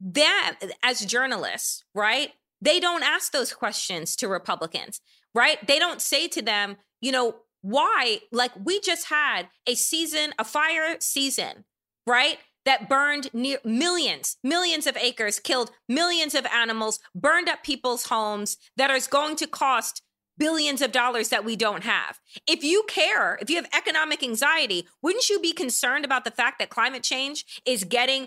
that 0.00 0.58
as 0.82 1.06
journalists, 1.06 1.84
right? 1.94 2.32
They 2.60 2.80
don't 2.80 3.04
ask 3.04 3.32
those 3.32 3.52
questions 3.52 4.16
to 4.16 4.26
Republicans, 4.28 5.00
right? 5.36 5.64
They 5.66 5.78
don't 5.78 6.00
say 6.00 6.26
to 6.28 6.42
them, 6.42 6.78
you 7.00 7.12
know, 7.12 7.36
why? 7.60 8.20
Like 8.32 8.52
we 8.64 8.80
just 8.80 9.08
had 9.08 9.48
a 9.66 9.74
season, 9.74 10.32
a 10.38 10.44
fire 10.44 10.96
season, 10.98 11.64
right? 12.06 12.38
That 12.64 12.88
burned 12.88 13.32
near 13.32 13.58
millions, 13.64 14.38
millions 14.42 14.88
of 14.88 14.96
acres, 14.96 15.38
killed 15.38 15.70
millions 15.88 16.34
of 16.34 16.46
animals, 16.46 16.98
burned 17.14 17.48
up 17.48 17.62
people's 17.62 18.06
homes, 18.06 18.56
that 18.76 18.90
is 18.90 19.06
going 19.06 19.36
to 19.36 19.46
cost 19.46 20.02
billions 20.38 20.82
of 20.82 20.90
dollars 20.90 21.28
that 21.28 21.44
we 21.44 21.54
don't 21.54 21.84
have. 21.84 22.18
If 22.48 22.64
you 22.64 22.84
care, 22.88 23.38
if 23.40 23.48
you 23.50 23.56
have 23.56 23.68
economic 23.76 24.22
anxiety, 24.22 24.88
wouldn't 25.02 25.28
you 25.28 25.38
be 25.40 25.52
concerned 25.52 26.04
about 26.04 26.24
the 26.24 26.30
fact 26.30 26.58
that 26.58 26.70
climate 26.70 27.02
change 27.02 27.44
is 27.64 27.84
getting 27.84 28.26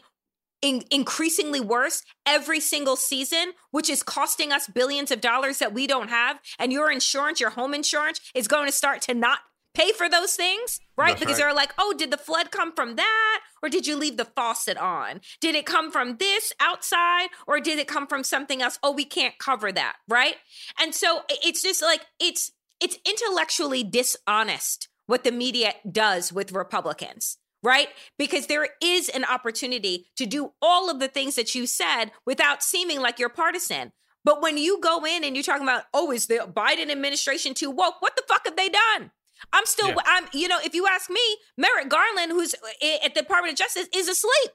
in- 0.62 0.84
increasingly 0.92 1.60
worse 1.60 2.04
every 2.26 2.60
single 2.60 2.96
season, 2.96 3.54
which 3.72 3.90
is 3.90 4.04
costing 4.04 4.52
us 4.52 4.68
billions 4.68 5.12
of 5.12 5.22
dollars 5.22 5.60
that 5.60 5.74
we 5.74 5.88
don't 5.88 6.10
have. 6.10 6.40
And 6.58 6.72
your 6.72 6.92
insurance, 6.92 7.40
your 7.40 7.52
home 7.52 7.74
insurance, 7.74 8.20
is 8.36 8.48
going 8.48 8.66
to 8.66 8.72
start 8.72 9.02
to 9.04 9.14
not 9.14 9.40
pay 9.74 9.92
for 9.92 10.10
those 10.10 10.36
things, 10.36 10.80
right? 10.98 11.10
That's 11.10 11.20
because 11.20 11.34
right. 11.34 11.46
they're 11.46 11.54
like, 11.54 11.74
oh, 11.78 11.94
did 11.98 12.12
the 12.12 12.18
flood 12.18 12.52
come 12.52 12.74
from 12.74 12.96
that? 12.96 13.40
Or 13.62 13.70
did 13.70 13.88
you 13.88 13.96
leave 13.96 14.18
the 14.18 14.26
faucet 14.26 14.78
on? 14.78 15.22
Did 15.40 15.56
it 15.56 15.66
come 15.66 15.92
from 15.92 16.18
this 16.18 16.52
outside? 16.60 17.28
Or 17.48 17.60
did 17.60 17.80
it 17.80 17.88
come 17.88 18.08
from 18.08 18.24
something 18.24 18.62
else? 18.62 18.80
Oh, 18.82 18.92
we 18.92 19.06
can't 19.06 19.38
cover 19.38 19.72
that, 19.72 19.98
right? 20.08 20.36
And 20.82 20.94
so 20.94 21.22
it's 21.30 21.62
just 21.62 21.82
like, 21.82 22.02
it's, 22.20 22.52
it's 22.82 22.98
intellectually 23.08 23.84
dishonest 23.84 24.88
what 25.06 25.24
the 25.24 25.32
media 25.32 25.74
does 25.90 26.34
with 26.34 26.52
Republicans 26.52 27.38
right? 27.64 27.90
Because 28.18 28.48
there 28.48 28.70
is 28.82 29.10
an 29.10 29.26
opportunity 29.26 30.08
to 30.18 30.26
do 30.26 30.52
all 30.62 30.90
of 30.90 31.00
the 31.00 31.08
things 31.08 31.36
that 31.36 31.56
you 31.56 31.66
said 31.66 32.12
without 32.26 32.64
seeming 32.64 33.00
like 33.00 33.20
you're 33.20 33.30
partisan. 33.30 33.92
But 34.24 34.42
when 34.42 34.58
you 34.58 34.80
go 34.82 35.06
in 35.06 35.24
and 35.24 35.36
you're 35.36 35.44
talking 35.44 35.64
about, 35.64 35.84
oh, 35.94 36.12
is 36.12 36.28
the 36.28 36.48
Biden 36.54 36.92
administration 36.92 37.54
too 37.54 37.72
woke? 37.72 37.96
What 38.02 38.16
the 38.16 38.24
fuck 38.28 38.42
have 38.46 38.56
they 38.56 38.70
done? 38.70 39.12
I'm 39.54 39.66
still, 39.66 39.90
Yeah. 39.90 39.96
I'm, 40.06 40.26
you 40.34 40.48
know, 40.48 40.60
if 40.64 40.76
you 40.76 40.86
ask 40.88 41.10
me, 41.10 41.22
Merrick 41.58 41.90
Garland, 41.90 42.32
who's 42.32 42.54
eh, 42.54 42.58
eh, 42.82 42.98
at 43.06 43.14
the 43.16 43.22
Department 43.22 43.54
of 43.54 43.58
Justice, 43.58 43.88
is 43.96 44.08
asleep. 44.10 44.52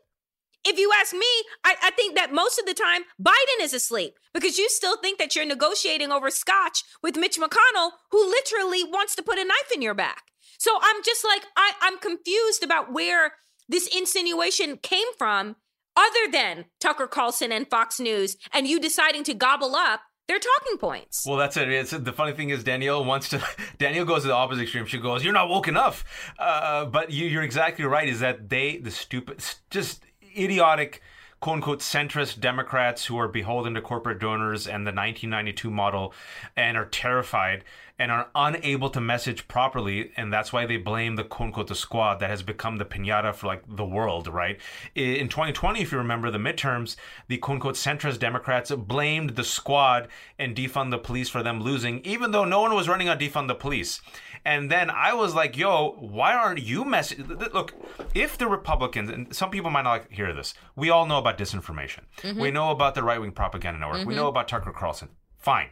If 0.66 0.78
you 0.78 0.92
ask 0.94 1.12
me, 1.12 1.26
I, 1.64 1.76
I 1.82 1.90
think 1.90 2.14
that 2.16 2.32
most 2.32 2.58
of 2.58 2.64
the 2.66 2.74
time 2.74 3.02
Biden 3.20 3.62
is 3.62 3.74
asleep 3.74 4.14
because 4.32 4.56
you 4.58 4.68
still 4.70 4.96
think 4.96 5.18
that 5.18 5.36
you're 5.36 5.44
negotiating 5.44 6.10
over 6.10 6.30
scotch 6.30 6.84
with 7.02 7.16
Mitch 7.16 7.38
McConnell, 7.38 7.90
who 8.10 8.26
literally 8.28 8.82
wants 8.84 9.14
to 9.16 9.22
put 9.22 9.38
a 9.38 9.44
knife 9.44 9.70
in 9.74 9.82
your 9.82 9.94
back. 9.94 10.22
So 10.58 10.72
I'm 10.80 11.02
just 11.04 11.24
like, 11.24 11.44
I, 11.56 11.72
I'm 11.82 11.98
confused 11.98 12.62
about 12.62 12.92
where 12.92 13.34
this 13.68 13.86
insinuation 13.86 14.78
came 14.78 15.06
from, 15.16 15.56
other 15.96 16.30
than 16.30 16.66
Tucker 16.80 17.06
Carlson 17.06 17.52
and 17.52 17.68
Fox 17.68 18.00
News, 18.00 18.36
and 18.52 18.66
you 18.66 18.80
deciding 18.80 19.24
to 19.24 19.34
gobble 19.34 19.76
up 19.76 20.00
their 20.26 20.38
talking 20.38 20.78
points. 20.78 21.26
Well, 21.26 21.36
that's 21.36 21.56
it. 21.56 21.68
It's, 21.68 21.90
the 21.90 22.12
funny 22.12 22.32
thing 22.32 22.50
is, 22.50 22.64
Danielle 22.64 23.04
wants 23.04 23.28
to. 23.30 23.42
Danielle 23.78 24.04
goes 24.04 24.22
to 24.22 24.28
the 24.28 24.34
opposite 24.34 24.62
extreme. 24.62 24.86
She 24.86 24.98
goes, 24.98 25.22
"You're 25.22 25.34
not 25.34 25.48
woke 25.48 25.68
enough." 25.68 26.04
Uh, 26.38 26.86
but 26.86 27.10
you, 27.10 27.26
you're 27.26 27.42
exactly 27.42 27.84
right. 27.84 28.08
Is 28.08 28.20
that 28.20 28.48
they, 28.48 28.78
the 28.78 28.90
stupid, 28.90 29.44
just 29.70 30.04
idiotic, 30.36 31.02
quote 31.40 31.56
unquote, 31.56 31.80
centrist 31.80 32.40
Democrats 32.40 33.04
who 33.04 33.18
are 33.18 33.28
beholden 33.28 33.74
to 33.74 33.82
corporate 33.82 34.18
donors 34.18 34.66
and 34.66 34.86
the 34.86 34.90
1992 34.90 35.70
model, 35.70 36.14
and 36.56 36.76
are 36.76 36.86
terrified 36.86 37.64
and 37.98 38.10
are 38.10 38.28
unable 38.34 38.90
to 38.90 39.00
message 39.00 39.46
properly, 39.46 40.10
and 40.16 40.32
that's 40.32 40.52
why 40.52 40.66
they 40.66 40.76
blame 40.76 41.14
the 41.14 41.22
quote 41.22 41.46
unquote 41.46 41.68
the 41.68 41.74
squad 41.74 42.16
that 42.16 42.30
has 42.30 42.42
become 42.42 42.76
the 42.76 42.84
pinata 42.84 43.32
for 43.32 43.46
like 43.46 43.62
the 43.68 43.84
world, 43.84 44.26
right? 44.26 44.58
In 44.94 45.28
2020, 45.28 45.80
if 45.80 45.92
you 45.92 45.98
remember 45.98 46.30
the 46.30 46.38
midterms, 46.38 46.96
the 47.28 47.38
quote 47.38 47.56
unquote 47.56 47.76
centrist 47.76 48.18
Democrats 48.18 48.72
blamed 48.72 49.30
the 49.30 49.44
squad 49.44 50.08
and 50.38 50.56
defund 50.56 50.90
the 50.90 50.98
police 50.98 51.28
for 51.28 51.42
them 51.42 51.60
losing, 51.60 52.00
even 52.00 52.32
though 52.32 52.44
no 52.44 52.60
one 52.60 52.74
was 52.74 52.88
running 52.88 53.08
on 53.08 53.18
defund 53.18 53.46
the 53.46 53.54
police. 53.54 54.00
And 54.44 54.70
then 54.70 54.90
I 54.90 55.14
was 55.14 55.34
like, 55.34 55.56
yo, 55.56 55.92
why 56.00 56.34
aren't 56.34 56.60
you 56.60 56.84
messing? 56.84 57.24
Look, 57.26 57.74
if 58.14 58.36
the 58.36 58.46
Republicans, 58.46 59.08
and 59.08 59.34
some 59.34 59.50
people 59.50 59.70
might 59.70 59.82
not 59.82 59.90
like 59.90 60.12
hear 60.12 60.34
this, 60.34 60.52
we 60.76 60.90
all 60.90 61.06
know 61.06 61.18
about 61.18 61.38
disinformation. 61.38 62.00
Mm-hmm. 62.18 62.40
We 62.40 62.50
know 62.50 62.70
about 62.70 62.94
the 62.94 63.02
right 63.02 63.20
wing 63.20 63.32
propaganda 63.32 63.80
network. 63.80 63.98
We 63.98 64.14
mm-hmm. 64.14 64.16
know 64.16 64.28
about 64.28 64.48
Tucker 64.48 64.72
Carlson. 64.72 65.10
Fine. 65.38 65.68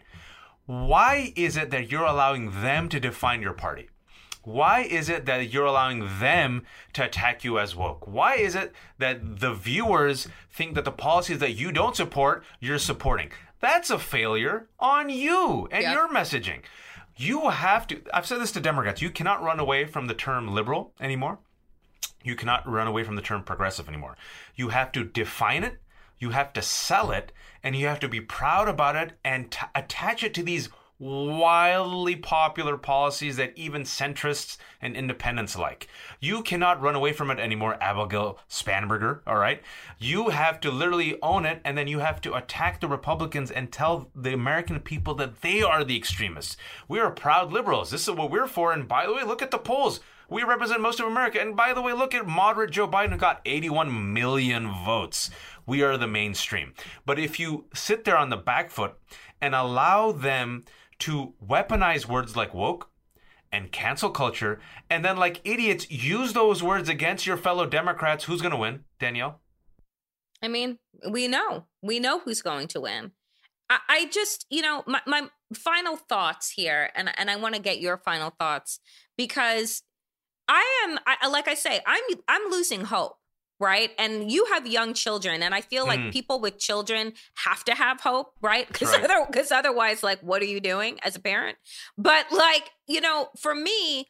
Why 0.66 1.32
is 1.36 1.56
it 1.56 1.70
that 1.70 1.90
you're 1.90 2.04
allowing 2.04 2.62
them 2.62 2.88
to 2.88 3.00
define 3.00 3.42
your 3.42 3.52
party? 3.52 3.88
Why 4.44 4.80
is 4.80 5.08
it 5.08 5.26
that 5.26 5.52
you're 5.52 5.66
allowing 5.66 6.00
them 6.18 6.64
to 6.94 7.04
attack 7.04 7.44
you 7.44 7.58
as 7.58 7.76
woke? 7.76 8.06
Why 8.06 8.34
is 8.36 8.54
it 8.54 8.72
that 8.98 9.40
the 9.40 9.54
viewers 9.54 10.28
think 10.52 10.74
that 10.74 10.84
the 10.84 10.90
policies 10.92 11.38
that 11.38 11.52
you 11.52 11.70
don't 11.72 11.94
support, 11.96 12.44
you're 12.58 12.78
supporting? 12.78 13.30
That's 13.60 13.90
a 13.90 13.98
failure 13.98 14.68
on 14.80 15.08
you 15.10 15.68
and 15.70 15.82
Yeah. 15.82 15.92
your 15.92 16.08
messaging. 16.08 16.62
You 17.16 17.50
have 17.50 17.86
to, 17.88 18.02
I've 18.12 18.26
said 18.26 18.40
this 18.40 18.52
to 18.52 18.60
Democrats, 18.60 19.02
you 19.02 19.10
cannot 19.10 19.42
run 19.42 19.60
away 19.60 19.84
from 19.84 20.06
the 20.06 20.14
term 20.14 20.48
liberal 20.48 20.92
anymore. 21.00 21.38
You 22.24 22.34
cannot 22.36 22.68
run 22.68 22.86
away 22.86 23.04
from 23.04 23.16
the 23.16 23.22
term 23.22 23.42
progressive 23.42 23.88
anymore. 23.88 24.16
You 24.54 24.70
have 24.70 24.90
to 24.92 25.04
define 25.04 25.62
it, 25.64 25.81
you 26.22 26.30
have 26.30 26.52
to 26.52 26.62
sell 26.62 27.10
it, 27.10 27.32
and 27.64 27.74
you 27.74 27.88
have 27.88 28.00
to 28.00 28.08
be 28.08 28.20
proud 28.20 28.68
about 28.68 28.94
it 28.94 29.12
and 29.24 29.50
t- 29.50 29.66
attach 29.74 30.22
it 30.22 30.32
to 30.34 30.42
these 30.42 30.68
wildly 31.02 32.14
popular 32.14 32.76
policies 32.76 33.34
that 33.34 33.52
even 33.56 33.82
centrists 33.82 34.56
and 34.80 34.94
independents 34.94 35.58
like. 35.58 35.88
You 36.20 36.42
cannot 36.42 36.80
run 36.80 36.94
away 36.94 37.12
from 37.12 37.28
it 37.32 37.40
anymore, 37.40 37.76
Abigail 37.82 38.38
Spanberger, 38.48 39.20
all 39.26 39.36
right? 39.36 39.60
You 39.98 40.28
have 40.28 40.60
to 40.60 40.70
literally 40.70 41.18
own 41.20 41.44
it, 41.44 41.60
and 41.64 41.76
then 41.76 41.88
you 41.88 41.98
have 41.98 42.20
to 42.20 42.34
attack 42.34 42.80
the 42.80 42.86
Republicans 42.86 43.50
and 43.50 43.72
tell 43.72 44.08
the 44.14 44.32
American 44.32 44.78
people 44.78 45.14
that 45.16 45.40
they 45.40 45.60
are 45.60 45.82
the 45.82 45.96
extremists. 45.96 46.56
We 46.86 47.00
are 47.00 47.10
proud 47.10 47.52
liberals. 47.52 47.90
This 47.90 48.06
is 48.06 48.14
what 48.14 48.30
we're 48.30 48.46
for. 48.46 48.72
And 48.72 48.86
by 48.86 49.06
the 49.06 49.12
way, 49.12 49.24
look 49.24 49.42
at 49.42 49.50
the 49.50 49.58
polls. 49.58 49.98
We 50.28 50.42
represent 50.42 50.80
most 50.80 51.00
of 51.00 51.06
America. 51.06 51.40
And 51.40 51.56
by 51.56 51.72
the 51.72 51.82
way, 51.82 51.92
look 51.92 52.14
at 52.14 52.26
moderate 52.26 52.70
Joe 52.70 52.88
Biden 52.88 53.12
who 53.12 53.16
got 53.18 53.40
81 53.44 54.12
million 54.12 54.70
votes. 54.84 55.30
We 55.66 55.82
are 55.82 55.96
the 55.96 56.06
mainstream. 56.06 56.74
But 57.04 57.18
if 57.18 57.38
you 57.38 57.66
sit 57.74 58.04
there 58.04 58.16
on 58.16 58.30
the 58.30 58.36
back 58.36 58.70
foot 58.70 58.94
and 59.40 59.54
allow 59.54 60.12
them 60.12 60.64
to 61.00 61.34
weaponize 61.44 62.06
words 62.06 62.36
like 62.36 62.54
woke 62.54 62.90
and 63.50 63.70
cancel 63.70 64.10
culture, 64.10 64.60
and 64.88 65.04
then 65.04 65.16
like 65.16 65.40
idiots 65.44 65.90
use 65.90 66.32
those 66.32 66.62
words 66.62 66.88
against 66.88 67.26
your 67.26 67.36
fellow 67.36 67.66
Democrats, 67.66 68.24
who's 68.24 68.40
going 68.40 68.52
to 68.52 68.56
win, 68.56 68.84
Danielle? 68.98 69.40
I 70.42 70.48
mean, 70.48 70.78
we 71.08 71.28
know, 71.28 71.66
we 71.82 72.00
know 72.00 72.20
who's 72.20 72.42
going 72.42 72.68
to 72.68 72.80
win. 72.80 73.12
I, 73.88 74.06
just, 74.06 74.46
you 74.50 74.62
know, 74.62 74.82
my, 74.86 75.00
my 75.06 75.28
final 75.54 75.96
thoughts 75.96 76.50
here, 76.50 76.90
and 76.94 77.10
and 77.16 77.30
I 77.30 77.36
want 77.36 77.54
to 77.54 77.60
get 77.60 77.80
your 77.80 77.96
final 77.96 78.30
thoughts 78.38 78.80
because 79.16 79.82
I 80.52 80.84
am, 80.84 80.98
I, 81.06 81.28
like 81.28 81.48
I 81.48 81.54
say, 81.54 81.80
I'm 81.86 82.02
I'm 82.28 82.50
losing 82.50 82.84
hope, 82.84 83.16
right? 83.58 83.90
And 83.98 84.30
you 84.30 84.44
have 84.52 84.66
young 84.66 84.92
children, 84.92 85.42
and 85.42 85.54
I 85.54 85.62
feel 85.62 85.86
like 85.86 86.00
Mhm. 86.00 86.12
people 86.12 86.40
with 86.40 86.58
children 86.58 87.14
have 87.46 87.64
to 87.64 87.74
have 87.74 88.00
hope, 88.02 88.34
right? 88.42 88.66
Because 88.68 88.92
right. 88.92 89.04
other, 89.04 89.24
because 89.26 89.50
otherwise, 89.50 90.02
like, 90.02 90.20
what 90.20 90.42
are 90.42 90.46
you 90.46 90.60
doing 90.60 90.98
as 91.02 91.16
a 91.16 91.20
parent? 91.20 91.56
But 91.96 92.26
like, 92.30 92.68
you 92.86 93.00
know, 93.00 93.30
for 93.40 93.54
me, 93.54 94.08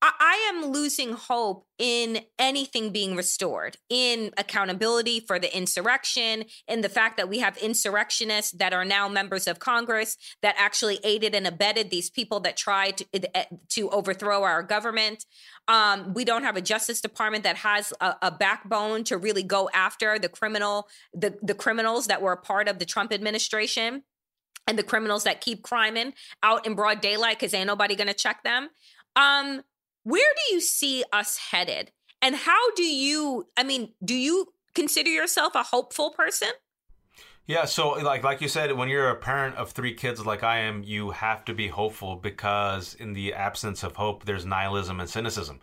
I, 0.00 0.52
am 0.54 0.66
losing 0.70 1.12
hope 1.12 1.66
in 1.78 2.20
anything 2.38 2.90
being 2.90 3.16
restored, 3.16 3.76
in 3.88 4.32
accountability 4.38 5.20
for 5.20 5.38
the 5.38 5.54
insurrection, 5.56 6.44
in 6.68 6.82
the 6.82 6.88
fact 6.88 7.16
that 7.16 7.28
we 7.28 7.40
have 7.40 7.56
insurrectionists 7.56 8.52
that 8.52 8.72
are 8.72 8.84
now 8.84 9.08
members 9.08 9.48
of 9.48 9.58
Congress 9.58 10.16
that 10.42 10.54
actually 10.56 11.00
aided 11.02 11.34
and 11.34 11.46
abetted 11.46 11.90
these 11.90 12.10
people 12.10 12.38
that 12.40 12.56
tried 12.56 12.98
to, 12.98 13.36
eh, 13.36 13.44
to 13.70 13.90
overthrow 13.90 14.44
our 14.44 14.62
government. 14.62 15.24
Um, 15.66 16.14
we 16.14 16.24
don't 16.24 16.44
have 16.44 16.56
a 16.56 16.62
Justice 16.62 17.00
Department 17.00 17.42
that 17.44 17.56
has 17.56 17.92
a, 18.00 18.14
a 18.22 18.30
backbone 18.30 19.04
to 19.04 19.18
really 19.18 19.42
go 19.42 19.68
after 19.74 20.18
the 20.18 20.28
criminal, 20.28 20.88
the 21.12 21.38
the 21.42 21.54
criminals 21.54 22.06
that 22.06 22.22
were 22.22 22.32
a 22.32 22.36
part 22.36 22.68
of 22.68 22.78
the 22.78 22.84
Trump 22.84 23.12
administration 23.12 24.04
and 24.66 24.78
the 24.78 24.82
criminals 24.82 25.24
that 25.24 25.40
keep 25.40 25.62
criming 25.62 26.12
out 26.42 26.66
in 26.66 26.74
broad 26.74 27.00
daylight 27.00 27.38
because 27.38 27.52
ain't 27.52 27.66
nobody 27.66 27.96
gonna 27.96 28.14
check 28.14 28.42
them. 28.44 28.68
Um, 29.16 29.62
where 30.04 30.32
do 30.36 30.54
you 30.54 30.60
see 30.60 31.04
us 31.12 31.38
headed? 31.38 31.92
And 32.20 32.34
how 32.34 32.74
do 32.74 32.82
you, 32.82 33.46
I 33.56 33.62
mean, 33.62 33.92
do 34.04 34.14
you 34.14 34.52
consider 34.74 35.10
yourself 35.10 35.54
a 35.54 35.62
hopeful 35.62 36.10
person? 36.10 36.50
Yeah, 37.48 37.64
so 37.64 37.92
like 37.92 38.22
like 38.22 38.42
you 38.42 38.48
said, 38.48 38.72
when 38.72 38.90
you're 38.90 39.08
a 39.08 39.16
parent 39.16 39.56
of 39.56 39.70
three 39.70 39.94
kids 39.94 40.24
like 40.26 40.42
I 40.42 40.58
am, 40.58 40.82
you 40.82 41.12
have 41.12 41.46
to 41.46 41.54
be 41.54 41.68
hopeful 41.68 42.16
because 42.16 42.92
in 42.92 43.14
the 43.14 43.32
absence 43.32 43.82
of 43.82 43.96
hope, 43.96 44.26
there's 44.26 44.44
nihilism 44.44 45.00
and 45.00 45.08
cynicism, 45.08 45.60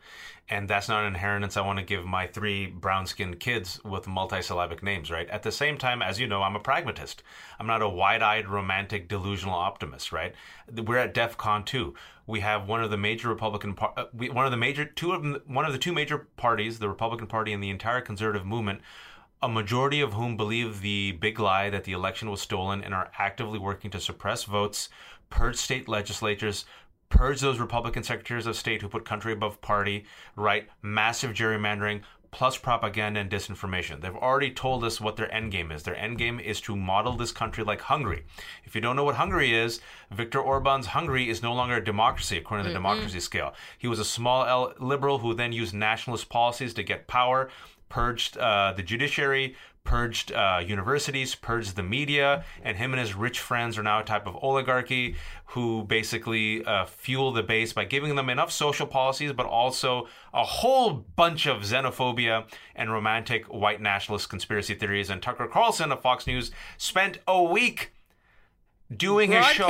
and 0.47 0.69
that's 0.69 0.87
not 0.87 1.01
an 1.01 1.07
inheritance 1.07 1.57
I 1.57 1.61
want 1.61 1.79
to 1.79 1.85
give 1.85 2.05
my 2.05 2.27
three 2.27 2.67
brown-skinned 2.67 3.39
kids 3.39 3.79
with 3.83 4.05
multisyllabic 4.05 4.83
names. 4.83 5.09
Right. 5.09 5.29
At 5.29 5.43
the 5.43 5.51
same 5.51 5.77
time, 5.77 6.01
as 6.01 6.19
you 6.19 6.27
know, 6.27 6.43
I'm 6.43 6.55
a 6.55 6.59
pragmatist. 6.59 7.23
I'm 7.59 7.67
not 7.67 7.81
a 7.81 7.89
wide-eyed, 7.89 8.47
romantic, 8.47 9.07
delusional 9.07 9.55
optimist. 9.55 10.11
Right. 10.11 10.35
We're 10.71 10.97
at 10.97 11.13
DEF 11.13 11.37
CON 11.37 11.63
two. 11.63 11.95
We 12.27 12.39
have 12.39 12.67
one 12.67 12.83
of 12.83 12.91
the 12.91 12.97
major 12.97 13.29
Republican, 13.29 13.73
par- 13.73 13.93
uh, 13.97 14.05
we, 14.13 14.29
one 14.29 14.45
of 14.45 14.51
the 14.51 14.57
major 14.57 14.85
two 14.85 15.11
of 15.11 15.21
them, 15.21 15.41
one 15.45 15.65
of 15.65 15.73
the 15.73 15.79
two 15.79 15.93
major 15.93 16.27
parties, 16.37 16.79
the 16.79 16.89
Republican 16.89 17.27
Party 17.27 17.53
and 17.53 17.63
the 17.63 17.69
entire 17.69 18.01
conservative 18.01 18.45
movement 18.45 18.81
a 19.41 19.49
majority 19.49 20.01
of 20.01 20.13
whom 20.13 20.37
believe 20.37 20.81
the 20.81 21.11
big 21.11 21.39
lie 21.39 21.69
that 21.69 21.83
the 21.83 21.91
election 21.91 22.31
was 22.31 22.41
stolen 22.41 22.83
and 22.83 22.95
are 22.95 23.11
actively 23.19 23.59
working 23.59 23.91
to 23.91 23.99
suppress 23.99 24.43
votes, 24.43 24.89
purge 25.29 25.57
state 25.57 25.87
legislatures, 25.87 26.65
purge 27.09 27.41
those 27.41 27.59
Republican 27.59 28.03
secretaries 28.03 28.47
of 28.47 28.55
state 28.55 28.81
who 28.81 28.89
put 28.89 29.05
country 29.05 29.33
above 29.33 29.61
party, 29.61 30.05
right? 30.35 30.67
Massive 30.81 31.31
gerrymandering, 31.31 32.01
plus 32.31 32.57
propaganda 32.57 33.19
and 33.21 33.31
disinformation. 33.31 34.01
They've 34.01 34.13
already 34.13 34.51
told 34.51 34.83
us 34.83 34.99
what 34.99 35.15
their 35.15 35.33
end 35.33 35.53
game 35.53 35.71
is. 35.71 35.83
Their 35.83 35.95
end 35.95 36.17
game 36.17 36.39
is 36.39 36.59
to 36.61 36.75
model 36.75 37.13
this 37.13 37.31
country 37.31 37.63
like 37.63 37.79
Hungary. 37.79 38.25
If 38.65 38.75
you 38.75 38.81
don't 38.81 38.97
know 38.97 39.05
what 39.05 39.15
Hungary 39.15 39.53
is, 39.53 39.79
Viktor 40.11 40.41
Orban's 40.41 40.87
Hungary 40.87 41.29
is 41.29 41.41
no 41.41 41.53
longer 41.53 41.77
a 41.77 41.83
democracy 41.83 42.37
according 42.37 42.65
to 42.65 42.69
the 42.71 42.77
mm-hmm. 42.77 42.83
democracy 42.83 43.21
scale. 43.21 43.53
He 43.77 43.87
was 43.87 43.99
a 43.99 44.05
small 44.05 44.45
L 44.45 44.73
liberal 44.79 45.19
who 45.19 45.33
then 45.33 45.53
used 45.53 45.73
nationalist 45.73 46.27
policies 46.27 46.73
to 46.73 46.83
get 46.83 47.07
power 47.07 47.49
purged 47.89 48.37
uh, 48.37 48.73
the 48.75 48.83
judiciary, 48.83 49.55
purged 49.85 50.33
uh, 50.33 50.61
universities, 50.65 51.35
purged 51.35 51.77
the 51.77 51.83
media, 51.83 52.43
and 52.61 52.75
him 52.75 52.91
and 52.91 52.99
his 52.99 53.13
rich 53.15 53.39
friends 53.39 53.77
are 53.77 53.83
now 53.83 54.01
a 54.01 54.03
type 54.03 54.27
of 54.27 54.35
oligarchy 54.41 55.15
who 55.45 55.83
basically 55.83 56.65
uh, 56.65 56.85
fuel 56.85 57.31
the 57.31 57.43
base 57.43 57.71
by 57.71 57.85
giving 57.85 58.15
them 58.15 58.29
enough 58.29 58.51
social 58.51 58.87
policies, 58.87 59.31
but 59.31 59.45
also 59.45 60.07
a 60.33 60.43
whole 60.43 61.05
bunch 61.15 61.45
of 61.45 61.61
xenophobia 61.61 62.45
and 62.75 62.91
romantic 62.91 63.45
white 63.45 63.79
nationalist 63.79 64.27
conspiracy 64.27 64.73
theories. 64.73 65.09
And 65.09 65.21
Tucker 65.21 65.47
Carlson 65.47 65.93
of 65.93 66.01
Fox 66.01 66.27
News 66.27 66.51
spent 66.77 67.19
a 67.27 67.41
week 67.41 67.93
doing 68.95 69.31
his 69.31 69.45
show 69.47 69.67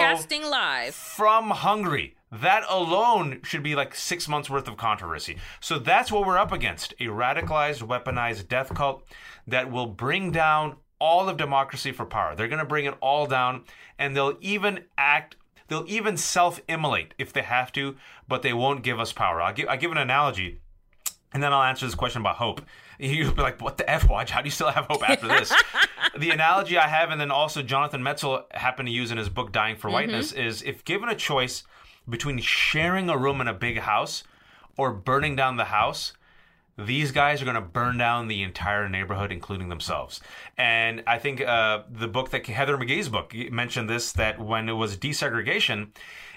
live 0.49 0.95
from 0.95 1.51
Hungary. 1.51 2.16
That 2.41 2.63
alone 2.67 3.41
should 3.43 3.63
be 3.63 3.75
like 3.75 3.95
six 3.95 4.27
months 4.27 4.49
worth 4.49 4.67
of 4.67 4.77
controversy. 4.77 5.38
So 5.59 5.79
that's 5.79 6.11
what 6.11 6.25
we're 6.25 6.38
up 6.38 6.51
against 6.51 6.93
a 6.93 7.05
radicalized, 7.05 7.88
weaponized 7.88 8.47
death 8.47 8.73
cult 8.73 9.03
that 9.47 9.71
will 9.71 9.86
bring 9.86 10.31
down 10.31 10.77
all 10.99 11.29
of 11.29 11.38
democracy 11.38 11.91
for 11.91 12.05
power. 12.05 12.36
They're 12.36 12.47
going 12.47 12.59
to 12.59 12.65
bring 12.65 12.86
it 12.86 12.95
all 13.01 13.25
down, 13.25 13.63
and 13.99 14.15
they'll 14.15 14.38
even 14.41 14.86
act. 14.97 15.36
They'll 15.67 15.86
even 15.88 16.17
self-immolate 16.17 17.13
if 17.17 17.33
they 17.33 17.41
have 17.41 17.71
to, 17.73 17.95
but 18.27 18.41
they 18.41 18.53
won't 18.53 18.83
give 18.83 18.99
us 18.99 19.13
power. 19.13 19.41
I'll 19.41 19.53
give, 19.53 19.67
I'll 19.67 19.77
give 19.77 19.91
an 19.91 19.97
analogy, 19.97 20.61
and 21.33 21.41
then 21.41 21.53
I'll 21.53 21.63
answer 21.63 21.86
this 21.86 21.95
question 21.95 22.21
about 22.21 22.36
hope. 22.36 22.61
You'll 22.99 23.33
be 23.33 23.41
like, 23.41 23.61
"What 23.61 23.77
the 23.77 23.89
f, 23.89 24.09
watch? 24.09 24.31
How 24.31 24.41
do 24.41 24.47
you 24.47 24.51
still 24.51 24.69
have 24.69 24.86
hope 24.86 25.07
after 25.07 25.27
this?" 25.27 25.53
the 26.17 26.31
analogy 26.31 26.77
I 26.77 26.88
have, 26.88 27.11
and 27.11 27.19
then 27.19 27.31
also 27.31 27.61
Jonathan 27.61 28.01
Metzl 28.01 28.43
happened 28.53 28.88
to 28.88 28.93
use 28.93 29.11
in 29.11 29.17
his 29.17 29.29
book 29.29 29.51
"Dying 29.51 29.75
for 29.75 29.88
mm-hmm. 29.88 29.93
Whiteness," 29.93 30.31
is 30.31 30.61
if 30.61 30.86
given 30.86 31.09
a 31.09 31.15
choice 31.15 31.63
between 32.07 32.39
sharing 32.39 33.09
a 33.09 33.17
room 33.17 33.41
in 33.41 33.47
a 33.47 33.53
big 33.53 33.79
house 33.79 34.23
or 34.77 34.91
burning 34.91 35.35
down 35.35 35.57
the 35.57 35.65
house, 35.65 36.13
these 36.77 37.11
guys 37.11 37.41
are 37.41 37.45
going 37.45 37.55
to 37.55 37.61
burn 37.61 37.97
down 37.97 38.27
the 38.27 38.43
entire 38.43 38.89
neighborhood, 38.89 39.31
including 39.31 39.69
themselves. 39.69 40.19
And 40.57 41.03
I 41.07 41.19
think 41.19 41.41
uh, 41.41 41.83
the 41.89 42.07
book 42.07 42.31
that 42.31 42.45
Heather 42.45 42.77
McGhee's 42.77 43.07
book 43.07 43.33
mentioned 43.51 43.89
this 43.89 44.11
that 44.13 44.39
when 44.39 44.67
it 44.67 44.73
was 44.73 44.97
desegregation, 44.97 45.89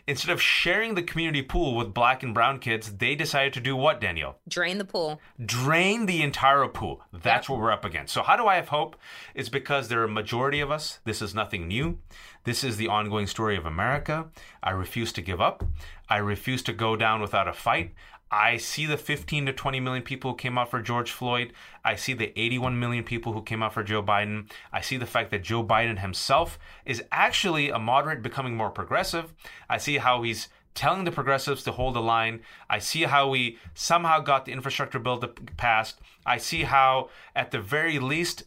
instead 0.07 0.31
of 0.31 0.41
sharing 0.41 0.95
the 0.95 1.03
community 1.03 1.43
pool 1.43 1.75
with 1.75 1.93
black 1.93 2.23
and 2.23 2.33
brown 2.33 2.61
kids, 2.61 2.97
they 2.99 3.17
decided 3.17 3.53
to 3.55 3.61
do 3.61 3.75
what, 3.75 4.01
Daniel? 4.01 4.39
Drain 4.49 4.79
the 4.79 4.85
pool. 4.85 5.21
Drain 5.45 6.07
the 6.07 6.23
entire 6.23 6.67
pool. 6.69 7.03
That's 7.13 7.49
yep. 7.49 7.51
what 7.51 7.61
we're 7.61 7.73
up 7.73 7.85
against. 7.85 8.15
So, 8.15 8.23
how 8.23 8.37
do 8.37 8.47
I 8.47 8.57
have 8.57 8.69
hope? 8.69 8.97
It's 9.35 9.49
because 9.49 9.89
there 9.89 10.01
are 10.01 10.05
a 10.05 10.09
majority 10.09 10.61
of 10.61 10.71
us. 10.71 11.01
This 11.05 11.21
is 11.21 11.35
nothing 11.35 11.67
new. 11.67 11.99
This 12.45 12.65
is 12.65 12.77
the 12.77 12.89
ongoing 12.89 13.27
story 13.27 13.57
of 13.57 13.67
America. 13.67 14.29
I 14.63 14.71
refuse 14.71 15.13
to 15.15 15.23
give 15.23 15.41
up. 15.41 15.65
I 16.09 16.19
refuse 16.19 16.63
to 16.65 16.73
go 16.73 16.97
down 16.97 17.21
without 17.21 17.49
a 17.49 17.53
fight. 17.53 17.95
I 18.31 18.59
see 18.59 18.85
the 18.85 18.99
15 18.99 19.47
to 19.47 19.53
20 19.53 19.81
million 19.81 20.03
people 20.03 20.33
who 20.33 20.37
came 20.37 20.59
out 20.59 20.71
for 20.71 20.83
George 20.83 21.11
Floyd. 21.11 21.53
I 21.85 21.97
see 21.97 22.13
the 22.13 22.39
81 22.39 22.79
million 22.79 23.05
people 23.05 23.33
who 23.33 23.43
came 23.43 23.63
out 23.63 23.73
for 23.73 23.83
Joe 23.83 24.03
Biden. 24.03 24.51
I 24.71 24.83
see 24.83 24.99
the 24.99 25.07
fact 25.07 25.31
that 25.31 25.43
Joe 25.43 25.65
Biden 25.65 26.01
himself 26.01 26.59
is 26.85 27.03
actually 27.11 27.71
a 27.71 27.79
moderate 27.79 28.23
becoming 28.23 28.55
more 28.55 28.71
progressive. 28.71 29.33
I 29.69 29.79
see 29.79 29.97
how 29.97 30.23
he's 30.23 30.49
telling 30.75 31.05
the 31.05 31.11
progressives 31.11 31.65
to 31.65 31.73
hold 31.73 31.95
the 31.95 32.03
line. 32.03 32.41
I 32.69 32.79
see 32.79 33.03
how 33.03 33.29
we 33.31 33.59
somehow 33.75 34.21
got 34.21 34.45
the 34.45 34.53
infrastructure 34.53 34.99
bill 34.99 35.23
passed. 35.57 35.99
I 36.27 36.37
see 36.37 36.65
how, 36.65 37.09
at 37.35 37.51
the 37.51 37.61
very 37.61 37.99
least, 37.99 38.45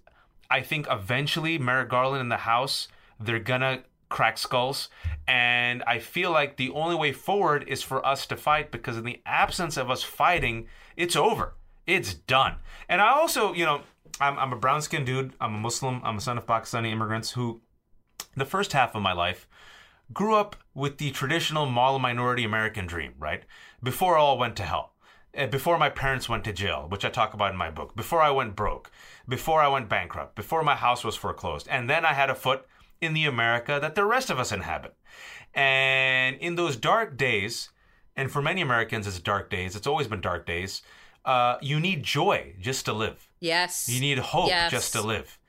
I 0.49 0.61
think 0.61 0.85
eventually 0.89 1.57
Merrick 1.57 1.89
Garland 1.89 2.21
in 2.21 2.29
the 2.29 2.37
House, 2.37 2.87
they're 3.23 3.39
gonna 3.39 3.83
crack 4.09 4.37
skulls. 4.37 4.89
And 5.27 5.81
I 5.87 5.99
feel 5.99 6.31
like 6.31 6.57
the 6.57 6.69
only 6.71 6.95
way 6.95 7.11
forward 7.11 7.65
is 7.67 7.81
for 7.81 8.05
us 8.05 8.25
to 8.27 8.35
fight 8.35 8.71
because 8.71 8.97
in 8.97 9.05
the 9.05 9.21
absence 9.25 9.77
of 9.77 9.89
us 9.89 10.03
fighting, 10.03 10.67
it's 10.95 11.15
over. 11.15 11.55
It's 11.87 12.13
done. 12.13 12.55
And 12.87 13.01
I 13.01 13.11
also, 13.11 13.53
you 13.53 13.65
know, 13.65 13.81
I'm, 14.19 14.37
I'm 14.37 14.53
a 14.53 14.57
brown 14.57 14.81
skinned 14.81 15.05
dude. 15.05 15.33
I'm 15.39 15.55
a 15.55 15.59
Muslim. 15.59 16.01
I'm 16.03 16.17
a 16.17 16.21
son 16.21 16.37
of 16.37 16.45
Pakistani 16.45 16.91
immigrants 16.91 17.31
who, 17.31 17.61
the 18.35 18.45
first 18.45 18.73
half 18.73 18.93
of 18.93 19.01
my 19.01 19.13
life, 19.13 19.47
grew 20.13 20.35
up 20.35 20.57
with 20.73 20.97
the 20.97 21.11
traditional 21.11 21.65
model 21.65 21.99
minority 21.99 22.43
American 22.43 22.85
dream, 22.85 23.13
right? 23.17 23.43
Before 23.81 24.17
all 24.17 24.37
went 24.37 24.55
to 24.57 24.63
hell. 24.63 24.93
Eh, 25.33 25.45
before 25.45 25.77
my 25.77 25.89
parents 25.89 26.27
went 26.27 26.43
to 26.43 26.51
jail, 26.51 26.87
which 26.89 27.05
I 27.05 27.09
talk 27.09 27.33
about 27.33 27.51
in 27.51 27.57
my 27.57 27.71
book, 27.71 27.95
before 27.95 28.21
I 28.21 28.31
went 28.31 28.55
broke, 28.55 28.91
before 29.27 29.61
I 29.61 29.69
went 29.69 29.87
bankrupt, 29.87 30.35
before 30.35 30.61
my 30.61 30.75
house 30.75 31.05
was 31.05 31.15
foreclosed, 31.15 31.67
and 31.69 31.89
then 31.89 32.03
I 32.03 32.13
had 32.13 32.29
a 32.29 32.35
foot 32.35 32.65
in 33.01 33.13
the 33.13 33.25
America 33.25 33.79
that 33.81 33.95
the 33.95 34.05
rest 34.05 34.29
of 34.29 34.39
us 34.39 34.51
inhabit. 34.51 34.95
And 35.53 36.37
in 36.37 36.55
those 36.55 36.77
dark 36.77 37.17
days, 37.17 37.69
and 38.15 38.31
for 38.31 38.41
many 38.41 38.61
Americans, 38.61 39.07
it's 39.07 39.19
dark 39.19 39.49
days, 39.49 39.75
it's 39.75 39.87
always 39.87 40.07
been 40.07 40.21
dark 40.21 40.45
days, 40.45 40.81
uh, 41.25 41.57
you 41.61 41.79
need 41.79 42.03
joy 42.03 42.55
just 42.59 42.85
to 42.85 42.93
live. 42.93 43.27
Yes. 43.39 43.89
You 43.89 43.99
need 43.99 44.19
hope 44.19 44.49
yes. 44.49 44.71
just 44.71 44.93
to 44.93 45.01
live. 45.01 45.39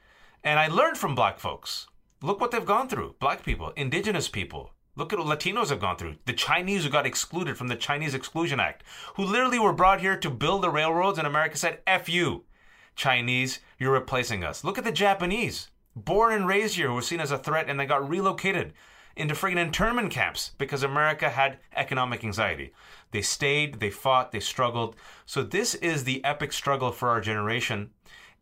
And 0.42 0.59
I 0.59 0.68
learned 0.68 0.98
from 0.98 1.14
black 1.14 1.38
folks. 1.38 1.86
Look 2.20 2.40
what 2.40 2.50
they've 2.50 2.64
gone 2.64 2.88
through 2.88 3.16
black 3.20 3.44
people, 3.44 3.72
indigenous 3.76 4.28
people. 4.28 4.72
Look 4.94 5.12
at 5.12 5.18
what 5.18 5.38
Latinos 5.38 5.70
have 5.70 5.80
gone 5.80 5.96
through. 5.96 6.16
The 6.26 6.34
Chinese 6.34 6.84
who 6.84 6.90
got 6.90 7.07
excluded 7.07 7.57
from 7.57 7.68
the 7.68 7.76
Chinese 7.76 8.14
Exclusion 8.14 8.61
Act, 8.61 8.84
who 9.14 9.24
literally 9.24 9.59
were 9.59 9.72
brought 9.72 10.00
here 10.00 10.18
to 10.18 10.30
build 10.30 10.62
the 10.62 10.70
railroads, 10.70 11.16
and 11.16 11.26
America 11.26 11.57
said, 11.57 11.80
F 11.86 12.09
you, 12.09 12.44
Chinese, 12.94 13.61
you're 13.78 13.92
replacing 13.92 14.44
us. 14.44 14.64
Look 14.64 14.76
at 14.76 14.84
the 14.84 14.92
Japanese 14.92 15.68
born 15.95 16.32
and 16.32 16.47
raised 16.47 16.76
here 16.76 16.88
who 16.88 16.95
were 16.95 17.03
seen 17.03 17.20
as 17.20 17.30
a 17.30 17.38
threat 17.38 17.68
and 17.68 17.78
they 17.78 17.86
got 17.86 18.09
relocated 18.09 18.72
into 19.16 19.34
friggin' 19.34 19.59
internment 19.59 20.11
camps 20.11 20.53
because 20.59 20.82
America 20.82 21.28
had 21.28 21.59
economic 21.76 22.24
anxiety. 22.24 22.72
They 23.11 23.22
stayed, 23.22 23.80
they 23.80 23.90
fought, 23.90 24.32
they 24.32 24.40
struggled. 24.40 24.97
So 25.26 25.43
this 25.43 25.74
is 25.76 26.05
the 26.05 26.24
epic 26.24 26.53
struggle 26.53 26.93
for 26.93 27.11
our 27.11 27.20
generation 27.20 27.90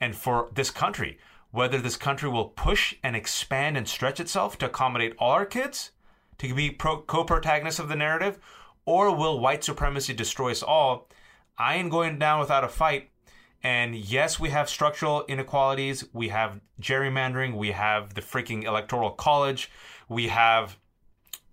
and 0.01 0.15
for 0.15 0.49
this 0.55 0.71
country. 0.71 1.19
Whether 1.51 1.79
this 1.79 1.97
country 1.97 2.29
will 2.29 2.51
push 2.51 2.95
and 3.03 3.17
expand 3.17 3.77
and 3.77 3.89
stretch 3.89 4.21
itself 4.21 4.57
to 4.59 4.67
accommodate 4.67 5.17
all 5.19 5.33
our 5.33 5.47
kids, 5.47 5.91
to 6.39 6.55
be 6.55 6.71
pro- 6.71 7.03
co-protagonists 7.03 7.81
of 7.81 7.89
the 7.89 7.97
narrative, 7.97 8.39
or 8.85 9.15
will 9.15 9.41
white 9.41 9.65
supremacy 9.65 10.15
destroy 10.15 10.53
us 10.53 10.63
all? 10.63 11.09
I 11.59 11.75
ain't 11.75 11.91
going 11.91 12.19
down 12.19 12.39
without 12.39 12.65
a 12.65 12.69
fight. 12.69 13.11
And 13.63 13.95
yes, 13.95 14.41
we 14.41 14.51
have 14.51 14.69
structural 14.69 15.25
inequalities. 15.27 16.05
We 16.13 16.29
have 16.29 16.61
gerrymandering. 16.81 17.57
We 17.57 17.73
have 17.73 18.15
the 18.15 18.23
freaking 18.23 18.65
electoral 18.65 19.11
college. 19.11 19.71
We 20.09 20.29
have 20.29 20.79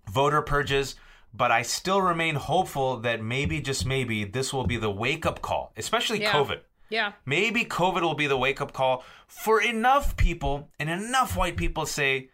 voter 0.10 0.42
purges. 0.42 0.96
But 1.34 1.52
I 1.52 1.62
still 1.62 2.02
remain 2.02 2.36
hopeful 2.36 2.98
that 3.02 3.22
maybe, 3.22 3.60
just 3.60 3.86
maybe, 3.86 4.24
this 4.24 4.54
will 4.54 4.66
be 4.66 4.78
the 4.78 4.90
wake 4.90 5.26
up 5.26 5.42
call, 5.42 5.74
especially 5.76 6.22
yeah. 6.22 6.32
COVID. 6.32 6.62
Yeah. 6.90 7.12
Maybe 7.26 7.66
COVID 7.66 8.02
will 8.02 8.16
be 8.16 8.28
the 8.28 8.38
wake 8.38 8.62
up 8.62 8.72
call 8.72 9.04
for 9.28 9.62
enough 9.62 10.16
people 10.16 10.70
and 10.80 10.90
enough 10.90 11.36
white 11.36 11.58
people 11.58 11.86
say, 11.86 12.30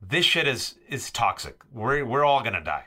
this 0.00 0.24
shit 0.24 0.48
is, 0.48 0.76
is 0.88 1.10
toxic. 1.10 1.60
We're, 1.70 2.04
we're 2.04 2.24
all 2.24 2.40
going 2.40 2.54
to 2.54 2.62
die 2.62 2.86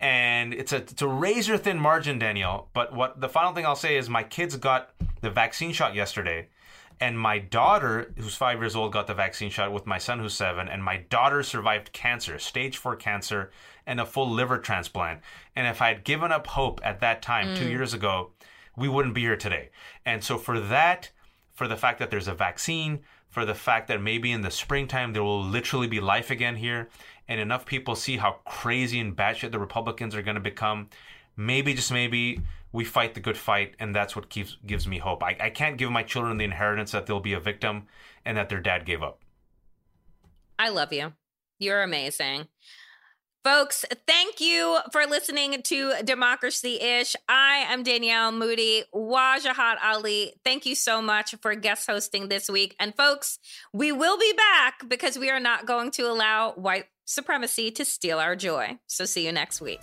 and 0.00 0.54
it's 0.54 0.72
a 0.72 0.76
it's 0.76 1.02
a 1.02 1.08
razor 1.08 1.58
thin 1.58 1.78
margin, 1.78 2.18
Danielle. 2.18 2.68
But 2.72 2.92
what 2.92 3.20
the 3.20 3.28
final 3.28 3.52
thing 3.52 3.66
I'll 3.66 3.76
say 3.76 3.96
is 3.96 4.08
my 4.08 4.22
kids 4.22 4.56
got 4.56 4.90
the 5.20 5.30
vaccine 5.30 5.72
shot 5.72 5.94
yesterday, 5.94 6.48
and 7.00 7.18
my 7.18 7.38
daughter, 7.38 8.12
who's 8.16 8.34
five 8.34 8.60
years 8.60 8.76
old, 8.76 8.92
got 8.92 9.06
the 9.06 9.14
vaccine 9.14 9.50
shot 9.50 9.72
with 9.72 9.86
my 9.86 9.98
son, 9.98 10.18
who's 10.18 10.34
seven, 10.34 10.68
and 10.68 10.82
my 10.82 10.98
daughter 11.08 11.42
survived 11.42 11.92
cancer, 11.92 12.38
stage 12.38 12.76
four 12.76 12.96
cancer, 12.96 13.50
and 13.86 14.00
a 14.00 14.06
full 14.06 14.30
liver 14.30 14.58
transplant. 14.58 15.20
And 15.56 15.66
if 15.66 15.82
I 15.82 15.88
had 15.88 16.04
given 16.04 16.30
up 16.32 16.46
hope 16.46 16.80
at 16.84 17.00
that 17.00 17.22
time, 17.22 17.48
mm. 17.48 17.56
two 17.56 17.68
years 17.68 17.94
ago, 17.94 18.30
we 18.76 18.88
wouldn't 18.88 19.14
be 19.14 19.22
here 19.22 19.36
today. 19.36 19.70
And 20.06 20.22
so 20.22 20.38
for 20.38 20.60
that, 20.60 21.10
for 21.52 21.66
the 21.66 21.76
fact 21.76 21.98
that 21.98 22.10
there's 22.10 22.28
a 22.28 22.34
vaccine, 22.34 23.00
for 23.28 23.44
the 23.44 23.54
fact 23.54 23.88
that 23.88 24.00
maybe 24.00 24.32
in 24.32 24.42
the 24.42 24.50
springtime 24.50 25.12
there 25.12 25.24
will 25.24 25.42
literally 25.42 25.88
be 25.88 26.00
life 26.00 26.30
again 26.30 26.56
here, 26.56 26.88
and 27.28 27.40
enough 27.40 27.66
people 27.66 27.94
see 27.94 28.16
how 28.16 28.36
crazy 28.44 28.98
and 28.98 29.16
batshit 29.16 29.52
the 29.52 29.58
Republicans 29.58 30.14
are 30.14 30.22
going 30.22 30.36
to 30.36 30.40
become. 30.40 30.88
Maybe, 31.36 31.74
just 31.74 31.92
maybe, 31.92 32.40
we 32.72 32.84
fight 32.84 33.14
the 33.14 33.20
good 33.20 33.36
fight, 33.36 33.74
and 33.78 33.94
that's 33.94 34.16
what 34.16 34.28
keeps 34.28 34.56
gives 34.66 34.86
me 34.86 34.98
hope. 34.98 35.22
I, 35.22 35.36
I 35.40 35.50
can't 35.50 35.76
give 35.78 35.90
my 35.90 36.02
children 36.02 36.38
the 36.38 36.44
inheritance 36.44 36.92
that 36.92 37.06
they'll 37.06 37.20
be 37.20 37.34
a 37.34 37.40
victim 37.40 37.86
and 38.24 38.36
that 38.36 38.48
their 38.48 38.60
dad 38.60 38.84
gave 38.84 39.02
up. 39.02 39.20
I 40.58 40.70
love 40.70 40.92
you. 40.92 41.12
You're 41.58 41.82
amazing. 41.82 42.48
Folks, 43.44 43.84
thank 44.06 44.40
you 44.40 44.78
for 44.92 45.06
listening 45.06 45.62
to 45.62 45.94
Democracy 46.04 46.80
Ish. 46.80 47.14
I 47.28 47.64
am 47.68 47.82
Danielle 47.82 48.32
Moodie, 48.32 48.82
Wajahat 48.92 49.76
Ali. 49.82 50.34
Thank 50.44 50.66
you 50.66 50.74
so 50.74 51.00
much 51.00 51.34
for 51.40 51.54
guest 51.54 51.88
hosting 51.88 52.28
this 52.28 52.50
week. 52.50 52.74
And 52.78 52.94
folks, 52.96 53.38
we 53.72 53.92
will 53.92 54.18
be 54.18 54.32
back 54.36 54.88
because 54.88 55.18
we 55.18 55.30
are 55.30 55.40
not 55.40 55.66
going 55.66 55.92
to 55.92 56.02
allow 56.02 56.52
white 56.52 56.86
supremacy 57.08 57.70
to 57.70 57.84
steal 57.84 58.18
our 58.18 58.36
joy. 58.36 58.78
So 58.86 59.06
see 59.06 59.24
you 59.24 59.32
next 59.32 59.62
week. 59.62 59.80